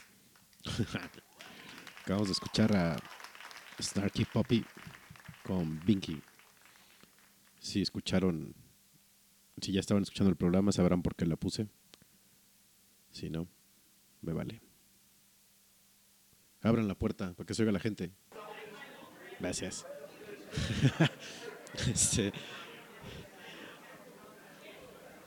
Acabamos 2.02 2.26
de 2.26 2.32
escuchar 2.32 2.76
a 2.76 2.96
Snarky 3.80 4.24
Poppy 4.24 4.64
con 5.44 5.78
Binky. 5.86 6.20
Si 7.60 7.82
escucharon, 7.82 8.56
si 9.62 9.70
ya 9.70 9.78
estaban 9.78 10.02
escuchando 10.02 10.30
el 10.30 10.36
programa, 10.36 10.72
sabrán 10.72 11.00
por 11.00 11.14
qué 11.14 11.24
la 11.24 11.36
puse. 11.36 11.68
Si 13.12 13.30
no, 13.30 13.46
me 14.22 14.32
vale. 14.32 14.60
Abran 16.62 16.88
la 16.88 16.96
puerta 16.96 17.32
para 17.34 17.46
que 17.46 17.54
se 17.54 17.62
oiga 17.62 17.70
la 17.70 17.78
gente. 17.78 18.10
Gracias. 19.38 19.86
Este, 21.88 22.32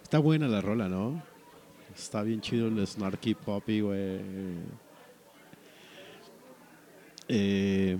está 0.08 0.20
buena 0.20 0.48
la 0.48 0.62
rola, 0.62 0.88
¿no? 0.88 1.22
Está 1.94 2.24
bien 2.24 2.40
chido 2.40 2.70
el 2.70 2.88
Snarky 2.88 3.36
Poppy, 3.36 3.82
güey. 3.82 4.22
Eh, 7.28 7.98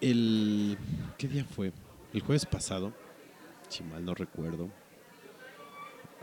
el. 0.00 0.76
¿Qué 1.16 1.28
día 1.28 1.44
fue? 1.44 1.72
El 2.12 2.22
jueves 2.22 2.44
pasado, 2.44 2.92
si 3.68 3.84
mal 3.84 4.04
no 4.04 4.14
recuerdo. 4.14 4.68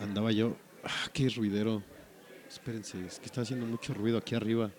Andaba 0.01 0.33
yo. 0.33 0.57
¡Ah, 0.83 1.09
qué 1.13 1.29
ruidero! 1.29 1.81
Espérense, 2.49 3.05
es 3.05 3.19
que 3.19 3.27
está 3.27 3.39
haciendo 3.39 3.65
mucho 3.65 3.93
ruido 3.93 4.17
aquí 4.17 4.35
arriba. 4.35 4.69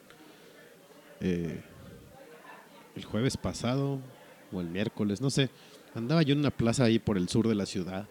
Eh, 1.21 1.63
el 2.95 3.05
jueves 3.07 3.39
pasado 3.39 4.01
o 4.53 4.61
el 4.61 4.69
miércoles, 4.69 5.23
no 5.23 5.31
sé. 5.31 5.49
Andaba 5.95 6.23
yo 6.23 6.33
en 6.33 6.41
una 6.41 6.51
plaza 6.51 6.85
ahí 6.85 6.99
por 6.99 7.17
el 7.17 7.29
sur 7.29 7.47
de 7.47 7.55
la 7.55 7.67
ciudad 7.67 8.09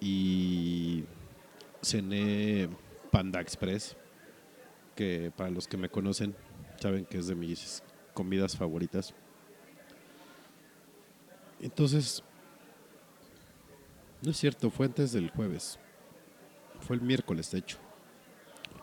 y 0.00 1.04
cené 1.82 2.68
Panda 3.10 3.40
Express, 3.40 3.96
que 4.94 5.32
para 5.34 5.48
los 5.48 5.66
que 5.66 5.78
me 5.78 5.88
conocen 5.88 6.34
saben 6.78 7.06
que 7.06 7.18
es 7.18 7.26
de 7.26 7.34
mis 7.34 7.82
comidas 8.12 8.54
favoritas. 8.54 9.14
Entonces, 11.58 12.22
no 14.22 14.30
es 14.30 14.36
cierto, 14.36 14.70
fue 14.70 14.86
antes 14.86 15.12
del 15.12 15.30
jueves. 15.30 15.78
Fue 16.80 16.96
el 16.96 17.02
miércoles, 17.02 17.50
de 17.50 17.58
hecho. 17.58 17.78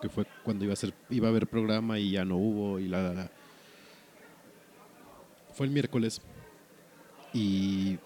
Que 0.02 0.10
fue 0.10 0.26
cuando 0.44 0.66
iba 0.66 0.74
a 0.74 0.78
ser, 0.78 0.94
iba 1.12 1.28
a 1.28 1.30
haber 1.30 1.48
programa 1.48 2.00
y 2.00 2.12
ya 2.12 2.26
no 2.26 2.38
hubo 2.38 2.80
y 2.80 2.88
la, 2.88 3.02
la, 3.02 3.14
la. 3.14 3.32
Fue 5.54 5.68
el 5.68 5.72
miércoles 5.72 6.22
y 7.38 8.00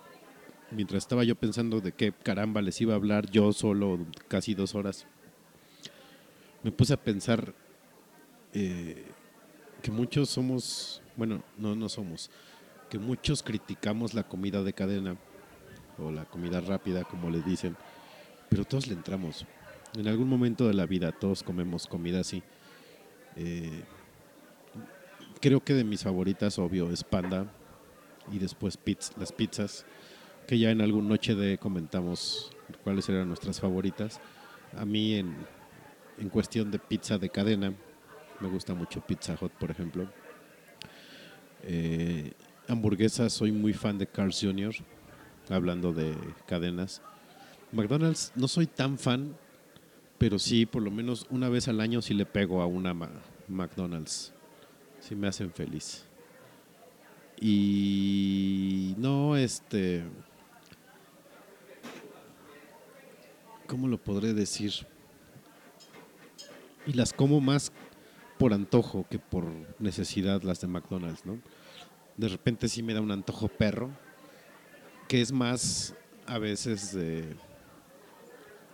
mientras 0.72 1.04
estaba 1.04 1.24
yo 1.24 1.36
pensando 1.36 1.80
de 1.80 1.94
qué 1.94 2.12
caramba 2.12 2.62
les 2.62 2.82
iba 2.82 2.92
a 2.92 2.98
hablar 2.98 3.32
yo 3.32 3.54
solo 3.54 4.06
casi 4.28 4.56
dos 4.56 4.76
horas, 4.76 5.08
me 6.64 6.72
puse 6.74 6.94
a 6.94 7.02
pensar 7.02 7.54
eh, 8.54 9.06
que 9.82 9.90
muchos 9.90 10.30
somos, 10.30 11.02
bueno, 11.16 11.42
no, 11.58 11.76
no 11.76 11.88
somos, 11.88 12.30
que 12.90 13.00
muchos 13.00 13.42
criticamos 13.42 14.14
la 14.14 14.24
comida 14.24 14.64
de 14.64 14.74
cadena 14.74 15.16
o 15.98 16.12
la 16.12 16.26
comida 16.26 16.60
rápida, 16.60 17.06
como 17.06 17.30
le 17.30 17.42
dicen, 17.42 17.78
pero 18.50 18.66
todos 18.66 18.88
le 18.88 18.96
entramos. 18.96 19.46
En 19.98 20.10
algún 20.10 20.28
momento 20.28 20.68
de 20.68 20.74
la 20.74 20.86
vida 20.86 21.14
todos 21.14 21.42
comemos 21.42 21.88
comida 21.88 22.20
así. 22.20 22.44
Eh, 23.38 23.82
creo 25.40 25.64
que 25.64 25.74
de 25.74 25.86
mis 25.86 26.04
favoritas, 26.04 26.60
obvio, 26.60 26.92
es 26.92 27.06
panda 27.06 27.50
y 28.32 28.40
después 28.40 28.78
pizza, 28.78 29.14
las 29.18 29.32
pizzas, 29.32 29.86
que 30.48 30.58
ya 30.58 30.72
en 30.72 30.82
alguna 30.82 31.10
noche 31.10 31.36
de 31.36 31.58
comentamos 31.58 32.52
cuáles 32.84 33.08
eran 33.10 33.28
nuestras 33.28 33.60
favoritas. 33.60 34.20
A 34.78 34.86
mí 34.86 35.16
en, 35.16 35.36
en 36.18 36.30
cuestión 36.30 36.72
de 36.72 36.80
pizza 36.80 37.18
de 37.18 37.30
cadena, 37.30 37.74
me 38.40 38.50
gusta 38.50 38.74
mucho 38.74 39.02
Pizza 39.02 39.38
Hut, 39.40 39.52
por 39.54 39.70
ejemplo. 39.70 40.08
Eh, 41.64 42.34
hamburguesas, 42.68 43.34
soy 43.34 43.52
muy 43.52 43.74
fan 43.74 43.98
de 43.98 44.08
Carl's 44.08 44.40
Jr., 44.42 44.74
hablando 45.50 45.94
de 45.94 46.16
cadenas. 46.48 47.02
McDonald's 47.72 48.32
no 48.36 48.48
soy 48.48 48.68
tan 48.68 48.98
fan, 48.98 49.36
pero 50.18 50.40
sí, 50.40 50.66
por 50.66 50.82
lo 50.82 50.92
menos 50.92 51.28
una 51.30 51.50
vez 51.50 51.68
al 51.68 51.82
año 51.82 52.02
sí 52.02 52.14
le 52.14 52.26
pego 52.26 52.62
a 52.62 52.66
una 52.66 52.96
McDonald's. 53.48 54.34
Sí 55.00 55.16
me 55.16 55.28
hacen 55.28 55.52
feliz. 55.52 56.06
Y 57.42 58.94
no, 59.00 59.36
este... 59.36 60.04
¿Cómo 63.66 63.88
lo 63.88 63.98
podré 63.98 64.34
decir? 64.34 64.72
Y 66.86 66.94
las 66.94 67.14
como 67.14 67.42
más 67.42 67.72
por 68.38 68.54
antojo 68.54 69.08
que 69.10 69.18
por 69.18 69.46
necesidad 69.80 70.44
las 70.44 70.62
de 70.62 70.68
McDonald's, 70.68 71.26
¿no? 71.26 71.40
De 72.18 72.28
repente 72.28 72.68
sí 72.68 72.84
me 72.84 72.94
da 72.94 73.02
un 73.02 73.12
antojo 73.12 73.48
perro, 73.48 73.90
que 75.08 75.22
es 75.22 75.32
más 75.32 75.96
a 76.28 76.38
veces 76.38 76.94
de, 76.94 77.36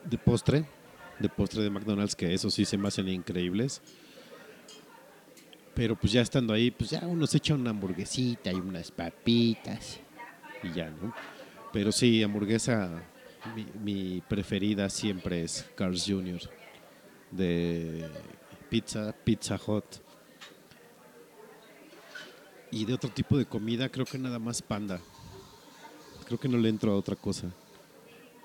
de 0.09 0.17
postre, 0.17 0.65
de 1.19 1.29
postre 1.29 1.63
de 1.63 1.69
McDonald's, 1.69 2.15
que 2.15 2.33
eso 2.33 2.49
sí 2.49 2.65
se 2.65 2.77
me 2.77 2.87
hacen 2.87 3.07
increíbles. 3.07 3.81
Pero 5.77 5.95
pues 5.95 6.11
ya 6.11 6.21
estando 6.21 6.55
ahí, 6.55 6.71
pues 6.71 6.89
ya 6.89 7.01
uno 7.05 7.27
se 7.27 7.37
echa 7.37 7.53
una 7.53 7.69
hamburguesita 7.69 8.51
y 8.51 8.55
unas 8.55 8.89
papitas 8.89 9.99
y 10.63 10.73
ya, 10.73 10.89
¿no? 10.89 11.13
Pero 11.71 11.91
sí, 11.91 12.23
hamburguesa, 12.23 13.03
mi, 13.79 14.23
preferida 14.27 14.89
siempre 14.89 15.43
es 15.43 15.69
Carl's 15.75 16.03
Jr. 16.07 16.39
de 17.29 18.09
pizza, 18.71 19.13
Pizza 19.23 19.59
Hut. 19.67 19.85
Y 22.71 22.83
de 22.83 22.95
otro 22.95 23.11
tipo 23.11 23.37
de 23.37 23.45
comida, 23.45 23.87
creo 23.89 24.07
que 24.07 24.17
nada 24.17 24.39
más 24.39 24.63
panda. 24.63 24.99
Creo 26.25 26.39
que 26.39 26.49
no 26.49 26.57
le 26.57 26.69
entro 26.69 26.91
a 26.91 26.95
otra 26.97 27.15
cosa. 27.15 27.51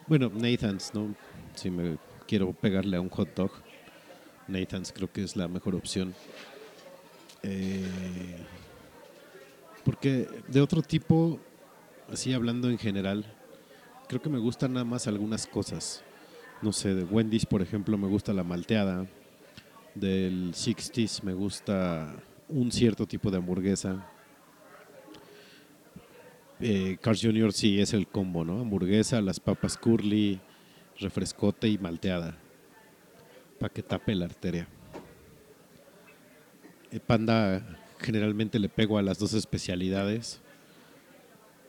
Bueno, 0.07 0.31
Nathan's, 0.35 0.93
¿no? 0.93 1.15
Si 1.55 1.71
me 1.71 1.97
quiero 2.29 2.53
pegarle 2.53 2.99
a 2.99 3.01
un 3.01 3.09
hot 3.09 3.35
dog, 3.35 3.53
Nathan's 4.49 4.93
creo 4.93 5.11
que 5.11 5.23
es 5.23 5.35
la 5.35 5.49
mejor 5.49 5.75
opción. 5.75 6.15
Eh, 7.43 8.37
porque 9.85 10.29
de 10.49 10.61
otro 10.61 10.83
tipo, 10.83 11.41
así 12.11 12.33
hablando 12.33 12.71
en 12.71 12.79
general, 12.79 13.25
creo 14.09 14.23
que 14.23 14.31
me 14.31 14.39
gustan 14.39 14.75
nada 14.75 14.85
más 14.85 15.07
algunas 15.07 15.47
cosas. 15.47 16.05
No 16.61 16.73
sé, 16.73 16.95
de 16.95 17.05
Wendy's, 17.05 17.47
por 17.47 17.63
ejemplo, 17.63 17.99
me 17.99 18.07
gusta 18.07 18.33
la 18.33 18.45
malteada. 18.45 19.07
Del 19.95 20.53
60s 20.53 21.23
me 21.23 21.35
gusta 21.35 22.15
un 22.49 22.71
cierto 22.71 23.07
tipo 23.07 23.31
de 23.31 23.39
hamburguesa. 23.39 24.07
Eh, 26.61 26.97
Carl's 27.01 27.21
Jr. 27.21 27.53
sí 27.53 27.81
es 27.81 27.93
el 27.93 28.07
combo, 28.07 28.45
¿no? 28.45 28.61
Hamburguesa, 28.61 29.21
las 29.21 29.41
papas 29.41 29.77
curly, 29.77 30.41
refrescote 31.01 31.69
y 31.69 31.77
malteada. 31.79 32.39
Para 33.59 33.73
que 33.73 33.83
tape 33.83 34.15
la 34.15 34.27
arteria. 34.27 34.69
Eh, 36.93 37.01
Panda 37.01 37.63
generalmente 37.99 38.59
le 38.59 38.69
pego 38.69 38.99
a 38.99 39.03
las 39.03 39.19
dos 39.19 39.33
especialidades. 39.33 40.41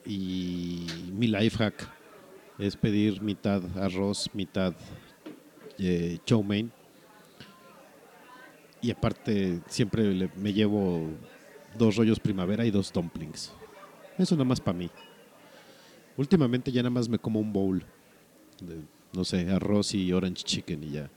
Y 0.05 0.85
mi 1.13 1.27
life 1.27 1.57
hack 1.57 1.89
es 2.59 2.75
pedir 2.75 3.21
mitad 3.21 3.61
arroz, 3.77 4.29
mitad 4.33 4.73
eh, 5.79 6.17
chow 6.25 6.43
mein. 6.43 6.71
Y 8.81 8.91
aparte 8.91 9.61
siempre 9.67 10.29
me 10.35 10.51
llevo 10.51 11.07
dos 11.77 11.95
rollos 11.95 12.19
primavera 12.19 12.65
y 12.65 12.71
dos 12.71 12.91
dumplings. 12.91 13.53
Eso 14.17 14.35
nada 14.35 14.45
más 14.45 14.59
para 14.59 14.77
mí. 14.77 14.89
Últimamente 16.17 16.69
ya 16.69 16.83
nada 16.83 16.89
más 16.89 17.07
me 17.07 17.17
como 17.17 17.39
un 17.39 17.53
bowl 17.53 17.83
de, 18.61 18.81
no 19.13 19.23
sé, 19.23 19.49
arroz 19.49 19.93
y 19.95 20.11
orange 20.11 20.43
chicken 20.43 20.83
y 20.83 20.91
ya. 20.91 21.09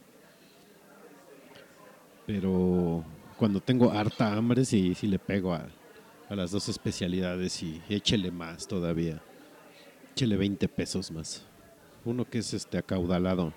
Pero 2.24 3.04
cuando 3.36 3.60
tengo 3.60 3.90
harta 3.92 4.32
hambre 4.32 4.64
sí, 4.64 4.94
sí 4.94 5.06
le 5.06 5.18
pego 5.18 5.54
a, 5.54 5.66
a 6.28 6.34
las 6.34 6.50
dos 6.50 6.68
especialidades 6.68 7.62
y 7.62 7.82
échele 7.88 8.30
más 8.30 8.66
todavía. 8.66 9.20
Échele 10.12 10.36
20 10.36 10.68
pesos 10.68 11.10
más. 11.10 11.44
Uno 12.04 12.24
que 12.24 12.38
es 12.38 12.54
este 12.54 12.78
acaudalado, 12.78 13.52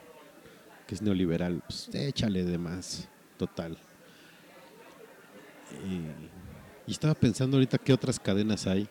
que 0.88 0.96
es 0.96 1.02
neoliberal, 1.02 1.62
pues 1.66 1.90
échale 1.94 2.44
de 2.44 2.58
más, 2.58 3.08
total. 3.38 3.78
Y, 5.88 6.92
estaba 6.92 7.14
pensando 7.14 7.58
ahorita 7.58 7.78
qué 7.78 7.94
otras 7.94 8.20
cadenas 8.20 8.66
hay. 8.66 8.88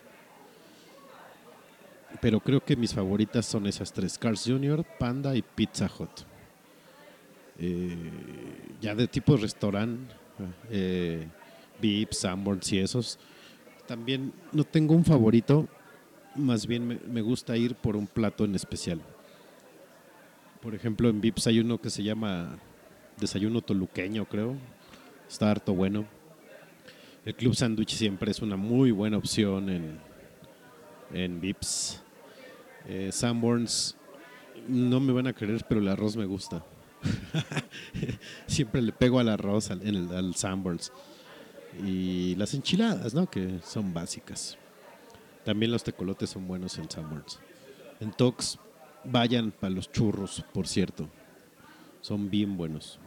Pero 2.21 2.39
creo 2.39 2.63
que 2.63 2.77
mis 2.77 2.93
favoritas 2.93 3.45
son 3.45 3.67
esas 3.67 3.91
tres: 3.91 4.17
Cars 4.17 4.43
Jr., 4.45 4.85
Panda 4.97 5.35
y 5.35 5.41
Pizza 5.41 5.89
Hut. 5.99 6.21
Eh, 7.59 7.95
ya 8.79 8.95
de 8.95 9.07
tipo 9.07 9.35
restaurante, 9.35 10.15
eh, 10.69 11.27
Vips, 11.81 12.19
Sanborns 12.19 12.71
y 12.73 12.79
esos. 12.79 13.19
También 13.87 14.33
no 14.51 14.63
tengo 14.63 14.93
un 14.93 15.05
favorito, 15.05 15.67
más 16.35 16.67
bien 16.67 16.87
me, 16.87 16.99
me 17.07 17.21
gusta 17.21 17.57
ir 17.57 17.75
por 17.75 17.95
un 17.95 18.07
plato 18.07 18.45
en 18.45 18.55
especial. 18.55 19.01
Por 20.61 20.75
ejemplo, 20.75 21.09
en 21.09 21.21
Vips 21.21 21.47
hay 21.47 21.59
uno 21.59 21.79
que 21.79 21.89
se 21.89 22.03
llama 22.03 22.57
Desayuno 23.17 23.61
Toluqueño, 23.61 24.25
creo. 24.25 24.55
Está 25.27 25.51
harto 25.51 25.73
bueno. 25.73 26.05
El 27.25 27.35
Club 27.35 27.55
Sandwich 27.55 27.93
siempre 27.93 28.31
es 28.31 28.41
una 28.41 28.55
muy 28.55 28.91
buena 28.91 29.17
opción 29.17 29.69
en, 29.69 29.99
en 31.13 31.39
Vips. 31.39 32.01
Eh, 32.87 33.11
Sanborns, 33.11 33.95
no 34.67 34.99
me 34.99 35.13
van 35.13 35.27
a 35.27 35.33
creer, 35.33 35.63
pero 35.67 35.81
el 35.81 35.87
arroz 35.87 36.15
me 36.15 36.25
gusta. 36.25 36.63
siempre 38.47 38.81
le 38.81 38.91
pego 38.91 39.19
al 39.19 39.29
arroz 39.29 39.71
al, 39.71 39.81
en 39.87 39.95
el- 39.95 40.15
al. 40.15 40.35
Y 41.85 42.35
las 42.35 42.53
enchiladas, 42.53 43.13
¿no? 43.13 43.29
Que 43.29 43.59
son 43.63 43.93
básicas. 43.93 44.57
También 45.45 45.71
los 45.71 45.83
tecolotes 45.83 46.29
son 46.29 46.47
buenos 46.47 46.77
en 46.77 46.89
Sanborns. 46.89 47.39
En 47.99 48.11
Tox, 48.11 48.57
vayan 49.03 49.51
para 49.51 49.71
los 49.73 49.91
churros, 49.91 50.43
por 50.53 50.67
cierto. 50.67 51.09
Son 52.01 52.29
bien 52.29 52.57
buenos. 52.57 52.99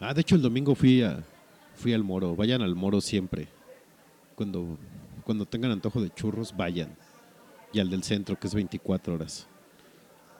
Ah, 0.00 0.12
de 0.14 0.20
hecho 0.20 0.34
el 0.34 0.42
domingo 0.42 0.74
fui 0.74 1.02
a 1.02 1.24
fui 1.74 1.92
al 1.92 2.02
Moro. 2.04 2.34
Vayan 2.34 2.62
al 2.62 2.74
Moro 2.74 3.00
siempre. 3.00 3.48
Cuando 4.34 4.78
cuando 5.24 5.44
tengan 5.46 5.72
antojo 5.72 6.00
de 6.00 6.10
churros, 6.10 6.56
vayan. 6.56 6.96
Y 7.72 7.80
al 7.80 7.90
del 7.90 8.04
centro, 8.04 8.38
que 8.38 8.46
es 8.46 8.54
24 8.54 9.14
horas. 9.14 9.48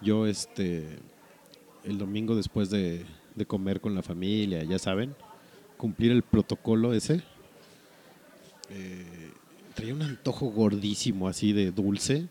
Yo 0.00 0.26
este 0.26 0.98
el 1.86 1.98
domingo 1.98 2.34
después 2.34 2.68
de, 2.68 3.04
de 3.34 3.46
comer 3.46 3.80
con 3.80 3.94
la 3.94 4.02
familia, 4.02 4.62
ya 4.64 4.78
saben, 4.78 5.14
cumplir 5.76 6.12
el 6.12 6.22
protocolo 6.22 6.92
ese. 6.92 7.22
eh, 8.70 9.30
traía 9.74 9.94
un 9.94 10.02
antojo 10.02 10.46
gordísimo 10.46 11.28
así 11.28 11.52
de 11.52 11.70
dulce 11.70 12.28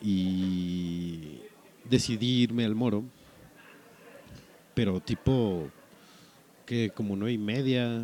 y 0.00 1.40
decidí 1.84 2.42
irme 2.42 2.64
al 2.64 2.74
Moro, 2.74 3.04
pero 4.74 5.00
tipo 5.00 5.68
que 6.64 6.90
como 6.90 7.16
nueve 7.16 7.32
y 7.32 7.38
media, 7.38 8.02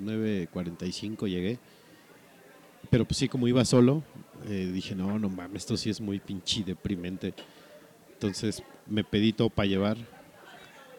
9.45 0.00 1.28
llegué, 1.28 1.58
pero 2.88 3.04
pues 3.04 3.18
sí, 3.18 3.28
como 3.28 3.46
iba 3.46 3.64
solo, 3.64 4.02
eh, 4.48 4.70
dije, 4.72 4.94
no, 4.94 5.18
no 5.18 5.28
mames, 5.28 5.62
esto 5.62 5.76
sí 5.76 5.90
es 5.90 6.00
muy 6.00 6.18
pinche 6.18 6.62
deprimente. 6.64 7.34
Entonces 8.12 8.62
me 8.86 9.04
pedí 9.04 9.32
todo 9.32 9.50
para 9.50 9.68
llevar 9.68 9.96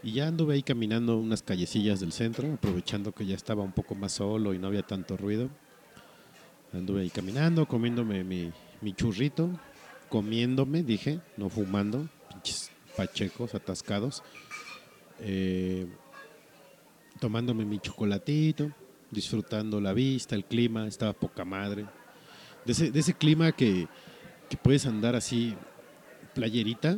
y 0.03 0.13
ya 0.13 0.27
anduve 0.27 0.55
ahí 0.55 0.63
caminando 0.63 1.17
unas 1.17 1.43
callecillas 1.43 1.99
del 1.99 2.11
centro, 2.11 2.51
aprovechando 2.53 3.11
que 3.11 3.25
ya 3.25 3.36
estaba 3.36 3.63
un 3.63 3.71
poco 3.71 3.93
más 3.95 4.13
solo 4.13 4.53
y 4.53 4.59
no 4.59 4.67
había 4.67 4.82
tanto 4.82 5.15
ruido. 5.15 5.49
Anduve 6.73 7.01
ahí 7.01 7.09
caminando, 7.09 7.67
comiéndome 7.67 8.23
mi, 8.23 8.51
mi 8.82 8.93
churrito, 8.93 9.49
comiéndome, 10.09 10.84
dije, 10.84 11.19
no 11.38 11.49
fumando, 11.49 12.07
pinches 12.29 12.71
pachecos 12.95 13.53
atascados, 13.53 14.23
eh, 15.19 15.86
tomándome 17.19 17.65
mi 17.65 17.79
chocolatito, 17.79 18.71
disfrutando 19.11 19.79
la 19.79 19.93
vista, 19.93 20.36
el 20.36 20.45
clima, 20.45 20.88
estaba 20.88 21.13
poca 21.13 21.45
madre. 21.45 21.86
De 22.65 22.71
ese, 22.71 22.91
de 22.91 22.99
ese 22.99 23.13
clima 23.13 23.51
que, 23.51 23.88
que 24.49 24.57
puedes 24.57 24.86
andar 24.88 25.15
así, 25.15 25.55
playerita, 26.34 26.97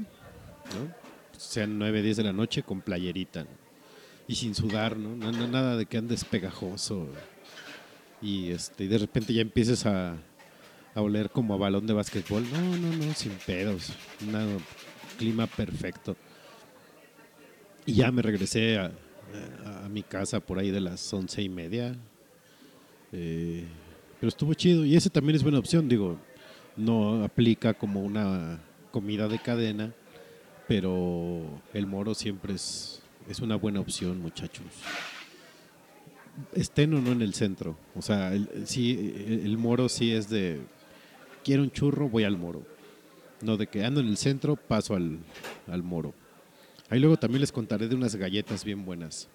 ¿no? 0.66 1.04
sean 1.38 1.78
9, 1.78 2.02
10 2.02 2.18
de 2.18 2.24
la 2.24 2.34
noche 2.34 2.64
con 2.64 2.82
playerita 2.82 3.46
y 4.28 4.36
sin 4.36 4.56
sudar, 4.56 4.98
¿no? 4.98 5.16
Nada 5.16 5.76
de 5.76 5.86
que 5.86 5.98
andes 5.98 6.24
pegajoso 6.24 7.08
y 8.22 8.52
este 8.52 8.86
y 8.86 8.88
de 8.88 8.98
repente 8.98 9.34
ya 9.34 9.42
empieces 9.42 9.86
a, 9.86 10.16
a 10.96 11.02
oler 11.02 11.30
como 11.30 11.54
a 11.54 11.58
balón 11.58 11.86
de 11.86 11.94
básquetbol. 11.94 12.44
No, 12.52 12.78
no, 12.78 12.96
no, 12.96 13.14
sin 13.14 13.34
pedos. 13.46 13.92
Un 14.22 14.58
clima 15.18 15.48
perfecto. 15.48 16.16
Y 17.86 17.96
ya 17.96 18.12
me 18.12 18.22
regresé 18.22 18.78
a 18.78 18.92
mi 19.90 20.04
casa 20.04 20.40
por 20.40 20.60
ahí 20.60 20.72
de 20.72 20.80
las 20.80 21.14
once 21.14 21.42
y 21.42 21.50
media. 21.50 21.96
Eh, 23.12 23.66
pero 24.20 24.30
estuvo 24.30 24.54
chido. 24.54 24.86
Y 24.86 24.96
ese 24.96 25.10
también 25.10 25.36
es 25.36 25.44
buena 25.44 25.60
opción, 25.60 25.90
digo. 25.90 26.18
No 26.78 27.24
aplica 27.24 27.74
como 27.74 28.02
una 28.02 28.60
comida 28.92 29.28
de 29.28 29.40
cadena, 29.40 29.94
pero 30.68 31.42
el 31.74 31.88
moro 31.88 32.14
siempre 32.14 32.54
es, 32.54 33.02
es 33.30 33.40
una 33.40 33.56
buena 33.56 33.80
opción, 33.80 34.20
muchachos. 34.22 34.66
Estén 36.54 36.94
o 36.96 37.02
no 37.02 37.12
en 37.12 37.22
el 37.22 37.34
centro. 37.34 37.78
O 37.96 38.02
sea, 38.02 38.34
el, 38.34 38.50
el- 38.56 39.58
moro 39.58 39.88
sí 39.90 40.12
es 40.12 40.30
de, 40.30 40.62
quiero 41.44 41.64
un 41.64 41.72
churro, 41.72 42.10
voy 42.10 42.24
al 42.24 42.38
moro. 42.38 42.64
No 43.42 43.58
de 43.58 43.68
que 43.68 43.84
ando 43.86 44.00
en 44.00 44.08
el 44.08 44.18
centro, 44.18 44.56
paso 44.56 44.96
al, 44.96 45.20
al 45.68 45.84
moro. 45.84 46.14
Ahí 46.90 47.00
luego 47.00 47.18
también 47.18 47.42
les 47.42 47.52
contaré 47.52 47.88
de 47.88 47.96
unas 47.96 48.16
galletas 48.16 48.64
bien 48.64 48.86
buenas 48.86 49.28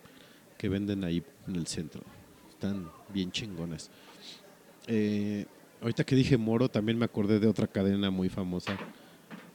que 0.57 0.69
venden 0.69 1.05
ahí 1.05 1.23
en 1.47 1.57
el 1.57 1.67
centro. 1.67 2.03
Están 2.51 2.91
bien 3.13 3.31
chingonas. 3.31 3.91
Eh, 4.87 5.47
ahorita 5.81 6.05
que 6.05 6.17
dije 6.17 6.37
moro, 6.37 6.69
también 6.69 6.99
me 6.99 7.05
acordé 7.05 7.39
de 7.39 7.47
otra 7.47 7.67
cadena 7.67 8.11
muy 8.11 8.29
famosa, 8.29 8.77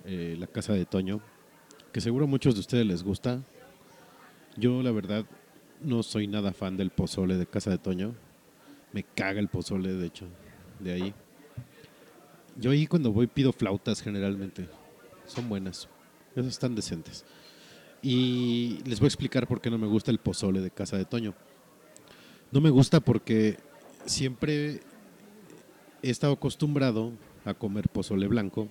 eh, 0.05 0.35
la 0.39 0.47
Casa 0.47 0.73
de 0.73 0.85
Toño, 0.85 1.19
que 1.93 2.01
seguro 2.01 2.25
a 2.25 2.27
muchos 2.27 2.55
de 2.55 2.61
ustedes 2.61 2.85
les 2.87 3.03
gusta. 3.03 3.43
Yo, 4.57 4.81
la 4.81 4.91
verdad, 4.91 5.25
no 5.79 6.01
soy 6.01 6.25
nada 6.25 6.51
fan 6.51 6.75
del 6.75 6.89
pozole 6.89 7.37
de 7.37 7.45
Casa 7.45 7.69
de 7.69 7.77
Toño. 7.77 8.15
Me 8.91 9.03
caga 9.03 9.39
el 9.39 9.47
pozole, 9.47 9.93
de 9.93 10.07
hecho, 10.07 10.25
de 10.79 10.91
ahí. 10.91 11.13
Yo 12.57 12.71
ahí 12.71 12.87
cuando 12.87 13.11
voy 13.11 13.27
pido 13.27 13.53
flautas 13.53 14.01
generalmente. 14.01 14.67
Son 15.27 15.47
buenas. 15.47 15.87
Esas 16.35 16.47
están 16.47 16.73
decentes. 16.73 17.25
Y 18.01 18.79
les 18.85 18.99
voy 18.99 19.05
a 19.05 19.09
explicar 19.09 19.47
por 19.47 19.61
qué 19.61 19.69
no 19.69 19.77
me 19.77 19.87
gusta 19.87 20.09
el 20.09 20.17
pozole 20.17 20.61
de 20.61 20.71
Casa 20.71 20.97
de 20.97 21.05
Toño. 21.05 21.35
No 22.51 22.59
me 22.59 22.71
gusta 22.71 23.01
porque 23.01 23.57
siempre 24.07 24.81
he 26.01 26.09
estado 26.09 26.33
acostumbrado 26.33 27.11
a 27.45 27.53
comer 27.53 27.87
pozole 27.87 28.27
blanco 28.27 28.67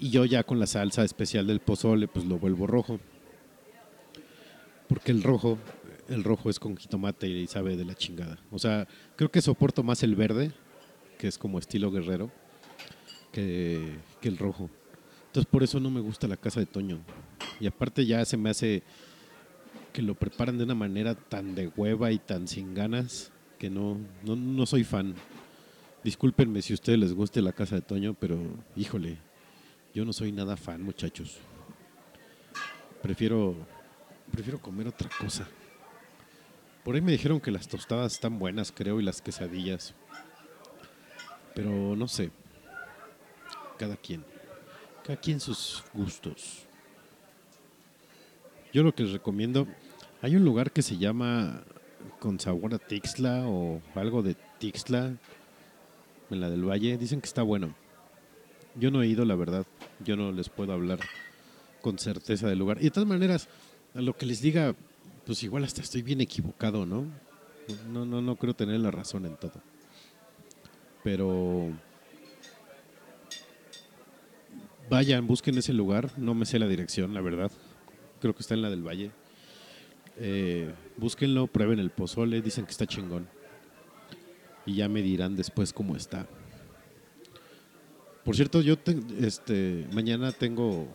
y 0.00 0.08
yo 0.08 0.24
ya 0.24 0.42
con 0.42 0.58
la 0.58 0.66
salsa 0.66 1.04
especial 1.04 1.46
del 1.46 1.60
pozole 1.60 2.08
pues 2.08 2.24
lo 2.24 2.38
vuelvo 2.38 2.66
rojo. 2.66 2.98
Porque 4.88 5.12
el 5.12 5.22
rojo, 5.22 5.58
el 6.08 6.24
rojo 6.24 6.48
es 6.48 6.58
con 6.58 6.76
jitomate 6.76 7.28
y 7.28 7.46
sabe 7.46 7.76
de 7.76 7.84
la 7.84 7.94
chingada. 7.94 8.38
O 8.50 8.58
sea, 8.58 8.88
creo 9.14 9.30
que 9.30 9.42
soporto 9.42 9.82
más 9.82 10.02
el 10.02 10.16
verde, 10.16 10.52
que 11.18 11.28
es 11.28 11.36
como 11.36 11.58
estilo 11.58 11.92
guerrero, 11.92 12.32
que, 13.30 13.98
que 14.22 14.28
el 14.28 14.38
rojo. 14.38 14.70
Entonces 15.26 15.48
por 15.48 15.62
eso 15.62 15.78
no 15.78 15.90
me 15.90 16.00
gusta 16.00 16.26
la 16.26 16.38
casa 16.38 16.60
de 16.60 16.66
Toño. 16.66 16.98
Y 17.60 17.66
aparte 17.66 18.06
ya 18.06 18.24
se 18.24 18.38
me 18.38 18.48
hace 18.48 18.82
que 19.92 20.00
lo 20.00 20.14
preparan 20.14 20.56
de 20.56 20.64
una 20.64 20.74
manera 20.74 21.14
tan 21.14 21.54
de 21.54 21.68
hueva 21.68 22.10
y 22.10 22.18
tan 22.18 22.48
sin 22.48 22.74
ganas 22.74 23.32
que 23.58 23.68
no, 23.68 23.98
no, 24.24 24.34
no 24.34 24.64
soy 24.64 24.82
fan. 24.82 25.14
Discúlpenme 26.02 26.62
si 26.62 26.72
a 26.72 26.74
ustedes 26.74 26.98
les 26.98 27.12
guste 27.12 27.42
la 27.42 27.52
casa 27.52 27.74
de 27.74 27.82
Toño, 27.82 28.16
pero 28.18 28.40
híjole, 28.74 29.18
yo 29.92 30.04
no 30.04 30.12
soy 30.12 30.32
nada 30.32 30.56
fan, 30.56 30.82
muchachos. 30.82 31.38
Prefiero, 33.02 33.54
prefiero 34.30 34.60
comer 34.60 34.88
otra 34.88 35.08
cosa. 35.18 35.48
Por 36.84 36.94
ahí 36.94 37.00
me 37.00 37.12
dijeron 37.12 37.40
que 37.40 37.50
las 37.50 37.68
tostadas 37.68 38.12
están 38.12 38.38
buenas, 38.38 38.72
creo, 38.72 39.00
y 39.00 39.02
las 39.02 39.20
quesadillas. 39.20 39.94
Pero 41.54 41.96
no 41.96 42.08
sé. 42.08 42.30
Cada 43.78 43.96
quien. 43.96 44.24
Cada 45.04 45.20
quien 45.20 45.40
sus 45.40 45.84
gustos. 45.92 46.66
Yo 48.72 48.82
lo 48.82 48.94
que 48.94 49.02
les 49.02 49.12
recomiendo, 49.12 49.66
hay 50.22 50.36
un 50.36 50.44
lugar 50.44 50.70
que 50.70 50.82
se 50.82 50.96
llama 50.96 51.64
con 52.18 52.38
sabor 52.38 52.74
a 52.74 52.78
Tixla 52.78 53.46
o 53.46 53.82
algo 53.94 54.22
de 54.22 54.36
Tixla 54.58 55.16
en 56.30 56.40
la 56.40 56.48
del 56.48 56.68
Valle. 56.68 56.96
Dicen 56.96 57.20
que 57.20 57.26
está 57.26 57.42
bueno. 57.42 57.74
Yo 58.76 58.90
no 58.90 59.02
he 59.02 59.08
ido, 59.08 59.24
la 59.24 59.34
verdad. 59.34 59.66
Yo 60.04 60.16
no 60.16 60.32
les 60.32 60.48
puedo 60.48 60.72
hablar 60.72 60.98
con 61.80 61.98
certeza 61.98 62.48
del 62.48 62.58
lugar. 62.58 62.78
Y 62.80 62.84
de 62.84 62.90
todas 62.90 63.08
maneras, 63.08 63.48
lo 63.94 64.16
que 64.16 64.26
les 64.26 64.40
diga, 64.40 64.74
pues 65.26 65.42
igual 65.42 65.64
hasta 65.64 65.82
estoy 65.82 66.02
bien 66.02 66.20
equivocado, 66.20 66.86
¿no? 66.86 67.06
No, 67.92 68.04
no, 68.04 68.20
no 68.20 68.36
creo 68.36 68.54
tener 68.54 68.80
la 68.80 68.90
razón 68.90 69.26
en 69.26 69.36
todo. 69.36 69.60
Pero 71.04 71.70
vayan, 74.88 75.26
busquen 75.26 75.56
ese 75.58 75.72
lugar. 75.72 76.10
No 76.18 76.34
me 76.34 76.46
sé 76.46 76.58
la 76.58 76.66
dirección, 76.66 77.14
la 77.14 77.20
verdad. 77.20 77.50
Creo 78.20 78.34
que 78.34 78.42
está 78.42 78.54
en 78.54 78.62
la 78.62 78.70
del 78.70 78.86
Valle. 78.86 79.10
Eh, 80.18 80.72
búsquenlo, 80.96 81.46
prueben 81.46 81.78
el 81.78 81.90
pozole, 81.90 82.42
dicen 82.42 82.64
que 82.64 82.72
está 82.72 82.86
chingón. 82.86 83.28
Y 84.66 84.74
ya 84.74 84.88
me 84.88 85.00
dirán 85.00 85.36
después 85.36 85.72
cómo 85.72 85.96
está. 85.96 86.26
Por 88.30 88.36
cierto, 88.36 88.60
yo 88.60 88.78
te- 88.78 88.96
este, 89.26 89.88
mañana 89.92 90.30
tengo 90.30 90.86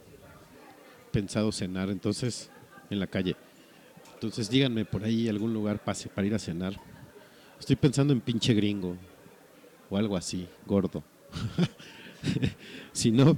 pensado 1.12 1.52
cenar, 1.52 1.90
entonces, 1.90 2.50
en 2.90 2.98
la 2.98 3.08
calle. 3.08 3.36
Entonces 4.14 4.50
díganme 4.50 4.86
por 4.86 5.04
ahí 5.04 5.28
algún 5.28 5.54
lugar 5.54 5.84
pase 5.84 6.08
para 6.08 6.26
ir 6.26 6.34
a 6.34 6.40
cenar. 6.40 6.80
Estoy 7.60 7.76
pensando 7.76 8.14
en 8.14 8.22
pinche 8.22 8.54
gringo. 8.54 8.96
o 9.90 9.98
algo 9.98 10.16
así, 10.16 10.48
gordo. 10.66 11.04
si 12.94 13.12
no, 13.12 13.36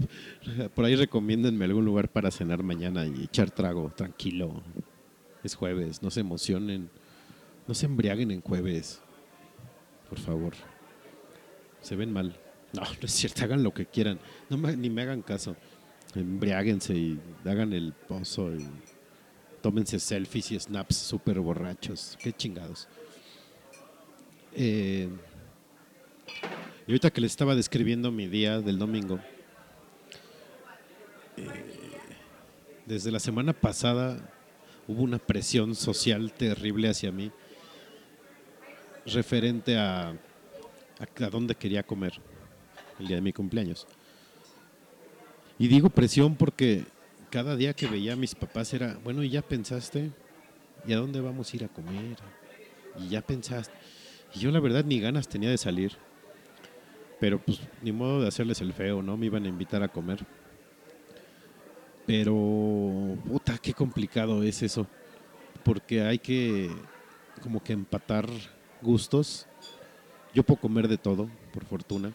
por 0.76 0.86
ahí 0.86 0.95
recomiéndenme 0.95 1.66
algún 1.66 1.84
lugar 1.84 2.08
para 2.08 2.30
cenar 2.30 2.62
mañana 2.62 3.04
y 3.08 3.24
echar 3.24 3.50
trago, 3.50 3.91
tranquilo. 3.95 4.62
Es 5.43 5.56
jueves, 5.56 6.04
no 6.04 6.12
se 6.12 6.20
emocionen, 6.20 6.91
no 7.68 7.74
se 7.74 7.88
embriaguen 7.88 8.30
en 8.30 8.41
jueves, 8.41 9.02
por 10.08 10.20
favor. 10.20 10.54
Se 11.82 11.95
ven 11.95 12.14
mal. 12.14 12.39
No, 12.78 12.84
no 12.84 12.90
es 13.02 13.12
cierto, 13.12 13.44
hagan 13.44 13.64
lo 13.64 13.74
que 13.74 13.86
quieran, 13.86 14.20
no 14.50 14.58
me- 14.58 14.76
ni 14.78 14.90
me 14.90 15.02
hagan 15.02 15.22
caso. 15.22 15.56
Embriáguense 16.16 16.94
y 16.96 17.20
hagan 17.44 17.74
el 17.74 17.92
pozo 17.94 18.54
y 18.56 18.66
tómense 19.62 20.00
selfies 20.00 20.52
y 20.52 20.60
snaps 20.60 20.96
súper 20.96 21.40
borrachos. 21.40 22.18
Qué 22.22 22.32
chingados. 22.32 22.88
Eh, 24.54 25.10
y 26.88 26.92
ahorita 26.92 27.10
que 27.12 27.20
les 27.22 27.32
estaba 27.32 27.56
describiendo 27.56 28.12
mi 28.12 28.28
día 28.28 28.62
del 28.62 28.78
domingo, 28.80 29.20
eh, 31.36 31.48
desde 32.86 33.12
la 33.12 33.20
semana 33.20 33.54
pasada 33.54 34.18
hubo 34.88 35.04
una 35.04 35.20
presión 35.20 35.76
social 35.76 36.32
terrible 36.32 36.90
hacia 36.90 37.12
mí 37.12 37.32
referente 39.06 39.78
a, 39.78 40.10
a, 40.12 40.16
a 41.26 41.30
dónde 41.30 41.56
quería 41.56 41.84
comer 41.84 42.14
el 43.00 43.08
día 43.08 43.18
de 43.18 43.22
mi 43.22 43.34
cumpleaños. 43.34 43.88
Y 45.60 45.68
digo 45.68 45.89
presión 45.89 46.36
porque 46.36 46.86
cada 47.30 47.56
día 47.56 47.74
que 47.74 47.88
veía 47.88 48.14
a 48.14 48.16
mis 48.16 48.36
papás 48.36 48.74
era, 48.74 49.00
bueno, 49.04 49.24
¿y 49.24 49.30
ya 49.30 49.41
pensaste? 49.41 50.12
¿Y 50.86 50.93
a 50.93 50.98
dónde 50.98 51.20
vamos 51.20 51.52
a 51.52 51.56
ir 51.56 51.64
a 51.64 51.68
comer? 51.68 52.18
¿Y 53.00 53.10
ya 53.10 53.22
pensaste? 53.22 53.74
Y 54.34 54.39
yo 54.39 54.52
la 54.52 54.60
verdad 54.60 54.86
ni 54.86 55.00
ganas 55.00 55.28
tenía 55.28 55.50
de 55.50 55.58
salir. 55.58 55.93
Pero 57.20 57.39
pues 57.39 57.60
ni 57.82 57.91
modo 57.91 58.22
de 58.22 58.28
hacerles 58.28 58.62
el 58.62 58.74
feo, 58.74 59.02
¿no? 59.02 59.18
Me 59.18 59.26
iban 59.26 59.45
a 59.45 59.48
invitar 59.48 59.82
a 59.82 59.88
comer. 59.88 60.26
Pero, 62.06 63.18
puta, 63.28 63.58
qué 63.58 63.74
complicado 63.74 64.43
es 64.43 64.62
eso. 64.62 64.88
Porque 65.64 66.02
hay 66.02 66.20
que 66.20 66.70
como 67.41 67.62
que 67.62 67.74
empatar 67.74 68.30
gustos. 68.82 69.48
Yo 70.34 70.43
puedo 70.43 70.62
comer 70.62 70.88
de 70.88 70.98
todo, 70.98 71.30
por 71.52 71.66
fortuna. 71.66 72.14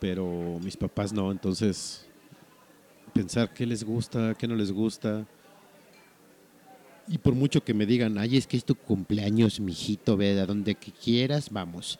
Pero 0.00 0.58
mis 0.62 0.76
papás 0.76 1.12
no, 1.12 1.30
entonces 1.30 2.06
pensar 3.12 3.54
qué 3.54 3.64
les 3.64 3.84
gusta, 3.84 4.34
qué 4.34 4.46
no 4.46 4.56
les 4.56 4.72
gusta. 4.72 5.26
Y 7.06 7.18
por 7.18 7.34
mucho 7.34 7.62
que 7.62 7.74
me 7.74 7.86
digan, 7.86 8.18
ay, 8.18 8.36
es 8.36 8.46
que 8.46 8.56
es 8.56 8.64
tu 8.64 8.74
cumpleaños, 8.74 9.60
mijito, 9.60 10.16
ve, 10.16 10.38
a 10.40 10.46
donde 10.46 10.74
quieras, 10.74 11.50
vamos. 11.50 11.98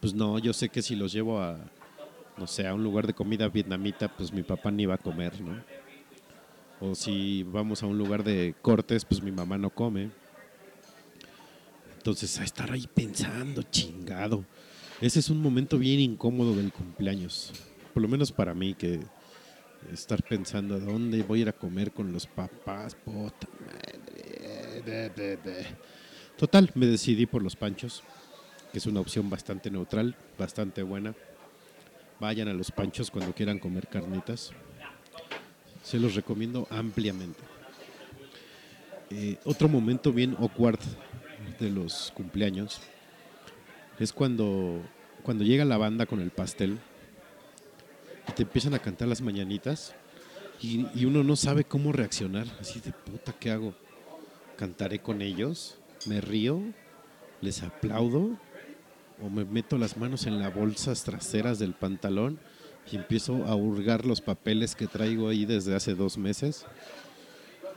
Pues 0.00 0.14
no, 0.14 0.38
yo 0.38 0.52
sé 0.52 0.70
que 0.70 0.82
si 0.82 0.96
los 0.96 1.12
llevo 1.12 1.40
a, 1.40 1.58
no 2.38 2.46
sé, 2.46 2.66
a 2.66 2.74
un 2.74 2.82
lugar 2.82 3.06
de 3.06 3.12
comida 3.12 3.48
vietnamita, 3.48 4.08
pues 4.08 4.32
mi 4.32 4.42
papá 4.42 4.70
ni 4.70 4.86
va 4.86 4.94
a 4.94 4.98
comer, 4.98 5.40
¿no? 5.40 5.62
O 6.80 6.94
si 6.94 7.42
vamos 7.42 7.82
a 7.82 7.86
un 7.86 7.98
lugar 7.98 8.24
de 8.24 8.54
cortes, 8.62 9.04
pues 9.04 9.22
mi 9.22 9.30
mamá 9.30 9.58
no 9.58 9.68
come. 9.68 10.10
Entonces, 11.98 12.40
a 12.40 12.44
estar 12.44 12.72
ahí 12.72 12.88
pensando, 12.92 13.62
chingado. 13.64 14.46
Ese 15.00 15.20
es 15.20 15.30
un 15.30 15.40
momento 15.40 15.78
bien 15.78 15.98
incómodo 15.98 16.54
del 16.54 16.72
cumpleaños. 16.72 17.52
Por 17.94 18.02
lo 18.02 18.08
menos 18.08 18.32
para 18.32 18.52
mí, 18.52 18.74
que 18.74 19.00
estar 19.90 20.22
pensando 20.22 20.74
a 20.74 20.78
dónde 20.78 21.22
voy 21.22 21.38
a 21.38 21.42
ir 21.42 21.48
a 21.48 21.54
comer 21.54 21.90
con 21.92 22.12
los 22.12 22.26
papás, 22.26 22.98
madre. 23.06 23.38
Total, 26.36 26.70
me 26.74 26.84
decidí 26.84 27.24
por 27.24 27.42
los 27.42 27.56
panchos, 27.56 28.02
que 28.72 28.78
es 28.78 28.84
una 28.84 29.00
opción 29.00 29.30
bastante 29.30 29.70
neutral, 29.70 30.14
bastante 30.38 30.82
buena. 30.82 31.14
Vayan 32.20 32.48
a 32.48 32.52
los 32.52 32.70
panchos 32.70 33.10
cuando 33.10 33.34
quieran 33.34 33.58
comer 33.58 33.88
carnitas. 33.88 34.52
Se 35.82 35.98
los 35.98 36.14
recomiendo 36.14 36.66
ampliamente. 36.68 37.40
Eh, 39.08 39.38
otro 39.44 39.66
momento 39.66 40.12
bien 40.12 40.36
awkward 40.38 40.78
de 41.58 41.70
los 41.70 42.12
cumpleaños 42.14 42.82
es 44.00 44.12
cuando, 44.12 44.80
cuando 45.22 45.44
llega 45.44 45.64
la 45.64 45.76
banda 45.76 46.06
con 46.06 46.20
el 46.20 46.30
pastel 46.30 46.78
y 48.28 48.32
te 48.32 48.42
empiezan 48.42 48.74
a 48.74 48.78
cantar 48.78 49.08
las 49.08 49.20
mañanitas 49.20 49.94
y, 50.62 51.04
uno 51.04 51.22
no 51.24 51.36
sabe 51.36 51.64
cómo 51.64 51.92
reaccionar. 51.92 52.46
Así 52.60 52.80
de 52.80 52.92
puta, 52.92 53.32
¿qué 53.32 53.50
hago? 53.50 53.74
¿Cantaré 54.56 54.98
con 54.98 55.22
ellos? 55.22 55.78
¿Me 56.06 56.20
río? 56.20 56.60
¿Les 57.40 57.62
aplaudo? 57.62 58.38
¿O 59.22 59.30
me 59.30 59.44
meto 59.44 59.78
las 59.78 59.96
manos 59.96 60.26
en 60.26 60.38
las 60.38 60.54
bolsas 60.54 61.04
traseras 61.04 61.58
del 61.58 61.72
pantalón 61.72 62.38
y 62.90 62.96
empiezo 62.96 63.44
a 63.46 63.54
hurgar 63.54 64.04
los 64.04 64.20
papeles 64.20 64.74
que 64.74 64.86
traigo 64.86 65.28
ahí 65.28 65.46
desde 65.46 65.74
hace 65.74 65.94
dos 65.94 66.18
meses? 66.18 66.66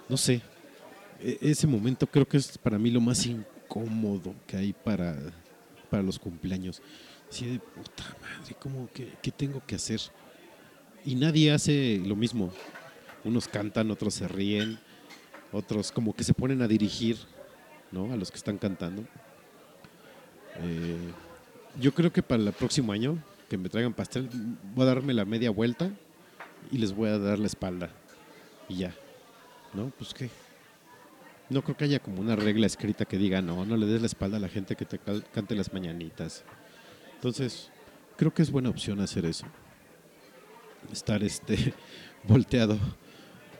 No 0.09 0.17
sé. 0.17 0.41
E- 1.21 1.37
ese 1.41 1.67
momento 1.67 2.07
creo 2.07 2.27
que 2.27 2.37
es 2.37 2.57
para 2.57 2.77
mí 2.77 2.91
lo 2.91 3.01
más 3.01 3.25
incómodo 3.25 4.35
que 4.45 4.57
hay 4.57 4.73
para, 4.73 5.17
para 5.93 6.01
los 6.01 6.17
cumpleaños. 6.17 6.81
Así 7.29 7.45
de 7.45 7.59
puta 7.59 8.03
madre, 8.19 8.55
¿cómo 8.59 8.89
que, 8.91 9.13
¿qué 9.21 9.29
tengo 9.29 9.61
que 9.63 9.75
hacer? 9.75 10.01
Y 11.05 11.13
nadie 11.13 11.51
hace 11.51 12.01
lo 12.03 12.15
mismo. 12.15 12.51
Unos 13.23 13.47
cantan, 13.47 13.91
otros 13.91 14.15
se 14.15 14.27
ríen, 14.27 14.79
otros 15.51 15.91
como 15.91 16.15
que 16.15 16.23
se 16.23 16.33
ponen 16.33 16.63
a 16.63 16.67
dirigir 16.67 17.17
¿no? 17.91 18.11
a 18.11 18.15
los 18.15 18.31
que 18.31 18.37
están 18.37 18.57
cantando. 18.57 19.03
Eh, 20.63 20.97
yo 21.79 21.93
creo 21.93 22.11
que 22.11 22.23
para 22.23 22.41
el 22.41 22.51
próximo 22.53 22.91
año 22.91 23.23
que 23.47 23.59
me 23.59 23.69
traigan 23.69 23.93
pastel, 23.93 24.27
voy 24.73 24.85
a 24.85 24.87
darme 24.87 25.13
la 25.13 25.25
media 25.25 25.51
vuelta 25.51 25.91
y 26.71 26.79
les 26.79 26.91
voy 26.91 27.09
a 27.09 27.19
dar 27.19 27.37
la 27.37 27.45
espalda. 27.45 27.91
Y 28.67 28.77
ya. 28.77 28.95
¿No? 29.75 29.91
Pues 29.95 30.11
qué. 30.15 30.31
No 31.53 31.63
creo 31.63 31.77
que 31.77 31.83
haya 31.83 31.99
como 31.99 32.19
una 32.19 32.35
regla 32.35 32.65
escrita 32.65 33.05
que 33.05 33.15
diga, 33.15 33.39
no, 33.39 33.63
no 33.63 33.77
le 33.77 33.85
des 33.85 34.01
la 34.01 34.07
espalda 34.07 34.37
a 34.37 34.39
la 34.39 34.49
gente 34.49 34.75
que 34.75 34.85
te 34.85 34.97
cante 34.97 35.53
las 35.53 35.71
mañanitas. 35.71 36.43
Entonces, 37.13 37.69
creo 38.17 38.33
que 38.33 38.41
es 38.41 38.49
buena 38.49 38.69
opción 38.69 38.99
hacer 38.99 39.23
eso. 39.25 39.45
Estar 40.91 41.23
este 41.23 41.75
volteado 42.23 42.79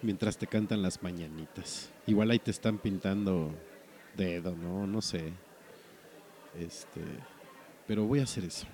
mientras 0.02 0.38
te 0.38 0.48
cantan 0.48 0.82
las 0.82 1.04
mañanitas. 1.04 1.92
Igual 2.08 2.32
ahí 2.32 2.40
te 2.40 2.50
están 2.50 2.80
pintando 2.80 3.54
dedo, 4.18 4.56
no, 4.56 4.88
no 4.88 5.00
sé. 5.00 5.32
Este, 6.60 7.02
pero 7.86 8.06
voy 8.06 8.22
a 8.22 8.24
hacer 8.24 8.46
eso. 8.46 8.66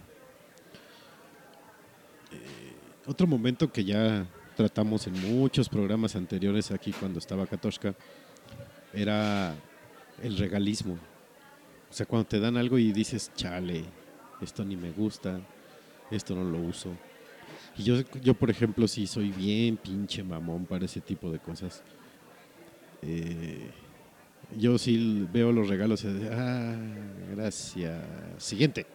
Eh, 2.32 2.74
otro 3.06 3.28
momento 3.28 3.70
que 3.70 3.84
ya 3.84 4.26
tratamos 4.56 5.08
en 5.08 5.38
muchos 5.38 5.68
programas 5.68 6.16
anteriores 6.16 6.72
aquí 6.72 6.94
cuando 6.94 7.20
estaba 7.20 7.46
Katoshka 7.46 7.96
era 8.94 9.56
el 10.22 10.38
regalismo. 10.38 10.94
O 11.90 11.94
sea, 11.94 12.06
cuando 12.06 12.28
te 12.28 12.40
dan 12.40 12.58
algo 12.58 12.78
y 12.78 12.92
dices, 12.92 13.32
chale, 13.36 13.84
esto 14.42 14.64
ni 14.64 14.76
me 14.76 14.92
gusta, 14.92 15.40
esto 16.12 16.36
no 16.36 16.44
lo 16.44 16.60
uso. 16.60 16.92
Y 17.78 17.84
yo, 17.84 18.02
yo 18.22 18.34
por 18.34 18.50
ejemplo, 18.50 18.88
sí 18.88 19.08
soy 19.08 19.30
bien 19.30 19.78
pinche 19.78 20.24
mamón 20.24 20.66
para 20.66 20.86
ese 20.86 21.02
tipo 21.02 21.32
de 21.32 21.40
cosas. 21.40 21.82
Eh, 23.02 23.70
yo 24.58 24.78
sí 24.78 25.28
veo 25.32 25.52
los 25.52 25.68
regalos 25.68 26.04
y 26.04 26.08
ah, 26.32 26.78
gracias. 27.32 28.04
Siguiente. 28.38 28.86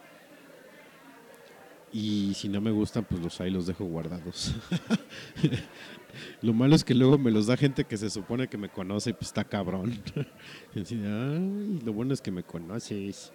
Y 1.94 2.34
si 2.34 2.48
no 2.48 2.60
me 2.60 2.72
gustan, 2.72 3.04
pues 3.04 3.22
los 3.22 3.40
ahí 3.40 3.50
los 3.50 3.68
dejo 3.68 3.84
guardados. 3.84 4.52
Lo 6.42 6.52
malo 6.52 6.74
es 6.74 6.84
que 6.84 6.94
luego 6.94 7.18
me 7.18 7.30
los 7.30 7.46
da 7.46 7.56
gente 7.56 7.84
que 7.84 7.96
se 7.96 8.10
supone 8.10 8.48
que 8.48 8.56
me 8.56 8.68
conoce 8.68 9.10
y 9.10 9.12
pues 9.12 9.26
está 9.26 9.44
cabrón. 9.44 10.00
Ay, 10.76 11.80
lo 11.84 11.92
bueno 11.92 12.14
es 12.14 12.20
que 12.20 12.30
me 12.30 12.44
conoces. 12.44 13.32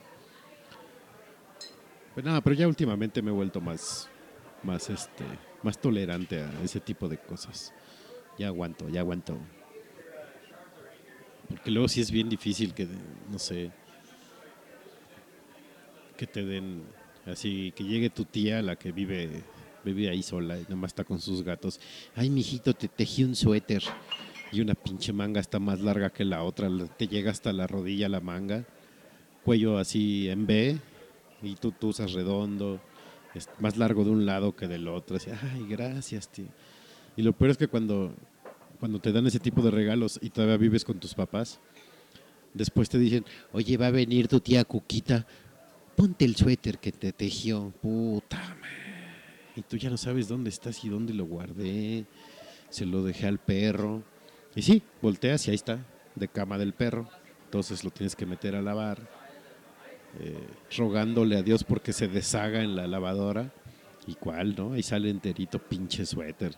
Pero 2.16 2.28
nada, 2.28 2.42
pero 2.42 2.56
ya 2.56 2.68
últimamente 2.68 3.22
me 3.22 3.32
he 3.32 3.34
vuelto 3.34 3.60
más, 3.60 4.10
más 4.64 4.90
este, 4.90 5.26
más 5.62 5.78
tolerante 5.78 6.42
a 6.42 6.62
ese 6.64 6.80
tipo 6.80 7.10
de 7.10 7.18
cosas. 7.18 7.74
Ya 8.38 8.48
aguanto, 8.48 8.88
ya 8.88 9.02
aguanto. 9.02 9.38
Porque 11.50 11.72
luego 11.72 11.88
sí 11.88 12.00
es 12.00 12.12
bien 12.12 12.30
difícil 12.30 12.74
que, 12.74 12.88
no 13.30 13.40
sé, 13.40 13.72
que 16.16 16.28
te 16.28 16.46
den 16.46 16.84
así, 17.32 17.74
que 17.76 17.84
llegue 17.84 18.10
tu 18.10 18.26
tía, 18.26 18.62
la 18.62 18.76
que 18.76 18.92
vive, 18.92 19.30
vive 19.84 20.10
ahí 20.10 20.24
sola 20.24 20.58
y 20.58 20.64
nada 20.64 20.76
más 20.76 20.90
está 20.90 21.04
con 21.04 21.20
sus 21.20 21.44
gatos. 21.44 21.80
Ay, 22.16 22.30
mijito, 22.30 22.74
te 22.74 22.88
tejí 22.88 23.24
un 23.24 23.36
suéter. 23.36 23.84
Y 24.52 24.62
una 24.62 24.74
pinche 24.74 25.14
manga 25.14 25.40
está 25.40 25.60
más 25.60 25.80
larga 25.80 26.10
que 26.10 26.26
la 26.26 26.44
otra, 26.44 26.70
te 26.98 27.08
llega 27.08 27.32
hasta 27.32 27.54
la 27.54 27.68
rodilla 27.68 28.10
la 28.10 28.20
manga. 28.20 28.66
Cuello 29.44 29.78
así 29.78 30.28
en 30.30 30.48
B 30.48 30.78
y 31.42 31.56
tú, 31.56 31.72
tú 31.72 31.90
usas 31.90 32.14
redondo, 32.14 32.80
es 33.36 33.48
más 33.60 33.78
largo 33.78 34.04
de 34.04 34.10
un 34.10 34.26
lado 34.26 34.56
que 34.56 34.68
del 34.68 34.88
otro. 34.88 35.18
Así, 35.18 35.30
Ay, 35.54 35.66
gracias, 35.70 36.30
tío. 36.30 36.48
Y 37.16 37.22
lo 37.22 37.34
peor 37.34 37.52
es 37.52 37.58
que 37.58 37.68
cuando, 37.68 38.14
cuando 38.80 39.00
te 39.00 39.12
dan 39.12 39.28
ese 39.28 39.40
tipo 39.40 39.62
de 39.62 39.72
regalos 39.72 40.20
y 40.22 40.30
todavía 40.30 40.58
vives 40.58 40.84
con 40.84 41.00
tus 41.00 41.14
papás, 41.14 41.60
después 42.54 42.90
te 42.90 42.98
dicen, 42.98 43.26
oye, 43.52 43.78
va 43.78 43.88
a 43.88 43.92
venir 43.92 44.28
tu 44.28 44.40
tía 44.40 44.64
Cuquita, 44.64 45.28
ponte 46.00 46.24
el 46.24 46.38
suéter 46.38 46.80
que 46.80 46.94
te 46.94 47.12
tejió. 47.12 47.74
Puta 47.82 48.38
madre. 48.38 49.52
Y 49.58 49.62
tú 49.64 49.76
ya 49.76 49.90
no 49.90 49.98
sabes 49.98 50.30
dónde 50.30 50.50
estás 50.50 50.86
y 50.86 50.90
dónde 50.90 51.14
lo 51.14 51.26
guardé. 51.26 52.06
Se 52.70 52.86
lo 52.86 53.04
dejé 53.04 53.28
al 53.28 53.38
perro. 53.38 54.02
Y 54.56 54.62
sí, 54.62 54.82
volteas 55.02 55.46
y 55.46 55.52
ahí 55.52 55.56
está, 55.56 55.86
de 56.16 56.30
cama 56.30 56.58
del 56.58 56.72
perro. 56.72 57.10
Entonces 57.44 57.84
lo 57.84 57.92
tienes 57.92 58.16
que 58.16 58.26
meter 58.26 58.56
a 58.56 58.62
lavar. 58.62 58.98
eh, 60.22 60.48
rogándole 60.78 61.36
a 61.36 61.44
Dios 61.44 61.66
porque 61.66 61.92
se 61.92 62.08
deshaga 62.08 62.64
en 62.64 62.78
la 62.78 62.88
lavadora. 62.88 63.52
¿Y 64.08 64.16
cuál, 64.16 64.56
no? 64.56 64.74
Ahí 64.74 64.84
sale 64.84 65.10
enterito, 65.10 65.60
pinche 65.60 66.06
suéter. 66.06 66.56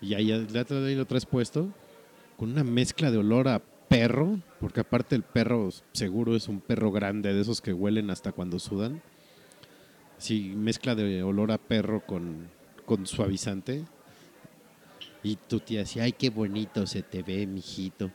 Y 0.00 0.14
ahí 0.14 0.30
vez 0.30 0.96
lo 0.96 1.06
traes 1.06 1.26
puesto 1.26 1.74
con 2.36 2.52
una 2.52 2.62
mezcla 2.62 3.10
de 3.10 3.18
olor 3.18 3.48
a 3.48 3.60
perro, 3.88 4.38
porque 4.60 4.80
aparte 4.80 5.14
el 5.14 5.22
perro 5.22 5.70
seguro 5.92 6.36
es 6.36 6.48
un 6.48 6.60
perro 6.60 6.92
grande, 6.92 7.32
de 7.32 7.40
esos 7.40 7.60
que 7.60 7.72
huelen 7.72 8.10
hasta 8.10 8.32
cuando 8.32 8.58
sudan. 8.58 9.02
Sí, 10.18 10.52
mezcla 10.56 10.94
de 10.94 11.22
olor 11.22 11.52
a 11.52 11.58
perro 11.58 12.04
con, 12.04 12.48
con 12.84 13.06
suavizante. 13.06 13.84
Y 15.22 15.36
tu 15.36 15.60
tía 15.60 15.80
decía, 15.80 16.04
ay, 16.04 16.12
qué 16.12 16.30
bonito 16.30 16.86
se 16.86 17.02
te 17.02 17.22
ve, 17.22 17.46
mijito. 17.46 18.10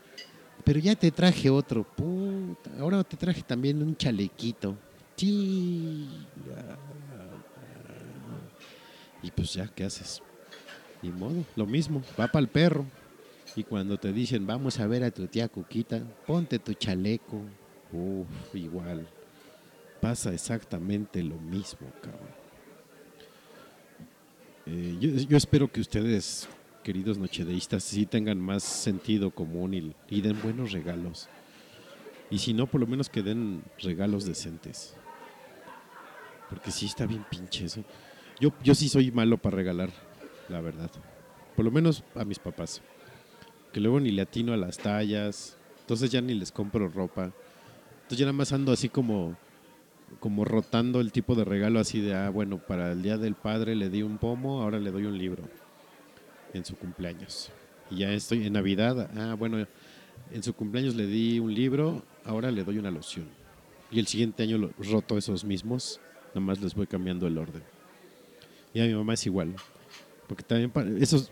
Pero 0.64 0.80
ya 0.80 0.96
te 0.96 1.12
traje 1.12 1.50
otro, 1.50 1.84
puta. 1.84 2.72
Ahora 2.80 3.04
te 3.04 3.18
traje 3.18 3.42
también 3.42 3.82
un 3.82 3.96
chalequito. 3.96 4.78
Y 9.24 9.30
pues 9.36 9.54
ya, 9.54 9.68
¿qué 9.68 9.84
haces? 9.84 10.22
Ni 11.02 11.12
modo, 11.12 11.44
lo 11.56 11.66
mismo, 11.66 12.02
va 12.20 12.28
para 12.28 12.42
el 12.42 12.48
perro. 12.48 12.86
Y 13.56 13.64
cuando 13.64 13.98
te 13.98 14.14
dicen, 14.14 14.48
vamos 14.48 14.80
a 14.80 14.88
ver 14.88 15.04
a 15.04 15.12
tu 15.12 15.28
tía 15.28 15.48
Cuquita, 15.48 16.02
ponte 16.26 16.60
tu 16.60 16.74
chaleco. 16.74 17.42
Uf, 17.92 18.56
igual. 18.56 19.08
Pasa 20.00 20.34
exactamente 20.34 21.22
lo 21.22 21.36
mismo, 21.36 21.88
cabrón. 22.02 22.42
Eh, 24.66 24.98
yo, 25.28 25.38
espero 25.38 25.72
que 25.72 25.82
ustedes, 25.82 26.48
queridos 26.84 27.18
nochedeístas, 27.18 27.84
sí 27.84 28.06
tengan 28.06 28.40
más 28.40 28.64
sentido 28.64 29.32
común 29.32 29.74
y, 29.74 29.96
y 30.10 30.22
den 30.22 30.42
buenos 30.42 30.72
regalos. 30.72 31.28
Y 32.30 32.40
si 32.40 32.54
no, 32.54 32.68
por 32.68 32.80
lo 32.80 32.88
menos 32.88 33.10
que 33.10 33.22
den 33.22 33.64
regalos 33.80 34.26
decentes. 34.26 34.96
Porque 36.50 36.72
sí 36.72 36.86
está 36.86 37.06
bien 37.06 37.26
pinche 37.30 37.66
eso. 37.66 37.84
Yo, 38.40 38.54
yo 38.64 38.74
sí 38.74 38.88
soy 38.88 39.12
malo 39.12 39.38
para 39.38 39.58
regalar, 39.58 39.90
la 40.48 40.62
verdad. 40.62 40.90
Por 41.56 41.66
lo 41.66 41.72
menos 41.72 42.04
a 42.16 42.24
mis 42.24 42.40
papás. 42.40 42.82
Que 43.74 43.80
luego 43.80 44.00
ni 44.00 44.12
le 44.12 44.22
atino 44.24 44.54
a 44.54 44.58
las 44.58 44.78
tallas. 44.78 45.58
Entonces 45.82 46.12
ya 46.12 46.22
ni 46.22 46.34
les 46.34 46.52
compro 46.52 46.88
ropa. 46.90 47.32
Entonces 48.04 48.18
ya 48.18 48.26
nada 48.26 48.34
más 48.34 48.52
ando 48.52 48.72
así 48.72 48.90
como, 48.90 49.36
como 50.20 50.46
rotando 50.46 51.00
el 51.00 51.12
tipo 51.12 51.36
de 51.36 51.46
regalo 51.46 51.80
así 51.80 52.02
de, 52.02 52.14
ah, 52.14 52.30
bueno, 52.30 52.58
para 52.58 52.92
el 52.92 53.02
Día 53.02 53.18
del 53.18 53.36
Padre 53.36 53.76
le 53.76 53.90
di 53.90 54.02
un 54.04 54.18
pomo, 54.18 54.62
ahora 54.62 54.80
le 54.80 54.92
doy 54.92 55.06
un 55.06 55.18
libro. 55.18 55.44
En 56.54 56.66
su 56.66 56.76
cumpleaños. 56.76 57.50
Y 57.90 57.98
ya 58.00 58.12
estoy 58.12 58.46
en 58.46 58.54
Navidad. 58.54 59.10
Ah, 59.16 59.36
bueno, 59.38 59.66
en 60.32 60.44
su 60.44 60.54
cumpleaños 60.54 60.96
le 60.96 61.08
di 61.08 61.40
un 61.40 61.54
libro, 61.54 62.04
ahora 62.26 62.52
le 62.52 62.64
doy 62.64 62.78
una 62.78 62.92
loción. 62.92 63.26
Y 63.90 64.00
el 64.00 64.08
siguiente 64.08 64.44
año 64.44 64.58
lo- 64.58 64.72
roto 64.78 65.18
esos 65.18 65.44
mismos, 65.46 66.00
nada 66.30 66.42
más 66.42 66.62
les 66.62 66.74
voy 66.76 66.88
cambiando 66.88 67.28
el 67.28 67.38
orden. 67.38 67.64
Y 68.74 68.80
a 68.82 68.86
mi 68.86 68.94
mamá 68.94 69.14
es 69.14 69.26
igual. 69.26 69.54
Porque 70.28 70.44
también, 70.44 70.70
para, 70.72 70.90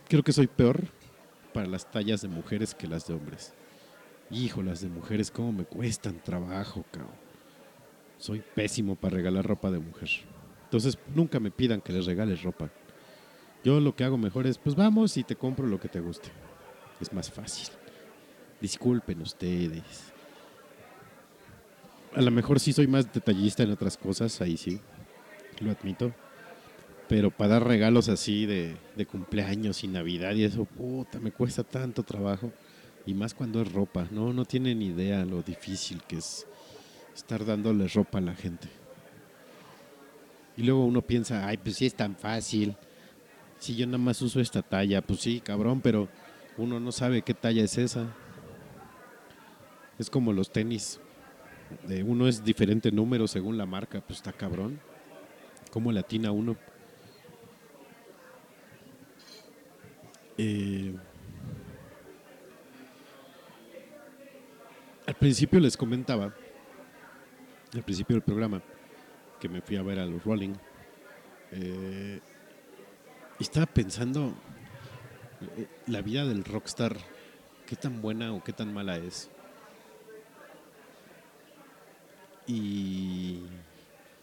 creo 0.07 0.23
que 0.23 0.33
soy 0.33 0.47
peor 0.47 0.83
para 1.53 1.67
las 1.67 1.89
tallas 1.89 2.21
de 2.21 2.27
mujeres 2.27 2.73
que 2.73 2.87
las 2.87 3.07
de 3.07 3.13
hombres. 3.13 3.53
Hijo, 4.31 4.61
las 4.61 4.81
de 4.81 4.89
mujeres, 4.89 5.31
cómo 5.31 5.51
me 5.51 5.65
cuestan 5.65 6.21
trabajo, 6.23 6.85
cabrón. 6.91 7.11
Soy 8.17 8.43
pésimo 8.55 8.95
para 8.95 9.15
regalar 9.15 9.45
ropa 9.45 9.71
de 9.71 9.79
mujer. 9.79 10.09
Entonces, 10.65 10.97
nunca 11.15 11.39
me 11.39 11.51
pidan 11.51 11.81
que 11.81 11.93
les 11.93 12.05
regales 12.05 12.43
ropa. 12.43 12.69
Yo 13.63 13.79
lo 13.79 13.95
que 13.95 14.03
hago 14.03 14.17
mejor 14.17 14.45
es, 14.45 14.57
pues 14.57 14.75
vamos 14.75 15.17
y 15.17 15.23
te 15.23 15.35
compro 15.35 15.65
lo 15.65 15.79
que 15.79 15.89
te 15.89 15.99
guste. 15.99 16.29
Es 17.01 17.11
más 17.11 17.31
fácil. 17.31 17.69
Disculpen 18.61 19.21
ustedes. 19.21 20.13
A 22.15 22.21
lo 22.21 22.31
mejor 22.31 22.59
sí 22.59 22.73
soy 22.73 22.87
más 22.87 23.11
detallista 23.11 23.63
en 23.63 23.71
otras 23.71 23.97
cosas, 23.97 24.41
ahí 24.41 24.57
sí, 24.57 24.79
lo 25.59 25.71
admito. 25.71 26.13
Pero 27.09 27.31
para 27.31 27.55
dar 27.55 27.67
regalos 27.67 28.07
así 28.07 28.45
de, 28.45 28.77
de 28.95 29.05
cumpleaños 29.05 29.83
y 29.83 29.87
Navidad 29.87 30.33
y 30.35 30.45
eso, 30.45 30.63
puta, 30.63 31.19
me 31.19 31.31
cuesta 31.31 31.63
tanto 31.63 32.03
trabajo. 32.03 32.53
Y 33.05 33.13
más 33.15 33.33
cuando 33.33 33.61
es 33.61 33.73
ropa, 33.73 34.07
¿no? 34.11 34.31
No 34.31 34.45
tienen 34.45 34.81
idea 34.81 35.25
lo 35.25 35.41
difícil 35.41 36.03
que 36.07 36.17
es 36.17 36.45
estar 37.15 37.43
dándole 37.43 37.87
ropa 37.87 38.19
a 38.19 38.21
la 38.21 38.35
gente. 38.35 38.69
Y 40.55 40.63
luego 40.63 40.85
uno 40.85 41.01
piensa, 41.01 41.47
ay, 41.47 41.57
pues 41.57 41.77
sí 41.77 41.85
es 41.85 41.95
tan 41.95 42.15
fácil. 42.15 42.75
Si 43.57 43.75
yo 43.75 43.85
nada 43.87 43.97
más 43.97 44.21
uso 44.21 44.39
esta 44.39 44.61
talla, 44.61 45.01
pues 45.01 45.21
sí, 45.21 45.39
cabrón, 45.39 45.81
pero 45.81 46.07
uno 46.57 46.79
no 46.79 46.91
sabe 46.91 47.21
qué 47.23 47.33
talla 47.33 47.63
es 47.63 47.77
esa. 47.77 48.07
Es 49.97 50.09
como 50.09 50.31
los 50.31 50.51
tenis. 50.51 50.99
Uno 52.05 52.27
es 52.27 52.43
diferente 52.43 52.91
número 52.91 53.27
según 53.27 53.57
la 53.57 53.65
marca, 53.65 54.01
pues 54.01 54.19
está 54.19 54.31
cabrón. 54.31 54.79
¿Cómo 55.71 55.91
le 55.91 56.01
atina 56.01 56.31
uno? 56.31 56.57
Eh, 60.41 60.95
al 65.05 65.15
principio 65.15 65.59
les 65.59 65.75
comentaba, 65.75 66.33
al 67.73 67.83
principio 67.83 68.15
del 68.15 68.23
programa, 68.23 68.61
que 69.37 69.49
me 69.49 69.59
fui 69.59 69.75
a 69.75 69.81
ver 69.81 69.99
a 69.99 70.05
los 70.05 70.23
Rolling. 70.23 70.53
eh, 71.51 72.21
y 73.37 73.43
estaba 73.43 73.65
pensando 73.65 74.33
eh, 75.57 75.67
la 75.87 76.01
vida 76.01 76.25
del 76.25 76.45
rockstar, 76.45 76.95
qué 77.67 77.75
tan 77.75 78.01
buena 78.01 78.33
o 78.33 78.41
qué 78.41 78.53
tan 78.53 78.73
mala 78.73 78.97
es. 78.97 79.29
Y, 82.47 83.41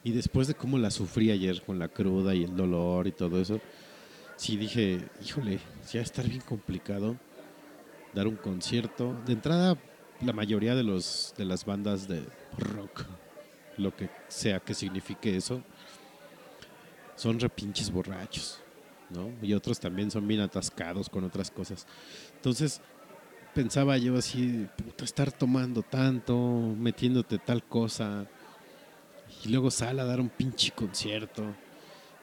y 0.03 0.13
después 0.13 0.49
de 0.49 0.55
cómo 0.55 0.79
la 0.79 0.91
sufrí 0.91 1.31
ayer 1.31 1.61
con 1.61 1.79
la 1.79 1.89
cruda 1.89 2.35
y 2.35 2.45
el 2.45 2.57
dolor 2.57 3.07
y 3.07 3.13
todo 3.13 3.39
eso, 3.39 3.61
sí 4.37 4.57
dije, 4.57 5.01
híjole, 5.25 5.59
sí 5.85 5.99
va 5.99 6.03
a 6.03 6.05
estar 6.05 6.27
bien 6.29 6.41
complicado 6.41 7.17
dar 8.15 8.27
un 8.27 8.37
concierto. 8.37 9.15
De 9.27 9.35
entrada, 9.35 9.77
la 10.21 10.33
mayoría 10.33 10.75
de, 10.75 10.83
los, 10.83 11.35
de 11.37 11.45
las 11.45 11.65
bandas 11.65 12.09
de 12.09 12.25
rock, 12.59 13.05
lo 13.77 13.95
que 13.95 14.09
sea 14.29 14.61
que 14.61 14.75
signifique 14.75 15.37
eso, 15.37 15.63
son 17.15 17.39
repinches 17.39 17.91
borrachos, 17.91 18.61
¿no? 19.11 19.31
Y 19.43 19.53
otros 19.53 19.79
también 19.79 20.11
son 20.11 20.27
bien 20.27 20.41
atascados 20.41 21.09
con 21.09 21.25
otras 21.25 21.51
cosas. 21.51 21.87
Entonces, 22.37 22.81
pensaba 23.55 23.99
yo 23.99 24.17
así, 24.17 24.67
puta, 24.77 25.05
estar 25.05 25.31
tomando 25.31 25.83
tanto, 25.83 26.37
metiéndote 26.79 27.39
tal 27.39 27.63
cosa, 27.65 28.27
y 29.45 29.51
luego 29.51 29.71
sal 29.71 30.01
a 30.01 30.05
dar 30.05 30.21
un 30.21 30.29
pinche 30.31 30.71
concierto 30.71 31.55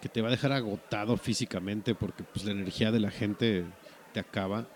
que 0.03 0.09
te 0.09 0.21
va 0.21 0.27
a 0.27 0.31
dejar 0.31 0.51
agotado 0.51 1.15
físicamente 1.15 1.95
porque 1.95 2.25
pues 2.25 2.43
la 2.43 2.51
energía 2.51 2.91
de 2.91 2.99
la 2.99 3.09
gente 3.09 3.63
te 4.11 4.19
acaba. 4.19 4.67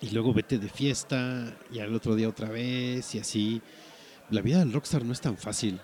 Y 0.00 0.12
luego 0.12 0.32
vete 0.32 0.56
de 0.58 0.70
fiesta 0.70 1.54
y 1.70 1.80
al 1.80 1.94
otro 1.94 2.14
día 2.14 2.26
otra 2.26 2.48
vez 2.48 3.14
y 3.14 3.18
así. 3.18 3.60
La 4.30 4.40
vida 4.40 4.60
del 4.60 4.72
rockstar 4.72 5.04
no 5.04 5.12
es 5.12 5.20
tan 5.20 5.36
fácil. 5.36 5.78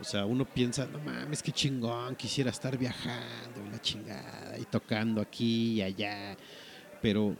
O 0.00 0.04
sea, 0.04 0.26
uno 0.26 0.44
piensa, 0.44 0.86
no 0.86 1.00
mames, 1.00 1.42
qué 1.42 1.50
chingón, 1.50 2.14
quisiera 2.14 2.50
estar 2.50 2.78
viajando 2.78 3.66
y 3.66 3.70
la 3.72 3.80
chingada 3.80 4.56
y 4.56 4.64
tocando 4.66 5.20
aquí 5.20 5.72
y 5.72 5.82
allá. 5.82 6.36
Pero 7.02 7.34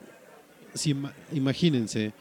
si 0.75 0.91
ima- 0.93 1.15
imagínense 1.31 2.13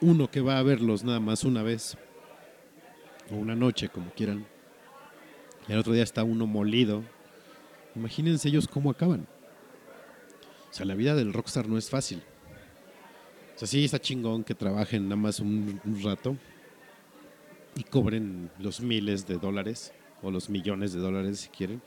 uno 0.00 0.30
que 0.30 0.40
va 0.40 0.58
a 0.58 0.62
verlos 0.62 1.02
nada 1.02 1.18
más 1.18 1.42
una 1.42 1.64
vez 1.64 1.96
o 3.32 3.34
una 3.34 3.56
noche, 3.56 3.88
como 3.88 4.12
quieran. 4.12 4.46
Y 5.68 5.74
otro 5.74 5.92
día 5.92 6.02
está 6.02 6.24
uno 6.24 6.46
molido. 6.46 7.02
Imagínense 7.94 8.48
ellos 8.48 8.68
cómo 8.68 8.90
acaban. 8.90 9.26
O 10.70 10.74
sea, 10.74 10.86
la 10.86 10.94
vida 10.94 11.14
del 11.14 11.32
rockstar 11.32 11.68
no 11.68 11.78
es 11.78 11.88
fácil. 11.88 12.22
O 13.54 13.58
sea, 13.58 13.66
sí 13.66 13.84
está 13.84 13.98
chingón 13.98 14.44
que 14.44 14.54
trabajen 14.54 15.04
nada 15.04 15.16
más 15.16 15.40
un, 15.40 15.80
un 15.84 16.02
rato 16.02 16.36
y 17.74 17.84
cobren 17.84 18.50
los 18.58 18.80
miles 18.80 19.26
de 19.26 19.38
dólares 19.38 19.92
o 20.22 20.30
los 20.30 20.50
millones 20.50 20.92
de 20.92 21.00
dólares 21.00 21.40
si 21.40 21.48
quieren. 21.48 21.80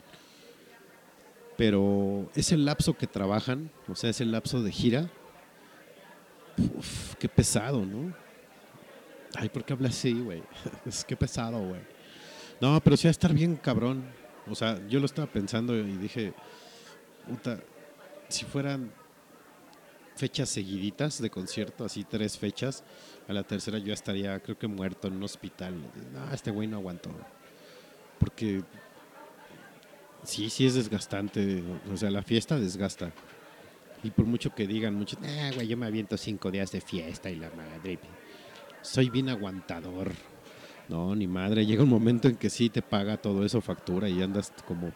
Pero 1.56 2.30
ese 2.34 2.56
lapso 2.56 2.94
que 2.94 3.06
trabajan, 3.06 3.70
o 3.88 3.94
sea, 3.94 4.10
ese 4.10 4.24
lapso 4.24 4.62
de 4.62 4.72
gira, 4.72 5.10
uf, 6.76 7.14
qué 7.16 7.28
pesado, 7.28 7.84
¿no? 7.84 8.14
Ay, 9.34 9.48
¿por 9.48 9.64
qué 9.64 9.72
habla 9.72 9.88
así, 9.88 10.12
güey? 10.12 10.42
es 10.86 11.04
que 11.04 11.16
pesado, 11.16 11.60
güey. 11.60 11.80
No, 12.60 12.80
pero 12.82 12.96
sí 12.96 13.06
va 13.06 13.10
a 13.10 13.12
estar 13.12 13.32
bien 13.32 13.56
cabrón. 13.56 14.04
O 14.48 14.54
sea, 14.54 14.86
yo 14.88 15.00
lo 15.00 15.06
estaba 15.06 15.26
pensando 15.26 15.76
y 15.76 15.96
dije, 15.96 16.34
puta, 17.26 17.60
si 18.28 18.44
fueran 18.44 18.92
fechas 20.16 20.50
seguiditas 20.50 21.20
de 21.22 21.30
concierto, 21.30 21.84
así 21.84 22.04
tres 22.04 22.36
fechas, 22.36 22.84
a 23.26 23.32
la 23.32 23.42
tercera 23.42 23.78
yo 23.78 23.94
estaría, 23.94 24.38
creo 24.40 24.58
que 24.58 24.66
muerto 24.66 25.08
en 25.08 25.14
un 25.14 25.22
hospital. 25.22 25.74
No, 26.12 26.32
este 26.34 26.50
güey 26.50 26.68
no 26.68 26.76
aguantó. 26.76 27.10
porque 28.18 28.62
sí, 30.24 30.50
sí 30.50 30.66
es 30.66 30.74
desgastante. 30.74 31.62
O 31.92 31.96
sea, 31.96 32.10
la 32.10 32.22
fiesta 32.22 32.58
desgasta. 32.58 33.12
Y 34.02 34.10
por 34.10 34.24
mucho 34.26 34.54
que 34.54 34.66
digan 34.66 34.94
muchos, 34.94 35.18
ah, 35.22 35.50
güey, 35.54 35.68
yo 35.68 35.76
me 35.76 35.86
aviento 35.86 36.16
cinco 36.16 36.50
días 36.50 36.72
de 36.72 36.80
fiesta 36.80 37.30
y 37.30 37.36
la 37.36 37.50
madre. 37.50 37.98
Soy 38.82 39.10
bien 39.10 39.28
aguantador. 39.28 40.12
No, 40.90 41.14
ni 41.14 41.28
madre. 41.28 41.64
Llega 41.64 41.84
un 41.84 41.88
momento 41.88 42.26
en 42.26 42.34
que 42.34 42.50
sí 42.50 42.68
te 42.68 42.82
paga 42.82 43.16
todo 43.16 43.44
eso 43.44 43.60
factura 43.60 44.08
y 44.08 44.20
andas 44.20 44.52
como 44.66 44.90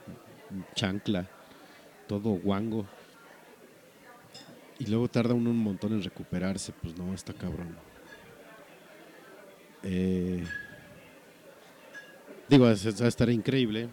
chancla, 0.75 1.29
todo 2.09 2.31
guango. 2.31 2.85
Y 4.81 4.87
luego 4.87 5.09
tarda 5.09 5.35
uno 5.35 5.51
un 5.51 5.59
montón 5.59 5.93
en 5.93 6.03
recuperarse. 6.03 6.73
Pues 6.73 6.99
no, 6.99 7.15
está 7.15 7.33
cabrón. 7.33 7.77
Eh, 9.85 10.45
digo, 12.49 12.65
va 12.65 12.71
a 12.71 13.09
estar 13.09 13.31
increíble 13.31 13.89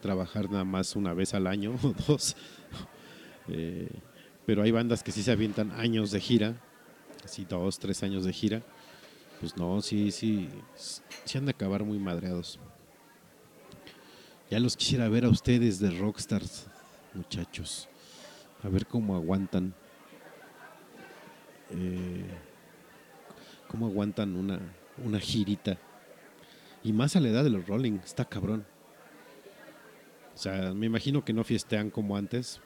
trabajar 0.00 0.48
nada 0.48 0.64
más 0.64 0.94
una 0.94 1.14
vez 1.14 1.34
al 1.34 1.48
año 1.48 1.74
o 1.82 1.94
dos. 2.06 2.36
Eh, 3.48 3.88
pero 4.46 4.62
hay 4.62 4.70
bandas 4.70 5.02
que 5.02 5.10
sí 5.10 5.24
se 5.24 5.32
avientan 5.32 5.72
años 5.72 6.12
de 6.12 6.20
gira, 6.20 6.54
así 7.24 7.44
dos, 7.44 7.80
tres 7.80 8.04
años 8.04 8.24
de 8.24 8.32
gira. 8.32 8.62
Pues 9.40 9.56
no, 9.56 9.80
sí, 9.82 10.10
sí, 10.10 10.48
sí 11.24 11.38
han 11.38 11.44
de 11.44 11.50
acabar 11.50 11.84
muy 11.84 11.98
madreados. 11.98 12.58
Ya 14.50 14.60
los 14.60 14.76
quisiera 14.76 15.08
ver 15.08 15.24
a 15.24 15.28
ustedes 15.28 15.80
de 15.80 15.90
Rockstars, 15.90 16.66
muchachos. 17.14 17.88
A 18.62 18.68
ver 18.68 18.86
cómo 18.86 19.16
aguantan. 19.16 19.74
Eh, 21.70 22.24
cómo 23.68 23.86
aguantan 23.86 24.36
una, 24.36 24.60
una 25.04 25.18
girita. 25.18 25.76
Y 26.82 26.92
más 26.92 27.16
a 27.16 27.20
la 27.20 27.28
edad 27.28 27.44
de 27.44 27.50
los 27.50 27.66
Rolling, 27.66 27.98
está 28.04 28.24
cabrón. 28.24 28.64
O 30.34 30.38
sea, 30.38 30.74
me 30.74 30.86
imagino 30.86 31.24
que 31.24 31.32
no 31.32 31.44
fiestean 31.44 31.90
como 31.90 32.16
antes, 32.16 32.60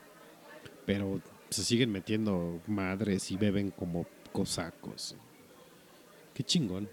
pero 0.86 1.20
se 1.50 1.62
siguen 1.62 1.92
metiendo 1.92 2.60
madres 2.66 3.30
y 3.30 3.36
beben 3.36 3.70
como 3.70 4.06
cosacos. 4.32 5.16
Qué 6.38 6.44
chingón. 6.44 6.88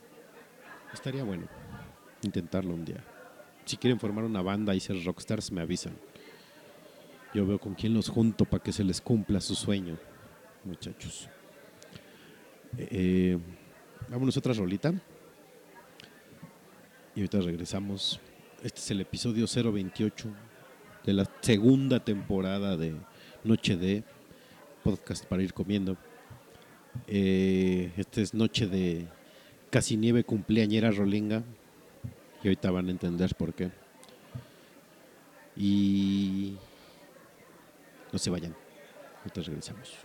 Estaría 0.91 1.23
bueno 1.23 1.47
intentarlo 2.23 2.73
un 2.73 2.83
día. 2.83 3.03
Si 3.63 3.77
quieren 3.77 3.99
formar 3.99 4.23
una 4.23 4.41
banda 4.41 4.73
y 4.73 4.79
ser 4.79 5.03
rockstars, 5.03 5.51
me 5.51 5.61
avisan. 5.61 5.95
Yo 7.31 7.45
veo 7.45 7.59
con 7.59 7.75
quién 7.75 7.93
los 7.93 8.09
junto 8.09 8.45
para 8.45 8.63
que 8.63 8.71
se 8.71 8.83
les 8.83 8.99
cumpla 9.01 9.39
su 9.39 9.53
sueño, 9.53 9.99
muchachos. 10.63 11.29
Eh, 12.75 13.37
vámonos 14.09 14.35
a 14.35 14.39
otra 14.39 14.53
rolita. 14.53 14.95
Y 17.13 17.19
ahorita 17.19 17.39
regresamos. 17.41 18.19
Este 18.63 18.79
es 18.79 18.89
el 18.89 19.01
episodio 19.01 19.45
028 19.45 20.27
de 21.05 21.13
la 21.13 21.29
segunda 21.41 22.03
temporada 22.03 22.77
de 22.77 22.95
Noche 23.43 23.77
de 23.77 24.03
podcast 24.83 25.23
para 25.23 25.43
ir 25.43 25.53
comiendo. 25.53 25.97
Eh, 27.05 27.91
esta 27.95 28.21
es 28.21 28.33
noche 28.33 28.65
de 28.65 29.07
casi 29.75 29.97
nieve 29.97 30.23
cumpleañera 30.23 30.89
rolinga. 30.89 31.43
Y 32.41 32.47
ahorita 32.47 32.71
van 32.71 32.87
a 32.87 32.91
entender 32.91 33.35
por 33.35 33.53
qué. 33.53 33.71
Y 35.57 36.55
no 38.13 38.17
se 38.17 38.29
vayan. 38.29 38.55
Ahorita 39.19 39.41
regresamos. 39.41 40.04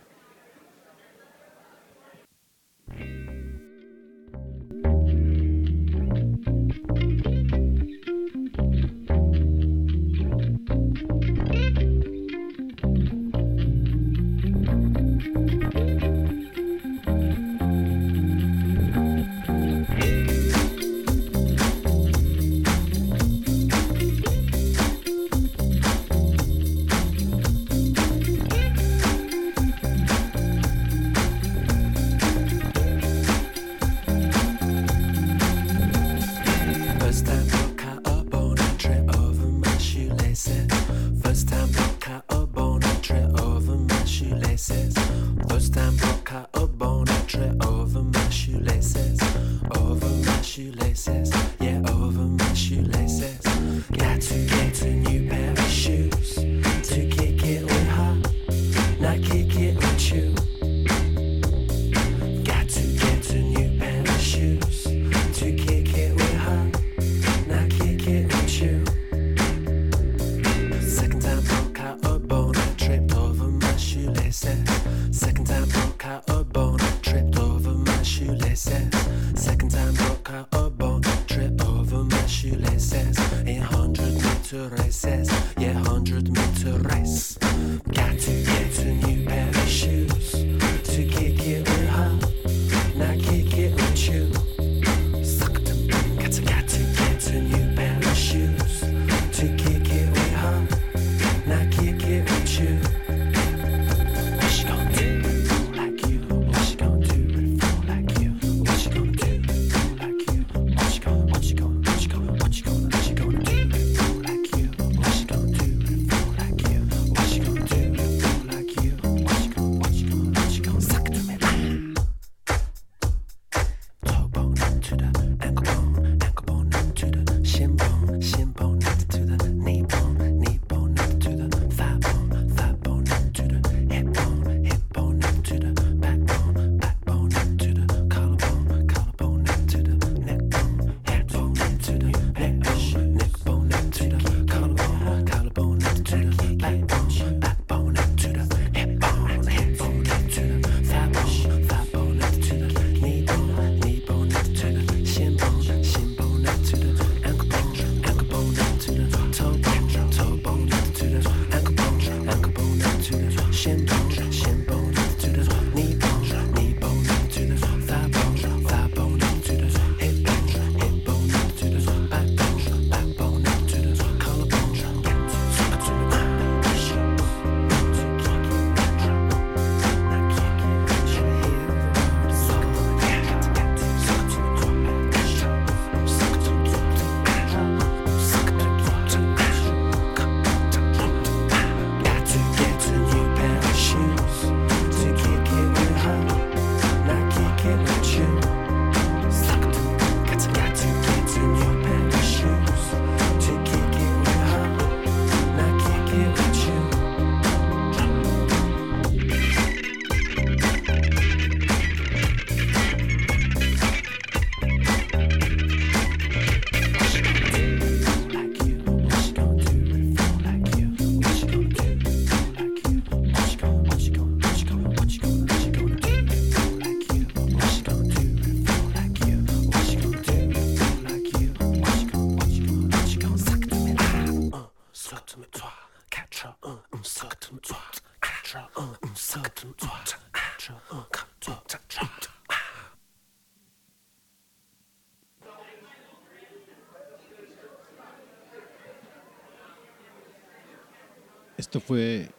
Esto 251.57 251.79
fue 251.79 252.29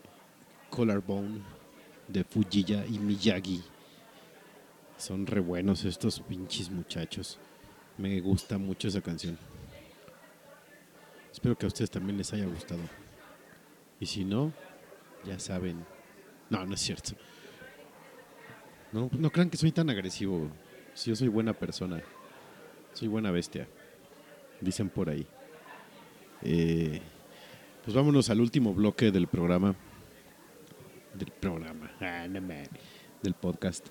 Collarbone 0.68 1.42
de 2.08 2.24
Fujiya 2.24 2.84
y 2.86 2.98
Miyagi. 2.98 3.62
Son 4.98 5.26
re 5.26 5.40
buenos 5.40 5.84
estos 5.84 6.20
pinches 6.20 6.70
muchachos. 6.70 7.38
Me 7.98 8.20
gusta 8.20 8.58
mucho 8.58 8.88
esa 8.88 9.00
canción. 9.00 9.38
Espero 11.30 11.56
que 11.56 11.66
a 11.66 11.68
ustedes 11.68 11.90
también 11.90 12.18
les 12.18 12.32
haya 12.32 12.46
gustado. 12.46 12.82
Y 14.00 14.06
si 14.06 14.24
no, 14.24 14.52
ya 15.24 15.38
saben. 15.38 15.86
No, 16.52 16.66
no 16.66 16.74
es 16.74 16.80
cierto. 16.80 17.12
No, 18.92 19.08
no 19.10 19.30
crean 19.30 19.48
que 19.48 19.56
soy 19.56 19.72
tan 19.72 19.88
agresivo. 19.88 20.50
Si 20.92 21.08
yo 21.08 21.16
soy 21.16 21.28
buena 21.28 21.54
persona. 21.54 22.02
Soy 22.92 23.08
buena 23.08 23.30
bestia. 23.30 23.66
Dicen 24.60 24.90
por 24.90 25.08
ahí. 25.08 25.26
Eh, 26.42 27.00
pues 27.82 27.96
vámonos 27.96 28.28
al 28.28 28.42
último 28.42 28.74
bloque 28.74 29.10
del 29.10 29.28
programa. 29.28 29.74
Del 31.14 31.30
programa. 31.30 31.90
Ah. 32.02 32.28
Del 33.22 33.32
podcast. 33.32 33.88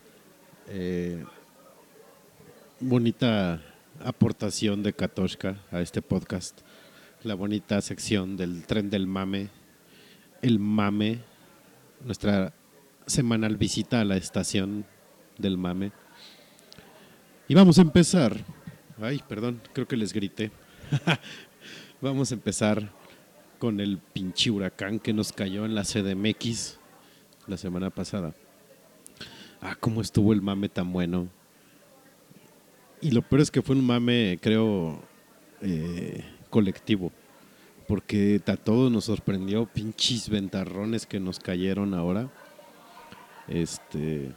Eh, 0.68 1.26
bonita 2.80 3.60
aportación 4.02 4.84
de 4.84 4.94
Katoshka 4.94 5.58
a 5.72 5.82
este 5.82 6.04
podcast. 6.04 6.62
La 7.24 7.34
bonita 7.34 7.82
sección 7.82 8.38
del 8.38 8.68
tren 8.68 8.92
del 8.92 9.08
mame. 9.08 9.50
El 10.44 10.60
mame. 10.60 11.31
Nuestra 12.06 12.54
semanal 13.06 13.58
visita 13.58 14.02
a 14.02 14.06
la 14.06 14.18
estación 14.18 14.86
del 15.38 15.58
mame. 15.58 15.92
Y 17.48 17.54
vamos 17.54 17.78
a 17.78 17.82
empezar. 17.82 18.38
Ay, 19.00 19.22
perdón, 19.28 19.62
creo 19.74 19.88
que 19.88 19.98
les 19.98 20.14
grité. 20.14 20.52
vamos 22.02 22.32
a 22.32 22.36
empezar 22.36 22.92
con 23.60 23.80
el 23.80 24.00
pinche 24.00 24.50
huracán 24.50 25.00
que 25.00 25.14
nos 25.14 25.32
cayó 25.32 25.66
en 25.66 25.76
la 25.76 25.84
CDMX 25.84 26.80
la 27.48 27.58
semana 27.58 27.90
pasada. 27.90 28.34
Ah, 29.62 29.76
cómo 29.80 30.02
estuvo 30.02 30.34
el 30.34 30.42
mame 30.42 30.70
tan 30.70 30.92
bueno. 30.92 31.28
Y 33.02 33.12
lo 33.12 33.22
peor 33.22 33.42
es 33.42 33.52
que 33.52 33.62
fue 33.62 33.76
un 33.76 33.86
mame, 33.86 34.40
creo, 34.42 35.04
eh, 35.62 36.24
colectivo. 36.50 37.12
Porque 37.92 38.42
a 38.46 38.56
todos 38.56 38.90
nos 38.90 39.04
sorprendió 39.04 39.66
pinches 39.66 40.30
ventarrones 40.30 41.06
que 41.06 41.20
nos 41.20 41.40
cayeron 41.40 41.94
ahora. 41.94 42.32
Este. 43.50 44.32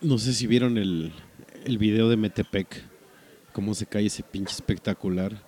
No 0.00 0.16
sé 0.16 0.32
si 0.32 0.46
vieron 0.46 0.78
el, 0.78 1.12
el 1.66 1.76
video 1.76 2.08
de 2.08 2.16
Metepec. 2.16 2.82
Cómo 3.52 3.74
se 3.74 3.84
cae 3.84 4.06
ese 4.06 4.22
pinche 4.22 4.54
espectacular 4.54 5.42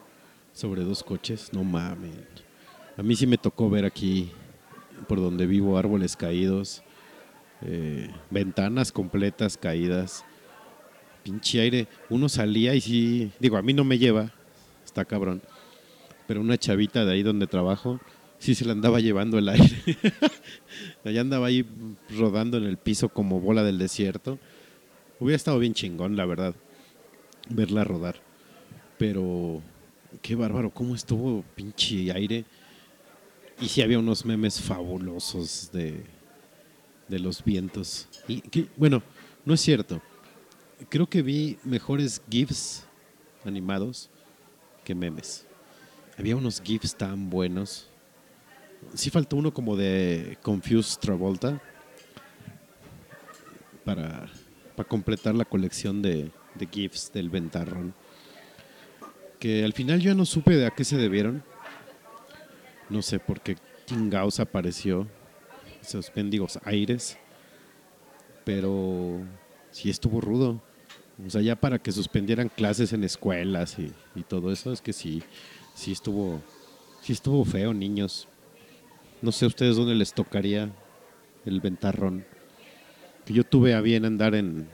sobre 0.52 0.84
dos 0.84 1.02
coches. 1.02 1.50
No 1.54 1.64
mames. 1.64 2.12
A 2.98 3.02
mí 3.02 3.16
sí 3.16 3.26
me 3.26 3.38
tocó 3.38 3.70
ver 3.70 3.86
aquí, 3.86 4.32
por 5.08 5.18
donde 5.18 5.46
vivo, 5.46 5.78
árboles 5.78 6.14
caídos, 6.14 6.82
eh, 7.62 8.10
ventanas 8.28 8.92
completas 8.92 9.56
caídas, 9.56 10.26
pinche 11.22 11.60
aire. 11.60 11.86
Uno 12.10 12.28
salía 12.28 12.74
y 12.74 12.80
sí, 12.80 13.32
digo, 13.38 13.56
a 13.56 13.62
mí 13.62 13.72
no 13.72 13.84
me 13.84 13.98
lleva, 13.98 14.32
está 14.84 15.04
cabrón, 15.04 15.42
pero 16.26 16.40
una 16.40 16.58
chavita 16.58 17.04
de 17.04 17.12
ahí 17.12 17.22
donde 17.22 17.46
trabajo, 17.46 18.00
sí 18.38 18.54
se 18.54 18.64
la 18.64 18.72
andaba 18.72 19.00
llevando 19.00 19.38
el 19.38 19.48
aire. 19.48 19.82
Allá 21.04 21.20
andaba 21.20 21.46
ahí 21.46 21.66
rodando 22.10 22.58
en 22.58 22.64
el 22.64 22.76
piso 22.76 23.08
como 23.08 23.40
bola 23.40 23.62
del 23.62 23.78
desierto. 23.78 24.38
Hubiera 25.20 25.36
estado 25.36 25.58
bien 25.58 25.74
chingón, 25.74 26.16
la 26.16 26.26
verdad, 26.26 26.54
verla 27.48 27.84
rodar. 27.84 28.16
Pero 28.98 29.62
qué 30.20 30.34
bárbaro, 30.34 30.70
cómo 30.70 30.94
estuvo 30.94 31.44
pinche 31.54 32.10
aire. 32.12 32.44
Y 33.60 33.68
sí 33.68 33.82
había 33.82 33.98
unos 33.98 34.24
memes 34.24 34.60
fabulosos 34.60 35.70
de, 35.72 36.02
de 37.08 37.18
los 37.18 37.44
vientos. 37.44 38.08
Y 38.26 38.42
bueno, 38.76 39.02
no 39.44 39.54
es 39.54 39.60
cierto. 39.60 40.02
Creo 40.88 41.06
que 41.06 41.22
vi 41.22 41.59
mejores 41.64 42.22
GIFs 42.28 42.86
animados 43.44 44.10
que 44.84 44.94
memes. 44.94 45.46
Había 46.18 46.36
unos 46.36 46.60
GIFs 46.60 46.94
tan 46.94 47.30
buenos. 47.30 47.88
Sí 48.94 49.10
faltó 49.10 49.36
uno 49.36 49.52
como 49.52 49.76
de 49.76 50.38
Confused 50.42 50.98
Travolta 51.00 51.60
para, 53.84 54.28
para 54.76 54.88
completar 54.88 55.34
la 55.34 55.44
colección 55.44 56.02
de, 56.02 56.30
de 56.54 56.66
GIFs 56.66 57.12
del 57.12 57.30
ventarrón. 57.30 57.94
Que 59.38 59.64
al 59.64 59.72
final 59.72 60.00
yo 60.00 60.14
no 60.14 60.24
supe 60.24 60.56
de 60.56 60.66
a 60.66 60.70
qué 60.70 60.84
se 60.84 60.96
debieron. 60.96 61.42
No 62.88 63.02
sé 63.02 63.18
por 63.18 63.40
qué 63.40 63.56
Kingaus 63.86 64.40
apareció. 64.40 65.06
Esos 65.80 66.12
mendigos 66.14 66.59
aires. 66.64 67.18
Pero 68.44 69.20
sí 69.70 69.90
estuvo 69.90 70.20
rudo. 70.20 70.60
O 71.26 71.30
sea, 71.30 71.40
ya 71.40 71.56
para 71.56 71.78
que 71.78 71.92
suspendieran 71.92 72.48
clases 72.48 72.92
en 72.92 73.04
escuelas 73.04 73.76
y, 73.78 74.22
todo 74.22 74.52
eso, 74.52 74.72
es 74.72 74.80
que 74.80 74.92
sí, 74.92 75.22
sí 75.74 75.92
estuvo, 75.92 76.40
sí 77.00 77.12
estuvo 77.12 77.44
feo, 77.44 77.72
niños. 77.74 78.28
No 79.20 79.30
sé 79.30 79.44
a 79.44 79.48
ustedes 79.48 79.76
dónde 79.76 79.94
les 79.94 80.14
tocaría 80.14 80.70
el 81.44 81.60
ventarrón. 81.60 82.24
Que 83.24 83.34
yo 83.34 83.44
tuve 83.44 83.74
a 83.74 83.80
bien 83.80 84.04
andar 84.04 84.34
en, 84.34 84.66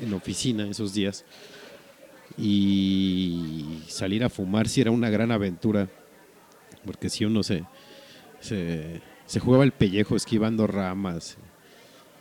en 0.00 0.14
oficina 0.14 0.68
esos 0.68 0.94
días 0.94 1.24
y 2.36 3.82
salir 3.88 4.22
a 4.22 4.28
fumar 4.28 4.68
sí 4.68 4.80
era 4.80 4.90
una 4.90 5.10
gran 5.10 5.32
aventura. 5.32 5.88
Porque 6.84 7.08
si 7.08 7.24
uno 7.24 7.42
se, 7.42 7.64
se, 8.40 9.00
se 9.26 9.40
jugaba 9.40 9.64
el 9.64 9.72
pellejo 9.72 10.14
esquivando 10.14 10.66
ramas 10.66 11.38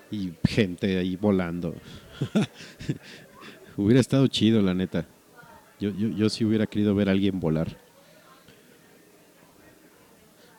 y 0.09 0.33
gente 0.47 0.97
ahí 0.97 1.15
volando. 1.15 1.75
hubiera 3.77 4.01
estado 4.01 4.27
chido, 4.27 4.61
la 4.61 4.73
neta. 4.73 5.07
Yo, 5.79 5.91
yo, 5.91 6.09
yo 6.09 6.29
sí 6.29 6.43
hubiera 6.43 6.65
querido 6.67 6.93
ver 6.95 7.07
a 7.07 7.11
alguien 7.11 7.39
volar. 7.39 7.77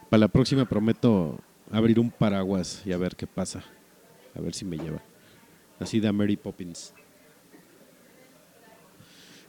Para 0.08 0.20
la 0.20 0.28
próxima 0.28 0.64
prometo 0.64 1.38
abrir 1.70 1.98
un 1.98 2.10
paraguas 2.10 2.82
y 2.86 2.92
a 2.92 2.96
ver 2.96 3.14
qué 3.14 3.26
pasa. 3.26 3.62
A 4.34 4.40
ver 4.40 4.54
si 4.54 4.64
me 4.64 4.78
lleva. 4.78 5.02
Así 5.78 6.00
de 6.00 6.10
Mary 6.10 6.36
Poppins. 6.36 6.94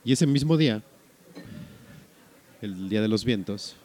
Y 0.04 0.14
ese 0.14 0.26
mismo 0.26 0.58
día, 0.58 0.82
el 2.62 2.90
día 2.90 3.02
de 3.02 3.08
los 3.08 3.24
vientos, 3.24 3.76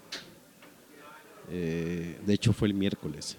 eh, 1.50 2.18
de 2.24 2.34
hecho 2.34 2.52
fue 2.52 2.68
el 2.68 2.74
miércoles, 2.74 3.36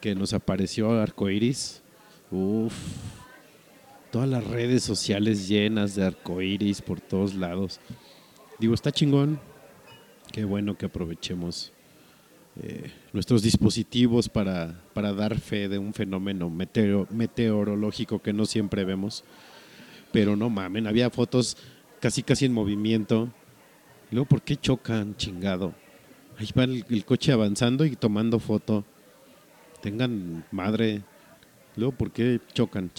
que 0.00 0.14
nos 0.14 0.32
apareció 0.32 0.92
arcoiris. 1.00 1.82
Uf, 2.30 2.74
todas 4.10 4.28
las 4.28 4.44
redes 4.44 4.82
sociales 4.82 5.48
llenas 5.48 5.94
de 5.94 6.04
arcoiris 6.04 6.82
por 6.82 7.00
todos 7.00 7.34
lados. 7.34 7.80
Digo, 8.58 8.74
está 8.74 8.90
chingón. 8.92 9.40
Qué 10.32 10.44
bueno 10.44 10.76
que 10.76 10.86
aprovechemos 10.86 11.72
eh, 12.62 12.90
nuestros 13.12 13.42
dispositivos 13.42 14.28
para, 14.28 14.80
para 14.94 15.12
dar 15.12 15.38
fe 15.40 15.68
de 15.68 15.78
un 15.78 15.92
fenómeno 15.92 16.50
meteo- 16.50 17.08
meteorológico 17.10 18.20
que 18.20 18.32
no 18.32 18.46
siempre 18.46 18.84
vemos. 18.84 19.24
Pero 20.12 20.36
no 20.36 20.50
mamen, 20.50 20.86
había 20.86 21.10
fotos 21.10 21.56
casi 22.00 22.22
casi 22.22 22.44
en 22.44 22.52
movimiento. 22.52 23.28
Luego, 24.10 24.26
¿por 24.26 24.42
qué 24.42 24.56
chocan, 24.56 25.16
chingado? 25.16 25.72
Ahí 26.36 26.48
va 26.56 26.64
el, 26.64 26.84
el 26.88 27.04
coche 27.04 27.32
avanzando 27.32 27.84
y 27.84 27.94
tomando 27.96 28.38
foto. 28.40 28.84
Tengan 29.82 30.44
madre. 30.50 31.02
Luego, 31.76 31.92
¿por 31.92 32.10
qué 32.10 32.40
chocan? 32.52 32.90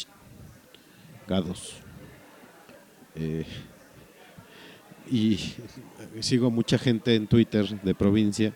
Eh, 3.15 3.45
y 5.09 5.37
sigo 6.19 6.51
mucha 6.51 6.77
gente 6.77 7.15
en 7.15 7.27
Twitter 7.27 7.81
de 7.81 7.95
provincia. 7.95 8.53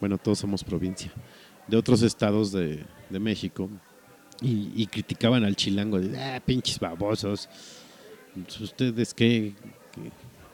Bueno, 0.00 0.18
todos 0.18 0.38
somos 0.38 0.64
provincia. 0.64 1.12
De 1.66 1.76
otros 1.76 2.02
estados 2.02 2.52
de, 2.52 2.84
de 3.08 3.18
México. 3.18 3.68
Y, 4.40 4.86
criticaban 4.86 5.44
al 5.44 5.54
chilango. 5.54 6.00
De, 6.00 6.18
ah, 6.20 6.42
pinches 6.44 6.78
babosos. 6.80 7.48
¿Ustedes? 8.60 9.14
¿Qué? 9.14 9.54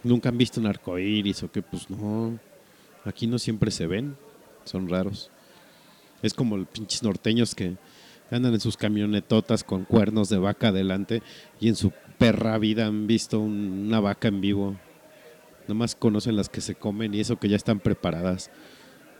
¿Nunca 0.05 0.29
han 0.29 0.37
visto 0.37 0.61
un 0.61 0.67
arcoíris 0.67 1.43
o 1.43 1.51
qué? 1.51 1.63
Pues 1.63 1.89
no. 1.89 2.39
Aquí 3.05 3.27
no 3.27 3.39
siempre 3.39 3.71
se 3.71 3.87
ven. 3.87 4.15
Son 4.65 4.89
raros. 4.89 5.31
Es 6.23 6.35
como 6.35 6.59
los 6.59 6.69
pinches 6.69 7.03
norteños 7.03 7.55
que 7.55 7.77
andan 8.37 8.55
en 8.55 8.61
sus 8.61 8.77
camionetotas 8.77 9.65
con 9.65 9.85
cuernos 9.85 10.29
de 10.29 10.39
vaca 10.39 10.69
adelante 10.69 11.23
y 11.61 11.69
en 11.69 11.77
su 11.77 11.93
perra 12.19 12.59
vida 12.59 12.87
han 12.87 13.07
visto 13.07 13.41
un- 13.41 13.85
una 13.87 14.01
vaca 14.01 14.29
en 14.29 14.41
vivo. 14.41 14.77
Nomás 15.67 15.95
conocen 15.95 16.37
las 16.37 16.49
que 16.49 16.61
se 16.61 16.75
comen 16.75 17.15
y 17.15 17.21
eso 17.21 17.37
que 17.39 17.49
ya 17.49 17.57
están 17.57 17.81
preparadas. 17.81 18.51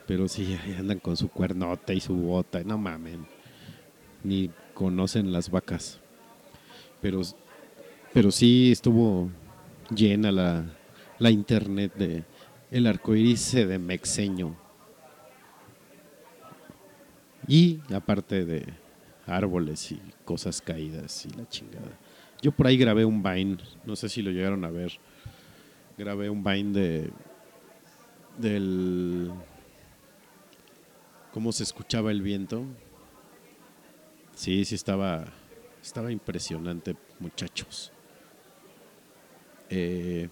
Pero 0.07 0.29
sí, 0.29 0.59
andan 0.79 0.99
con 0.99 1.17
su 1.17 1.29
cuernota 1.29 1.93
y 1.93 2.01
su 2.01 2.15
bota. 2.15 2.63
No 2.65 2.79
mamen. 2.79 3.27
Ni 4.25 4.51
conocen 4.75 5.33
las 5.33 5.51
vacas. 5.51 6.01
Pero, 7.03 7.21
pero 8.13 8.31
sí 8.31 8.73
estuvo 8.73 9.31
llena 9.95 10.33
la, 10.33 10.65
la 11.19 11.31
internet 11.31 11.95
de 11.97 12.25
el 12.71 12.87
arco 12.87 13.15
iris 13.15 13.53
de 13.53 13.79
Mexeño. 13.79 14.57
Y 17.47 17.81
aparte 17.95 18.45
de 18.45 18.65
árboles 19.29 19.93
y 19.93 20.01
cosas 20.25 20.61
caídas 20.61 21.27
y 21.27 21.31
la 21.31 21.49
chingada. 21.49 21.99
Yo 22.41 22.53
por 22.53 22.67
ahí 22.67 22.77
grabé 22.77 23.05
un 23.05 23.23
Vine, 23.23 23.59
no 23.85 23.97
sé 23.97 24.09
si 24.09 24.23
lo 24.23 24.31
llegaron 24.31 24.65
a 24.65 24.71
ver. 24.71 24.93
Grabé 25.97 26.31
un 26.31 26.43
Vine 26.43 26.73
de 26.73 27.11
del 28.39 29.33
cómo 31.33 31.53
se 31.53 31.65
escuchaba 31.65 32.11
el 32.11 32.23
viento. 32.23 32.65
Sí, 34.35 34.65
sí 34.65 34.77
estaba 34.77 35.25
estaba 35.83 36.13
impresionante, 36.13 36.97
muchachos. 37.19 37.93
Eh, 39.71 40.29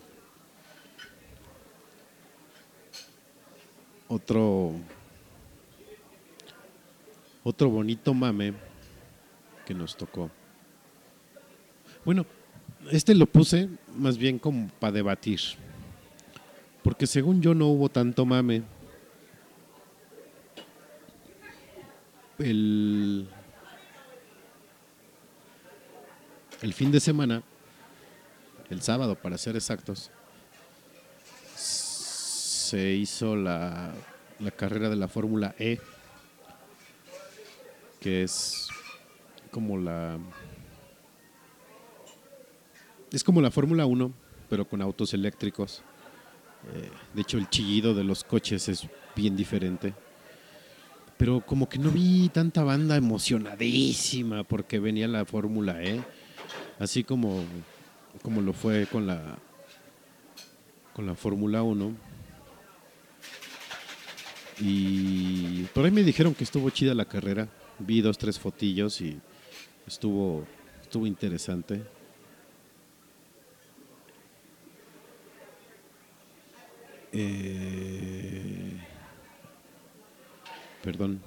otro 4.09 4.73
otro 7.43 7.69
bonito 7.69 8.15
mame 8.15 8.66
que 9.67 9.75
nos 9.75 9.97
tocó. 9.97 10.31
Bueno, 12.05 12.25
este 12.91 13.15
lo 13.15 13.27
puse 13.27 13.69
más 13.97 14.17
bien 14.17 14.39
como 14.39 14.69
para 14.79 14.93
debatir. 14.93 15.41
Porque 16.83 17.07
según 17.07 17.43
yo 17.43 17.53
no 17.53 17.67
hubo 17.67 17.89
tanto 17.89 18.25
mame. 18.25 18.63
El, 22.39 23.29
el 26.63 26.73
fin 26.75 26.93
de 26.93 27.01
semana, 27.01 27.43
el 28.71 28.83
sábado 28.83 29.17
para 29.17 29.37
ser 29.37 29.57
exactos, 29.57 30.11
se 31.57 32.93
hizo 32.93 33.35
la, 33.37 33.93
la 34.39 34.51
carrera 34.51 34.89
de 34.91 34.97
la 34.97 35.09
Fórmula 35.09 35.55
E, 35.59 35.81
que 38.01 38.23
es 38.23 38.69
como 39.57 39.79
la 39.79 40.19
es 43.11 43.25
como 43.25 43.41
la 43.41 43.51
Fórmula 43.51 43.87
1, 43.87 44.13
pero 44.51 44.69
con 44.69 44.83
autos 44.83 45.15
eléctricos. 45.15 45.83
Eh, 46.75 46.91
de 47.15 47.23
hecho, 47.23 47.39
el 47.39 47.49
chillido 47.49 47.95
de 47.95 48.05
los 48.05 48.23
coches 48.23 48.69
es 48.69 48.87
bien 49.15 49.35
diferente. 49.35 49.95
Pero 51.17 51.41
como 51.41 51.71
que 51.71 51.79
no 51.79 51.91
vi 51.91 52.29
tanta 52.29 52.65
banda 52.65 52.97
emocionadísima 52.97 54.45
porque 54.45 54.79
venía 54.79 55.09
la 55.09 55.25
Fórmula 55.25 55.83
E, 55.83 56.03
así 56.79 57.03
como, 57.03 57.43
como 58.21 58.43
lo 58.43 58.53
fue 58.53 58.87
con 58.87 59.07
la, 59.07 59.39
con 60.93 61.07
la 61.07 61.15
Fórmula 61.15 61.63
1. 61.63 61.95
Y 64.61 65.63
por 65.73 65.87
ahí 65.87 65.91
me 65.91 66.03
dijeron 66.03 66.35
que 66.35 66.45
estuvo 66.45 66.69
chida 66.69 66.93
la 66.93 67.07
carrera. 67.07 67.49
Vi 67.79 68.03
dos, 68.03 68.19
tres 68.19 68.39
fotillos 68.39 69.01
y 69.01 69.19
estuvo, 69.87 70.45
estuvo 70.83 71.07
interesante. 71.07 71.83
Eh, 77.13 78.73
perdón, 80.83 81.21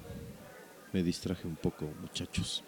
me 0.92 1.02
distraje 1.02 1.46
un 1.46 1.56
poco, 1.56 1.86
muchachos. 2.00 2.62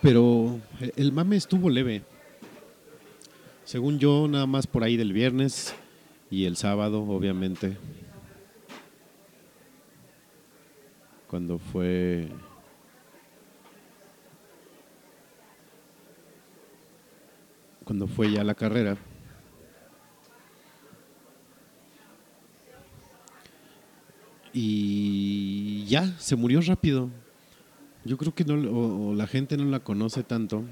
Pero 0.00 0.60
el 0.96 1.12
mame 1.12 1.36
estuvo 1.36 1.70
leve. 1.70 2.02
Según 3.64 3.98
yo, 4.00 4.26
nada 4.28 4.46
más 4.46 4.66
por 4.66 4.82
ahí 4.82 4.96
del 4.96 5.12
viernes 5.12 5.74
y 6.30 6.44
el 6.44 6.56
sábado, 6.56 7.02
obviamente. 7.02 7.76
Cuando 11.32 11.58
fue 11.58 12.28
cuando 17.84 18.06
fue 18.06 18.30
ya 18.30 18.44
la 18.44 18.54
carrera. 18.54 18.98
Y 24.52 25.86
ya, 25.86 26.04
se 26.18 26.36
murió 26.36 26.60
rápido. 26.60 27.08
Yo 28.04 28.18
creo 28.18 28.34
que 28.34 28.44
no, 28.44 28.70
o, 28.70 29.12
o 29.12 29.14
la 29.14 29.26
gente 29.26 29.56
no 29.56 29.64
la 29.64 29.80
conoce 29.80 30.22
tanto, 30.22 30.62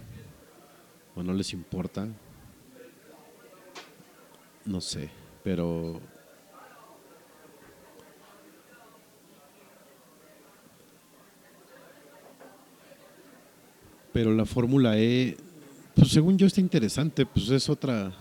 o 1.14 1.22
no 1.22 1.32
les 1.32 1.54
importa. 1.54 2.06
No 4.66 4.82
sé, 4.82 5.08
pero 5.42 6.02
pero 14.12 14.34
la 14.34 14.44
Fórmula 14.44 14.98
E 14.98 15.36
pues 15.94 16.08
según 16.08 16.38
yo 16.38 16.46
está 16.46 16.60
interesante, 16.60 17.26
pues 17.26 17.48
es 17.50 17.68
otra 17.68 18.12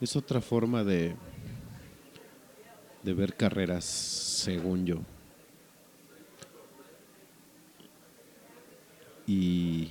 es 0.00 0.14
otra 0.16 0.40
forma 0.40 0.84
de 0.84 1.16
de 3.02 3.14
ver 3.14 3.34
carreras, 3.36 3.84
según 3.84 4.84
yo. 4.86 4.98
Y 9.26 9.88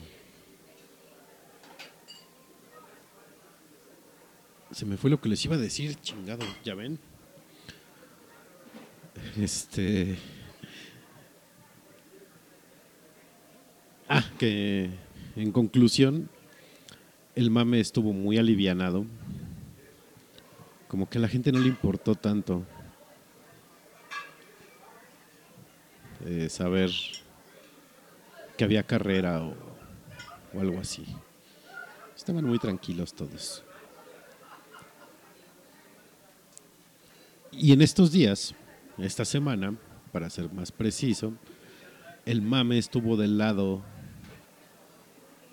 se 4.72 4.85
me 4.85 4.98
fue 4.98 5.10
lo 5.10 5.19
que 5.22 5.30
les 5.30 5.44
iba 5.45 5.56
a 5.56 5.60
decir, 5.60 5.95
chingado, 6.02 6.45
ya 6.64 6.76
ven. 6.76 6.99
Este 9.38 10.18
Ah, 14.09 14.23
que 14.39 14.89
en 15.35 15.51
conclusión, 15.51 16.29
el 17.35 17.51
mame 17.51 17.81
estuvo 17.81 18.13
muy 18.13 18.38
alivianado. 18.38 19.05
Como 20.88 21.09
que 21.09 21.17
a 21.17 21.21
la 21.21 21.27
gente 21.27 21.51
no 21.51 21.59
le 21.59 21.67
importó 21.67 22.15
tanto 22.15 22.63
eh, 26.25 26.47
saber 26.49 26.89
que 28.57 28.63
había 28.63 28.84
carrera 28.84 29.43
o, 29.43 29.55
o 30.53 30.61
algo 30.61 30.79
así. 30.79 31.05
Estaban 32.15 32.45
muy 32.45 32.59
tranquilos 32.59 33.13
todos. 33.13 33.65
Y 37.51 37.73
en 37.73 37.81
estos 37.81 38.13
días, 38.13 38.55
esta 38.97 39.25
semana, 39.25 39.75
para 40.13 40.29
ser 40.29 40.49
más 40.53 40.71
preciso, 40.71 41.34
el 42.25 42.41
mame 42.41 42.77
estuvo 42.77 43.17
del 43.17 43.38
lado 43.38 43.84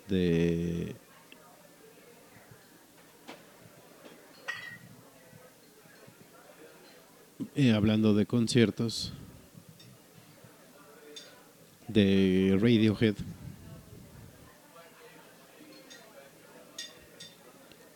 de 0.09 0.95
eh, 7.55 7.73
hablando 7.73 8.15
de 8.15 8.27
conciertos 8.27 9.13
de 11.89 12.59
Radiohead 12.61 13.17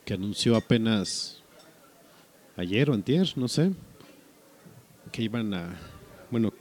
que 0.05 0.15
anunció 0.15 0.57
apenas 0.57 1.43
ayer 2.57 2.89
o 2.89 2.95
antier, 2.95 3.31
no 3.37 3.47
sé, 3.47 3.73
que 5.13 5.23
iban 5.23 5.53
a, 5.53 5.79
bueno, 6.31 6.53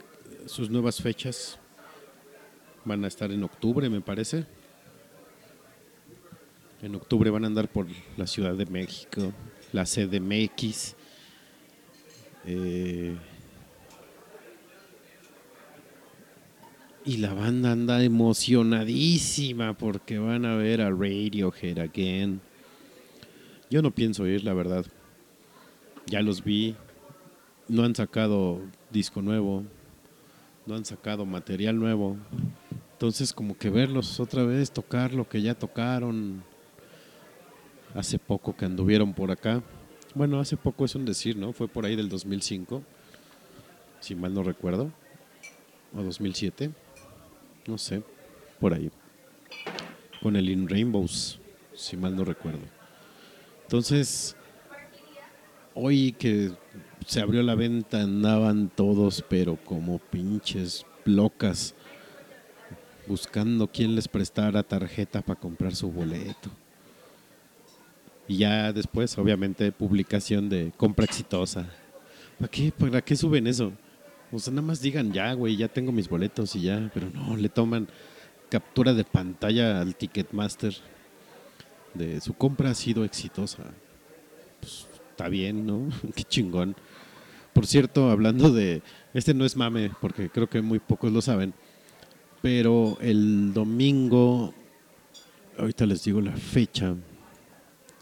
sus 0.45 0.69
nuevas 0.69 1.01
fechas 1.01 1.57
van 2.83 3.05
a 3.05 3.07
estar 3.07 3.31
en 3.31 3.43
octubre, 3.43 3.89
me 3.89 4.01
parece. 4.01 4.45
En 6.81 6.93
octubre 6.93 7.31
van 7.31 7.43
a 7.43 7.47
andar 7.47 7.67
por 7.69 7.87
la 8.17 8.27
Ciudad 8.27 8.53
de 8.53 8.67
México, 8.67 9.33
la 9.73 9.83
CDMX. 9.83 10.95
Eh, 12.45 13.15
y 17.03 17.17
la 17.17 17.33
banda 17.33 17.71
anda 17.71 18.03
emocionadísima 18.03 19.75
porque 19.75 20.19
van 20.19 20.45
a 20.45 20.55
ver 20.55 20.81
a 20.81 20.91
Radiohead 20.91 21.79
again. 21.79 22.41
Yo 23.71 23.81
no 23.81 23.89
pienso 23.89 24.27
ir, 24.27 24.43
la 24.43 24.53
verdad. 24.53 24.85
Ya 26.05 26.21
los 26.21 26.43
vi. 26.43 26.75
No 27.67 27.83
han 27.83 27.95
sacado 27.95 28.61
disco 28.91 29.23
nuevo. 29.23 29.63
No 30.67 30.75
han 30.75 30.85
sacado 30.85 31.25
material 31.25 31.79
nuevo. 31.79 32.17
Entonces, 32.93 33.33
como 33.33 33.57
que 33.57 33.69
verlos 33.71 34.19
otra 34.19 34.43
vez, 34.43 34.71
tocar 34.71 35.13
lo 35.13 35.27
que 35.27 35.41
ya 35.41 35.55
tocaron 35.55 36.43
hace 37.93 38.19
poco 38.19 38.55
que 38.55 38.65
anduvieron 38.65 39.13
por 39.13 39.31
acá. 39.31 39.63
Bueno, 40.13 40.39
hace 40.39 40.57
poco 40.57 40.85
es 40.85 40.95
un 40.95 41.05
decir, 41.05 41.35
¿no? 41.37 41.53
Fue 41.53 41.67
por 41.67 41.85
ahí 41.85 41.95
del 41.95 42.09
2005, 42.09 42.83
si 43.99 44.15
mal 44.15 44.33
no 44.33 44.43
recuerdo, 44.43 44.91
o 45.95 46.01
2007, 46.01 46.71
no 47.67 47.77
sé, 47.77 48.03
por 48.59 48.73
ahí. 48.73 48.91
Con 50.21 50.35
el 50.35 50.49
In 50.49 50.67
Rainbows, 50.67 51.39
si 51.73 51.97
mal 51.97 52.15
no 52.15 52.23
recuerdo. 52.23 52.61
Entonces, 53.63 54.35
hoy 55.73 56.13
que 56.13 56.51
se 57.05 57.21
abrió 57.21 57.43
la 57.43 57.55
venta 57.55 58.01
andaban 58.01 58.69
todos, 58.69 59.23
pero 59.27 59.57
como 59.63 59.99
pinches 59.99 60.85
locas, 61.05 61.75
buscando 63.07 63.67
quién 63.67 63.95
les 63.95 64.07
prestara 64.07 64.63
tarjeta 64.63 65.21
para 65.21 65.39
comprar 65.39 65.75
su 65.75 65.91
boleto. 65.91 66.49
Y 68.27 68.37
ya 68.37 68.73
después, 68.73 69.17
obviamente, 69.17 69.71
publicación 69.71 70.49
de 70.49 70.73
compra 70.75 71.05
exitosa. 71.05 71.69
¿Para 72.37 72.51
qué? 72.51 72.71
¿Para 72.71 73.01
qué 73.01 73.15
suben 73.15 73.47
eso? 73.47 73.71
O 74.31 74.39
sea, 74.39 74.51
nada 74.51 74.67
más 74.67 74.81
digan 74.81 75.13
ya, 75.13 75.31
güey, 75.33 75.55
ya 75.55 75.69
tengo 75.69 75.91
mis 75.91 76.09
boletos 76.09 76.55
y 76.55 76.63
ya, 76.63 76.91
pero 76.93 77.09
no, 77.09 77.37
le 77.37 77.47
toman 77.47 77.87
captura 78.49 78.93
de 78.93 79.03
pantalla 79.03 79.81
al 79.81 79.95
Ticketmaster 79.95 80.75
de 81.93 82.21
su 82.21 82.33
compra 82.33 82.71
ha 82.71 82.75
sido 82.75 83.03
exitosa. 83.03 83.63
Pues, 84.59 84.87
está 85.09 85.29
bien, 85.29 85.65
¿no? 85.65 85.89
Qué 86.15 86.23
chingón. 86.23 86.75
Por 87.53 87.65
cierto, 87.65 88.11
hablando 88.11 88.51
de, 88.51 88.81
este 89.13 89.33
no 89.33 89.45
es 89.45 89.55
mame, 89.55 89.91
porque 89.99 90.29
creo 90.29 90.47
que 90.47 90.61
muy 90.61 90.79
pocos 90.79 91.11
lo 91.11 91.21
saben, 91.21 91.53
pero 92.41 92.97
el 93.01 93.51
domingo, 93.53 94.53
ahorita 95.57 95.87
les 95.87 96.03
digo 96.03 96.21
la 96.21 96.33
fecha, 96.33 96.95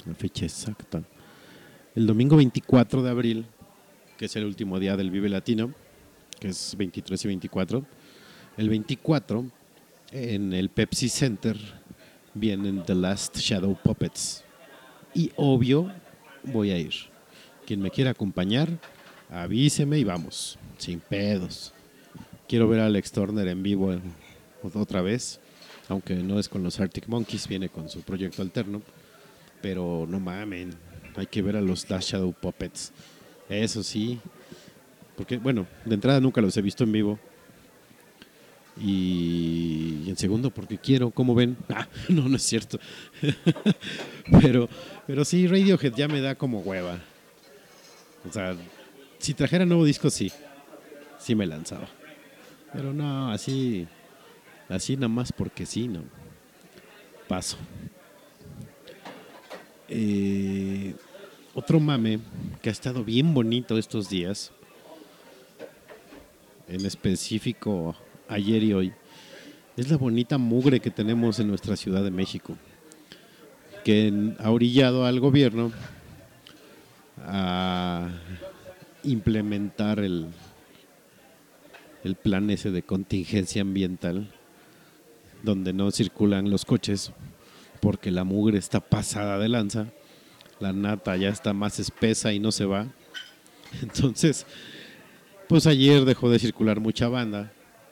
la 0.05 0.13
fecha 0.13 0.45
exacta. 0.45 1.03
El 1.95 2.07
domingo 2.07 2.37
24 2.37 3.03
de 3.03 3.09
abril, 3.09 3.45
que 4.17 4.25
es 4.25 4.35
el 4.35 4.45
último 4.45 4.79
día 4.79 4.97
del 4.97 5.11
Vive 5.11 5.29
Latino, 5.29 5.73
que 6.39 6.49
es 6.49 6.75
23 6.77 7.23
y 7.23 7.27
24, 7.27 7.85
el 8.57 8.69
24 8.69 9.45
en 10.11 10.53
el 10.53 10.69
Pepsi 10.69 11.09
Center 11.09 11.57
vienen 12.33 12.83
The 12.83 12.95
Last 12.95 13.37
Shadow 13.37 13.77
Puppets. 13.81 14.43
Y 15.13 15.31
obvio, 15.35 15.91
voy 16.43 16.71
a 16.71 16.77
ir. 16.77 16.93
Quien 17.65 17.81
me 17.81 17.89
quiera 17.89 18.11
acompañar, 18.11 18.69
avíseme 19.29 19.97
y 19.97 20.03
vamos, 20.03 20.59
sin 20.77 20.99
pedos. 20.99 21.73
Quiero 22.47 22.67
ver 22.67 22.81
a 22.81 22.85
Alex 22.85 23.11
Turner 23.11 23.47
en 23.47 23.63
vivo 23.63 23.93
eh, 23.93 23.99
otra 24.73 25.01
vez, 25.01 25.39
aunque 25.89 26.15
no 26.15 26.39
es 26.39 26.49
con 26.49 26.63
los 26.63 26.79
Arctic 26.79 27.07
Monkeys, 27.07 27.47
viene 27.47 27.69
con 27.69 27.89
su 27.89 28.01
proyecto 28.01 28.41
alterno. 28.41 28.81
Pero 29.61 30.05
no 30.07 30.19
mamen, 30.19 30.71
hay 31.15 31.25
que 31.25 31.41
ver 31.41 31.55
a 31.55 31.61
los 31.61 31.89
Last 31.89 32.09
Shadow 32.09 32.33
Puppets. 32.33 32.91
Eso 33.49 33.83
sí, 33.83 34.19
porque 35.15 35.37
bueno, 35.37 35.65
de 35.85 35.95
entrada 35.95 36.19
nunca 36.19 36.41
los 36.41 36.55
he 36.57 36.61
visto 36.61 36.83
en 36.83 36.91
vivo, 36.91 37.19
y, 38.77 40.03
en 40.07 40.17
segundo 40.17 40.49
porque 40.49 40.77
quiero, 40.77 41.11
¿cómo 41.11 41.33
ven? 41.33 41.57
Ah, 41.69 41.87
no, 42.09 42.27
no 42.27 42.35
es 42.35 42.43
cierto. 42.43 42.79
pero, 44.41 44.69
pero 45.07 45.25
sí, 45.25 45.47
Radiohead 45.47 45.93
ya 45.95 46.07
me 46.07 46.21
da 46.21 46.35
como 46.35 46.59
hueva. 46.59 46.99
O 48.27 48.31
sea, 48.31 48.55
si 49.19 49.33
trajera 49.33 49.65
nuevo 49.65 49.85
disco, 49.85 50.09
sí. 50.09 50.31
Sí 51.19 51.35
me 51.35 51.45
lanzaba. 51.45 51.87
Pero 52.73 52.93
no, 52.93 53.31
así, 53.31 53.87
así 54.67 54.95
nada 54.95 55.07
más 55.07 55.31
porque 55.31 55.65
sí, 55.65 55.87
no. 55.87 56.03
Paso. 57.27 57.57
Eh, 59.87 60.95
otro 61.53 61.79
mame 61.79 62.19
que 62.61 62.69
ha 62.69 62.71
estado 62.71 63.03
bien 63.03 63.33
bonito 63.33 63.77
estos 63.77 64.09
días, 64.09 64.51
en 66.67 66.85
específico 66.85 67.95
ayer 68.27 68.63
y 68.63 68.73
hoy, 68.73 68.93
es 69.77 69.89
la 69.89 69.97
bonita 69.97 70.37
mugre 70.37 70.79
que 70.79 70.89
tenemos 70.89 71.39
en 71.39 71.47
nuestra 71.47 71.75
Ciudad 71.75 72.03
de 72.03 72.11
México, 72.11 72.57
que 73.83 74.33
ha 74.39 74.49
orillado 74.49 75.05
al 75.05 75.19
gobierno 75.19 75.71
a 77.23 78.09
implementar 79.03 79.99
el, 79.99 80.27
el 82.03 82.15
plan 82.15 82.49
ese 82.49 82.71
de 82.71 82.81
contingencia 82.81 83.61
ambiental, 83.61 84.31
donde 85.43 85.73
no 85.73 85.91
circulan 85.91 86.49
los 86.49 86.65
coches, 86.65 87.11
porque 87.85 88.09
la 88.09 88.23
mugre 88.23 88.57
está 88.57 88.79
pasada 88.79 89.37
de 89.37 89.47
lanza, 89.47 89.85
la 90.59 90.73
nata 90.73 91.15
ya 91.17 91.29
está 91.29 91.53
más 91.53 91.79
espesa 91.79 92.33
y 92.33 92.39
no 92.39 92.51
se 92.51 92.65
va. 92.65 92.87
Entonces, 93.83 94.47
pues 95.47 95.67
ayer 95.67 96.03
dejó 96.03 96.31
de 96.31 96.39
circular 96.39 96.79
mucha 96.79 97.09
banda 97.09 97.51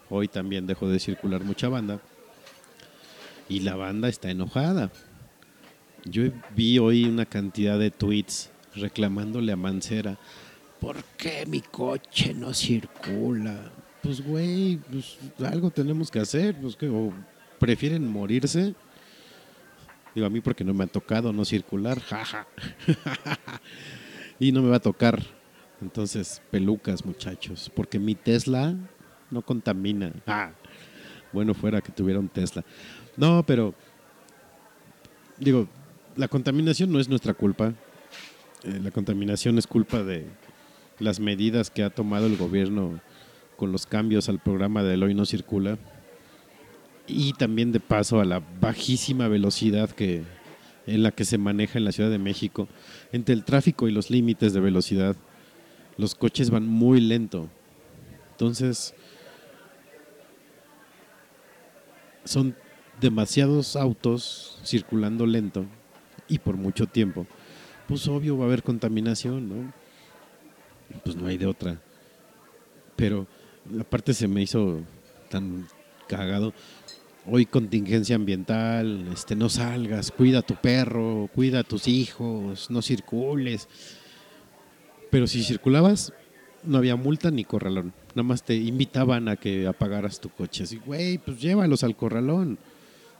Hoy 0.09 0.27
también 0.27 0.67
dejó 0.67 0.87
de 0.89 0.99
circular 0.99 1.43
mucha 1.43 1.69
banda. 1.69 1.99
Y 3.49 3.61
la 3.61 3.75
banda 3.75 4.09
está 4.09 4.29
enojada. 4.29 4.91
Yo 6.05 6.23
vi 6.55 6.77
hoy 6.77 7.05
una 7.05 7.25
cantidad 7.25 7.79
de 7.79 7.89
tweets 7.89 8.51
reclamándole 8.75 9.51
a 9.51 9.55
Mancera, 9.55 10.19
¿por 10.79 11.03
qué 11.17 11.45
mi 11.47 11.61
coche 11.61 12.33
no 12.33 12.53
circula? 12.53 13.71
Pues 14.01 14.21
güey, 14.21 14.77
pues, 14.91 15.17
algo 15.39 15.71
tenemos 15.71 16.11
que 16.11 16.19
hacer, 16.19 16.55
pues 16.61 16.77
o 16.83 17.13
prefieren 17.57 18.07
morirse. 18.07 18.75
Digo 20.15 20.27
a 20.27 20.29
mí 20.29 20.41
porque 20.41 20.63
no 20.63 20.73
me 20.73 20.83
ha 20.83 20.87
tocado 20.87 21.33
no 21.33 21.45
circular, 21.45 21.99
jaja. 22.09 22.47
y 24.39 24.51
no 24.51 24.61
me 24.61 24.69
va 24.69 24.77
a 24.77 24.81
tocar. 24.81 25.21
Entonces, 25.81 26.41
pelucas, 26.51 27.05
muchachos, 27.05 27.71
porque 27.75 27.99
mi 27.99 28.15
Tesla 28.15 28.75
no 29.31 29.41
contamina. 29.41 30.13
Ah, 30.27 30.51
bueno, 31.31 31.53
fuera 31.53 31.81
que 31.81 31.91
tuviera 31.91 32.19
un 32.19 32.29
Tesla. 32.29 32.63
No, 33.17 33.43
pero 33.45 33.73
digo, 35.37 35.67
la 36.15 36.27
contaminación 36.27 36.91
no 36.91 36.99
es 36.99 37.09
nuestra 37.09 37.33
culpa. 37.33 37.73
Eh, 38.63 38.79
la 38.81 38.91
contaminación 38.91 39.57
es 39.57 39.67
culpa 39.67 40.03
de 40.03 40.27
las 40.99 41.19
medidas 41.19 41.69
que 41.69 41.83
ha 41.83 41.89
tomado 41.89 42.27
el 42.27 42.37
gobierno 42.37 43.01
con 43.57 43.71
los 43.71 43.85
cambios 43.85 44.29
al 44.29 44.39
programa 44.39 44.83
de 44.83 45.03
Hoy 45.03 45.13
no 45.13 45.25
circula 45.25 45.77
y 47.07 47.33
también 47.33 47.71
de 47.71 47.79
paso 47.79 48.19
a 48.19 48.25
la 48.25 48.41
bajísima 48.61 49.27
velocidad 49.27 49.89
que 49.89 50.23
en 50.85 51.03
la 51.03 51.11
que 51.11 51.25
se 51.25 51.37
maneja 51.37 51.77
en 51.77 51.85
la 51.85 51.91
Ciudad 51.91 52.09
de 52.09 52.19
México 52.19 52.67
entre 53.11 53.33
el 53.33 53.43
tráfico 53.43 53.87
y 53.87 53.91
los 53.91 54.09
límites 54.09 54.53
de 54.53 54.59
velocidad 54.59 55.15
los 55.97 56.15
coches 56.15 56.49
van 56.49 56.67
muy 56.67 56.99
lento 56.99 57.49
entonces 58.31 58.93
son 62.25 62.55
demasiados 62.99 63.75
autos 63.75 64.59
circulando 64.63 65.25
lento 65.25 65.65
y 66.27 66.39
por 66.39 66.57
mucho 66.57 66.87
tiempo, 66.87 67.27
pues 67.87 68.07
obvio 68.07 68.37
va 68.37 68.45
a 68.45 68.47
haber 68.47 68.63
contaminación, 68.63 69.49
¿no? 69.49 69.73
Pues 71.03 71.15
no 71.15 71.27
hay 71.27 71.37
de 71.37 71.45
otra. 71.45 71.81
Pero 72.95 73.27
aparte 73.79 74.13
se 74.13 74.27
me 74.27 74.41
hizo 74.41 74.81
tan 75.29 75.67
cagado. 76.17 76.53
Hoy 77.25 77.45
contingencia 77.45 78.15
ambiental, 78.15 79.07
este 79.13 79.35
no 79.35 79.47
salgas, 79.49 80.11
cuida 80.11 80.39
a 80.39 80.41
tu 80.41 80.55
perro, 80.55 81.29
cuida 81.33 81.59
a 81.59 81.63
tus 81.63 81.87
hijos, 81.87 82.69
no 82.69 82.81
circules. 82.81 83.69
Pero 85.09 85.27
si 85.27 85.43
circulabas, 85.43 86.11
no 86.63 86.77
había 86.77 86.95
multa 86.95 87.31
ni 87.31 87.45
corralón. 87.45 87.93
Nada 88.15 88.23
más 88.23 88.43
te 88.43 88.55
invitaban 88.55 89.29
a 89.29 89.37
que 89.37 89.67
apagaras 89.67 90.19
tu 90.19 90.29
coche. 90.29 90.63
Así, 90.63 90.79
güey, 90.85 91.17
pues 91.17 91.39
llévalos 91.39 91.83
al 91.83 91.95
corralón. 91.95 92.57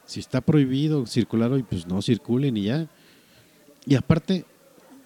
Si 0.05 0.19
está 0.19 0.41
prohibido 0.41 1.05
circular 1.05 1.51
hoy, 1.51 1.63
pues 1.63 1.87
no 1.87 2.01
circulen 2.01 2.57
y 2.57 2.63
ya. 2.63 2.87
Y 3.85 3.95
aparte, 3.95 4.45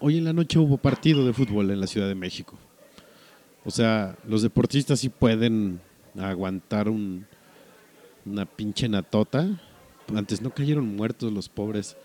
hoy 0.00 0.18
en 0.18 0.24
la 0.24 0.32
noche 0.32 0.58
hubo 0.58 0.76
partido 0.76 1.24
de 1.24 1.32
fútbol 1.32 1.70
en 1.70 1.80
la 1.80 1.86
Ciudad 1.86 2.08
de 2.08 2.14
México. 2.14 2.58
O 3.64 3.70
sea, 3.70 4.16
los 4.26 4.42
deportistas 4.42 5.00
sí 5.00 5.08
pueden 5.08 5.80
aguantar 6.18 6.88
un, 6.88 7.26
una 8.30 8.46
pinche 8.46 8.88
natota. 8.88 9.60
Antes 10.14 10.42
no 10.42 10.50
cayeron 10.50 10.96
muertos 10.96 11.32
los 11.32 11.48
pobres. 11.48 11.96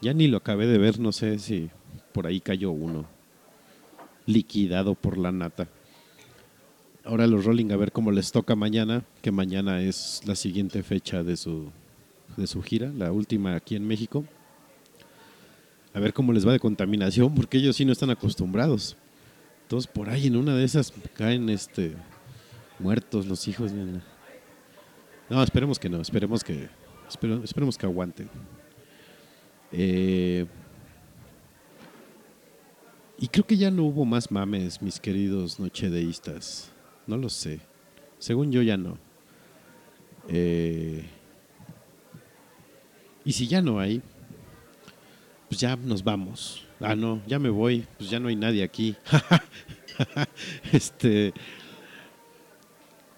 Ya 0.00 0.12
ni 0.12 0.28
lo 0.28 0.38
acabé 0.38 0.66
de 0.66 0.78
ver, 0.78 1.00
no 1.00 1.12
sé 1.12 1.38
si 1.38 1.70
por 2.12 2.26
ahí 2.26 2.40
cayó 2.40 2.70
uno. 2.70 3.06
Liquidado 4.26 4.94
por 4.94 5.18
la 5.18 5.32
nata 5.32 5.68
ahora 7.08 7.26
los 7.26 7.44
Rolling 7.44 7.72
a 7.72 7.76
ver 7.76 7.90
cómo 7.90 8.12
les 8.12 8.30
toca 8.32 8.54
mañana, 8.54 9.02
que 9.22 9.32
mañana 9.32 9.80
es 9.80 10.20
la 10.26 10.34
siguiente 10.34 10.82
fecha 10.82 11.22
de 11.22 11.38
su, 11.38 11.70
de 12.36 12.46
su 12.46 12.62
gira, 12.62 12.92
la 12.94 13.12
última 13.12 13.54
aquí 13.54 13.76
en 13.76 13.86
México. 13.86 14.24
A 15.94 16.00
ver 16.00 16.12
cómo 16.12 16.34
les 16.34 16.46
va 16.46 16.52
de 16.52 16.60
contaminación, 16.60 17.34
porque 17.34 17.56
ellos 17.58 17.76
sí 17.76 17.86
no 17.86 17.92
están 17.92 18.10
acostumbrados. 18.10 18.96
Entonces 19.62 19.90
por 19.90 20.10
ahí 20.10 20.26
en 20.26 20.36
una 20.36 20.54
de 20.54 20.64
esas 20.64 20.92
caen 21.14 21.48
este 21.48 21.94
muertos 22.78 23.26
los 23.26 23.48
hijos. 23.48 23.72
No, 25.30 25.42
esperemos 25.42 25.78
que 25.78 25.88
no, 25.88 26.00
esperemos 26.00 26.42
que, 26.42 26.68
espero- 27.08 27.42
esperemos 27.44 27.76
que 27.76 27.86
aguanten. 27.86 28.28
Eh, 29.72 30.46
y 33.18 33.28
creo 33.28 33.46
que 33.46 33.56
ya 33.56 33.70
no 33.70 33.84
hubo 33.84 34.04
más 34.04 34.30
mames, 34.30 34.80
mis 34.80 34.98
queridos 35.00 35.58
nochedeístas. 35.60 36.70
No 37.06 37.16
lo 37.16 37.28
sé. 37.28 37.60
Según 38.18 38.50
yo 38.52 38.62
ya 38.62 38.76
no. 38.76 38.96
Eh, 40.28 41.04
y 43.24 43.32
si 43.32 43.46
ya 43.46 43.60
no 43.60 43.80
hay, 43.80 44.00
pues 45.48 45.60
ya 45.60 45.76
nos 45.76 46.02
vamos. 46.02 46.64
Ah, 46.80 46.94
no, 46.94 47.20
ya 47.26 47.38
me 47.38 47.48
voy, 47.50 47.86
pues 47.98 48.08
ya 48.08 48.20
no 48.20 48.28
hay 48.28 48.36
nadie 48.36 48.62
aquí. 48.62 48.94
este. 50.72 51.34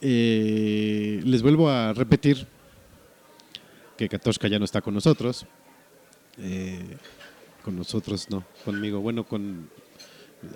Eh, 0.01 1.21
les 1.25 1.43
vuelvo 1.43 1.69
a 1.69 1.93
repetir 1.93 2.47
que 3.97 4.09
Katoshka 4.09 4.49
ya 4.49 4.59
no 4.59 4.65
está 4.65 4.81
con 4.81 4.95
nosotros. 4.95 5.47
Eh, 6.39 6.97
con 7.63 7.77
nosotros 7.77 8.31
no, 8.31 8.45
conmigo. 8.65 9.01
Bueno, 9.01 9.25
con. 9.25 9.69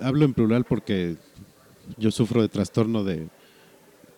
Hablo 0.01 0.25
en 0.25 0.33
plural 0.33 0.65
porque 0.65 1.15
yo 1.97 2.09
sufro 2.09 2.41
de 2.41 2.49
trastorno 2.49 3.03
de 3.03 3.27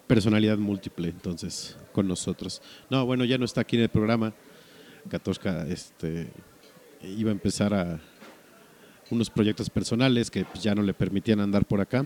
personalidad 0.07 0.57
múltiple, 0.57 1.09
entonces, 1.09 1.77
con 1.91 2.07
nosotros. 2.07 2.61
No, 2.89 3.05
bueno, 3.05 3.25
ya 3.25 3.37
no 3.37 3.43
está 3.43 3.61
aquí 3.61 3.75
en 3.75 3.83
el 3.83 3.89
programa. 3.89 4.33
Katoshka 5.09 5.67
este, 5.67 6.29
iba 7.01 7.31
a 7.31 7.33
empezar 7.33 7.73
a 7.73 7.99
unos 9.09 9.29
proyectos 9.29 9.69
personales 9.69 10.31
que 10.31 10.45
ya 10.61 10.73
no 10.73 10.81
le 10.83 10.93
permitían 10.93 11.41
andar 11.41 11.65
por 11.65 11.81
acá. 11.81 12.05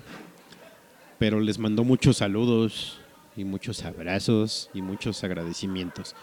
Pero 1.19 1.39
les 1.39 1.59
mandó 1.59 1.83
muchos 1.83 2.17
saludos 2.17 2.99
y 3.35 3.43
muchos 3.43 3.83
abrazos 3.83 4.69
y 4.73 4.81
muchos 4.81 5.23
agradecimientos. 5.23 6.15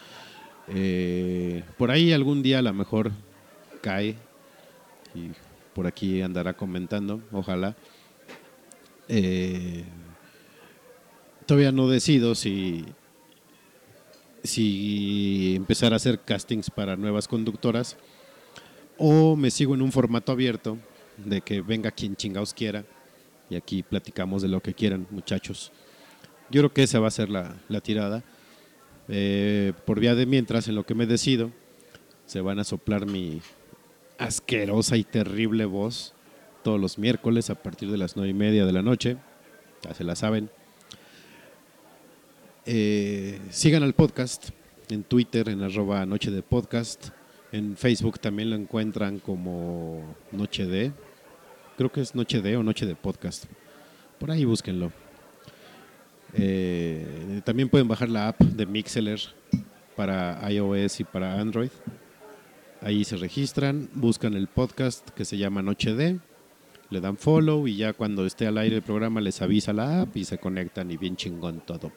Eh, 0.68 1.64
por 1.76 1.90
ahí 1.90 2.12
algún 2.12 2.42
día 2.42 2.58
a 2.58 2.62
lo 2.62 2.72
mejor 2.74 3.12
cae 3.80 4.16
y 5.14 5.30
por 5.74 5.86
aquí 5.86 6.20
andará 6.22 6.54
comentando, 6.54 7.22
ojalá. 7.32 7.76
Eh, 9.08 9.84
todavía 11.46 11.72
no 11.72 11.88
decido 11.88 12.34
si, 12.34 12.84
si 14.42 15.54
empezar 15.56 15.92
a 15.92 15.96
hacer 15.96 16.20
castings 16.20 16.70
para 16.70 16.96
nuevas 16.96 17.26
conductoras 17.26 17.96
o 18.98 19.36
me 19.36 19.50
sigo 19.50 19.74
en 19.74 19.82
un 19.82 19.92
formato 19.92 20.32
abierto 20.32 20.76
de 21.16 21.40
que 21.40 21.62
venga 21.62 21.90
quien 21.90 22.16
chingaos 22.16 22.52
quiera 22.52 22.84
y 23.48 23.56
aquí 23.56 23.82
platicamos 23.82 24.42
de 24.42 24.48
lo 24.48 24.60
que 24.60 24.74
quieran, 24.74 25.06
muchachos. 25.10 25.72
Yo 26.50 26.60
creo 26.62 26.72
que 26.72 26.82
esa 26.82 27.00
va 27.00 27.08
a 27.08 27.12
ser 27.12 27.28
la, 27.28 27.56
la 27.68 27.80
tirada. 27.80 28.22
Eh, 29.08 29.72
por 29.86 30.00
vía 30.00 30.14
de 30.14 30.26
mientras, 30.26 30.68
en 30.68 30.74
lo 30.74 30.84
que 30.84 30.94
me 30.94 31.06
decido, 31.06 31.50
se 32.26 32.40
van 32.40 32.58
a 32.58 32.64
soplar 32.64 33.06
mi 33.06 33.40
asquerosa 34.18 34.96
y 34.96 35.04
terrible 35.04 35.64
voz 35.64 36.14
todos 36.62 36.80
los 36.80 36.98
miércoles 36.98 37.50
a 37.50 37.54
partir 37.54 37.90
de 37.90 37.98
las 37.98 38.16
nueve 38.16 38.30
y 38.30 38.34
media 38.34 38.66
de 38.66 38.72
la 38.72 38.82
noche. 38.82 39.16
Ya 39.82 39.94
se 39.94 40.04
la 40.04 40.16
saben. 40.16 40.50
Eh, 42.66 43.40
sigan 43.50 43.82
al 43.82 43.94
podcast 43.94 44.50
en 44.90 45.04
Twitter, 45.04 45.48
en 45.48 45.62
arroba 45.62 46.04
Noche 46.04 46.30
de 46.30 46.42
Podcast. 46.42 47.10
En 47.52 47.76
Facebook 47.76 48.18
también 48.20 48.50
lo 48.50 48.56
encuentran 48.56 49.20
como 49.20 50.16
Noche 50.32 50.66
de. 50.66 50.92
Creo 51.76 51.90
que 51.90 52.02
es 52.02 52.14
Noche 52.14 52.42
de 52.42 52.56
o 52.56 52.62
Noche 52.62 52.84
de 52.84 52.94
Podcast. 52.94 53.44
Por 54.18 54.30
ahí 54.30 54.44
búsquenlo. 54.44 54.92
Eh, 56.34 57.40
también 57.44 57.68
pueden 57.68 57.88
bajar 57.88 58.08
la 58.08 58.28
app 58.28 58.40
de 58.40 58.66
Mixeler 58.66 59.20
para 59.96 60.40
iOS 60.50 61.00
y 61.00 61.04
para 61.04 61.40
Android. 61.40 61.70
Ahí 62.80 63.04
se 63.04 63.16
registran, 63.16 63.88
buscan 63.94 64.34
el 64.34 64.46
podcast 64.46 65.08
que 65.10 65.24
se 65.24 65.36
llama 65.36 65.62
Noche 65.62 65.94
de, 65.94 66.18
le 66.90 67.00
dan 67.00 67.16
follow 67.16 67.66
y 67.66 67.76
ya 67.76 67.92
cuando 67.92 68.24
esté 68.24 68.46
al 68.46 68.58
aire 68.58 68.76
el 68.76 68.82
programa 68.82 69.20
les 69.20 69.42
avisa 69.42 69.72
la 69.72 70.02
app 70.02 70.16
y 70.16 70.24
se 70.24 70.38
conectan 70.38 70.90
y 70.90 70.96
bien 70.96 71.16
chingón 71.16 71.60
todo. 71.60 71.92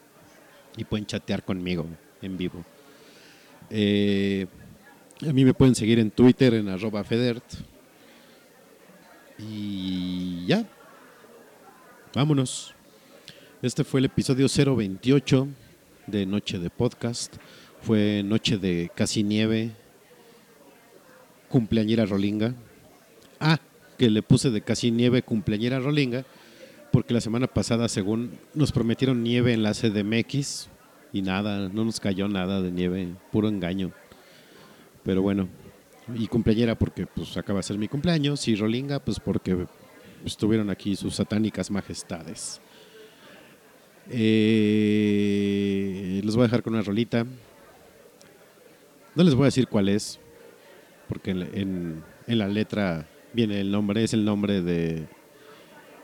Y 0.76 0.84
pueden 0.84 1.06
chatear 1.06 1.44
conmigo 1.44 1.86
en 2.20 2.36
vivo. 2.36 2.64
Eh, 3.70 4.46
a 5.26 5.32
mí 5.32 5.44
me 5.44 5.54
pueden 5.54 5.74
seguir 5.74 5.98
en 5.98 6.10
Twitter 6.10 6.54
en 6.54 6.68
arroba 6.68 7.04
Federt. 7.04 7.44
Y 9.38 10.44
ya. 10.46 10.64
Vámonos. 12.14 12.74
Este 13.62 13.84
fue 13.84 14.00
el 14.00 14.06
episodio 14.06 14.48
028 14.48 15.46
de 16.08 16.26
Noche 16.26 16.58
de 16.58 16.68
Podcast. 16.68 17.36
Fue 17.80 18.24
noche 18.24 18.58
de 18.58 18.90
casi 18.92 19.22
nieve. 19.22 19.70
Cumpleañera 21.48 22.04
Rolinga. 22.04 22.56
Ah, 23.38 23.60
que 23.98 24.10
le 24.10 24.20
puse 24.20 24.50
de 24.50 24.62
casi 24.62 24.90
nieve 24.90 25.22
cumpleañera 25.22 25.78
Rolinga. 25.78 26.24
Porque 26.90 27.14
la 27.14 27.20
semana 27.20 27.46
pasada, 27.46 27.88
según 27.88 28.32
nos 28.52 28.72
prometieron 28.72 29.22
nieve 29.22 29.52
en 29.52 29.62
la 29.62 29.74
CDMX. 29.74 30.68
Y 31.12 31.22
nada, 31.22 31.68
no 31.68 31.84
nos 31.84 32.00
cayó 32.00 32.26
nada 32.26 32.60
de 32.62 32.72
nieve. 32.72 33.14
Puro 33.30 33.46
engaño. 33.46 33.92
Pero 35.04 35.22
bueno. 35.22 35.48
Y 36.16 36.26
cumpleañera 36.26 36.76
porque 36.76 37.06
pues 37.06 37.36
acaba 37.36 37.60
de 37.60 37.62
ser 37.62 37.78
mi 37.78 37.86
cumpleaños. 37.86 38.48
Y 38.48 38.56
Rolinga 38.56 38.98
pues 38.98 39.20
porque 39.20 39.68
estuvieron 40.24 40.68
aquí 40.68 40.96
sus 40.96 41.14
satánicas 41.14 41.70
majestades. 41.70 42.60
Eh, 44.94 46.20
los 46.24 46.34
voy 46.36 46.42
a 46.44 46.46
dejar 46.48 46.62
con 46.62 46.74
una 46.74 46.82
rolita. 46.82 47.24
No 49.14 49.22
les 49.24 49.34
voy 49.34 49.42
a 49.44 49.46
decir 49.46 49.68
cuál 49.68 49.88
es, 49.88 50.18
porque 51.08 51.30
en, 51.32 51.42
en- 51.54 52.02
en 52.26 52.38
la 52.38 52.46
letra 52.48 53.06
viene 53.32 53.60
el 53.60 53.70
nombre, 53.70 54.04
es 54.04 54.12
el 54.14 54.24
nombre 54.24 54.62
de. 54.62 55.06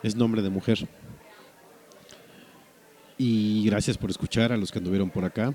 Es 0.03 0.15
nombre 0.17 0.43
de 0.43 0.51
mujer. 0.51 0.79
Y 3.17 3.65
gracias 3.67 3.99
por 3.99 4.11
escuchar 4.11 4.53
a 4.53 4.57
los 4.57 4.71
que 4.71 4.79
anduvieron 4.79 5.11
por 5.11 5.25
acá. 5.25 5.55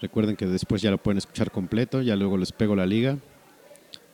Recuerden 0.00 0.36
que 0.36 0.46
después 0.46 0.80
ya 0.82 0.90
lo 0.90 0.98
pueden 0.98 1.18
escuchar 1.18 1.50
completo, 1.50 2.02
ya 2.02 2.16
luego 2.16 2.36
les 2.36 2.52
pego 2.52 2.74
la 2.76 2.86
liga 2.86 3.18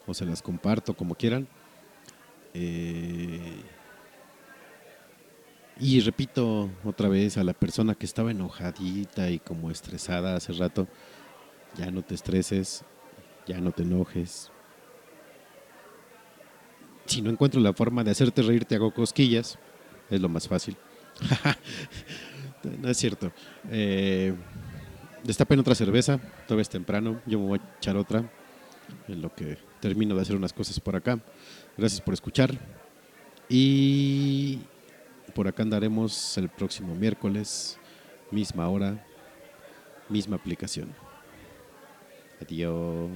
o 0.07 0.15
se 0.15 0.25
las 0.27 0.43
comparto 0.43 0.95
como 0.95 1.15
quieran. 1.15 1.47
Eh, 2.55 3.55
y 5.81 6.01
repito 6.01 6.71
otra 6.85 7.09
vez 7.09 7.37
a 7.37 7.45
la 7.45 7.53
persona 7.53 7.95
que 7.95 8.07
estaba 8.07 8.31
enojadita 8.31 9.31
y 9.31 9.39
como 9.39 9.71
estresada 9.71 10.37
hace 10.37 10.53
rato, 10.53 10.87
ya 11.77 11.91
no 11.91 12.03
te 12.03 12.15
estreses, 12.15 12.85
ya 13.47 13.61
no 13.61 13.73
te 13.73 13.83
enojes. 13.83 14.51
Si 17.07 17.21
no 17.23 17.31
encuentro 17.31 17.61
la 17.61 17.73
forma 17.73 18.05
de 18.05 18.13
hacerte 18.13 18.43
reír, 18.43 18.65
te 18.65 18.77
hago 18.77 18.95
cosquillas, 18.95 19.59
es 20.11 20.21
lo 20.21 20.29
más 20.29 20.47
fácil. 20.47 20.77
no 22.81 22.89
es 22.89 22.97
cierto. 22.97 23.33
Eh, 23.71 24.35
destapen 25.25 25.59
otra 25.59 25.75
cerveza, 25.75 26.19
todavía 26.47 26.63
es 26.63 26.69
temprano, 26.69 27.21
yo 27.27 27.39
me 27.41 27.47
voy 27.47 27.59
a 27.59 27.77
echar 27.79 27.97
otra 27.97 28.31
en 29.09 29.21
lo 29.21 29.35
que 29.35 29.59
termino 29.81 30.15
de 30.15 30.23
hacer 30.23 30.37
unas 30.37 30.53
cosas 30.53 30.79
por 30.79 30.95
acá. 30.95 31.19
Gracias 31.77 32.01
por 32.01 32.15
escuchar 32.15 32.55
y 33.49 34.61
por 35.35 35.49
acá 35.49 35.63
andaremos 35.63 36.39
el 36.39 36.49
próximo 36.49 36.95
miércoles, 36.95 37.79
misma 38.31 38.69
hora, 38.69 39.05
misma 40.09 40.37
aplicación. 40.37 40.95
Adiós. 42.41 43.11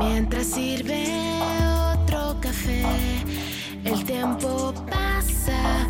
Mientras 0.00 0.46
sirve 0.46 1.04
otro 1.92 2.36
café. 2.40 2.82
El 3.84 4.04
tiempo 4.04 4.72
pasa 4.90 5.86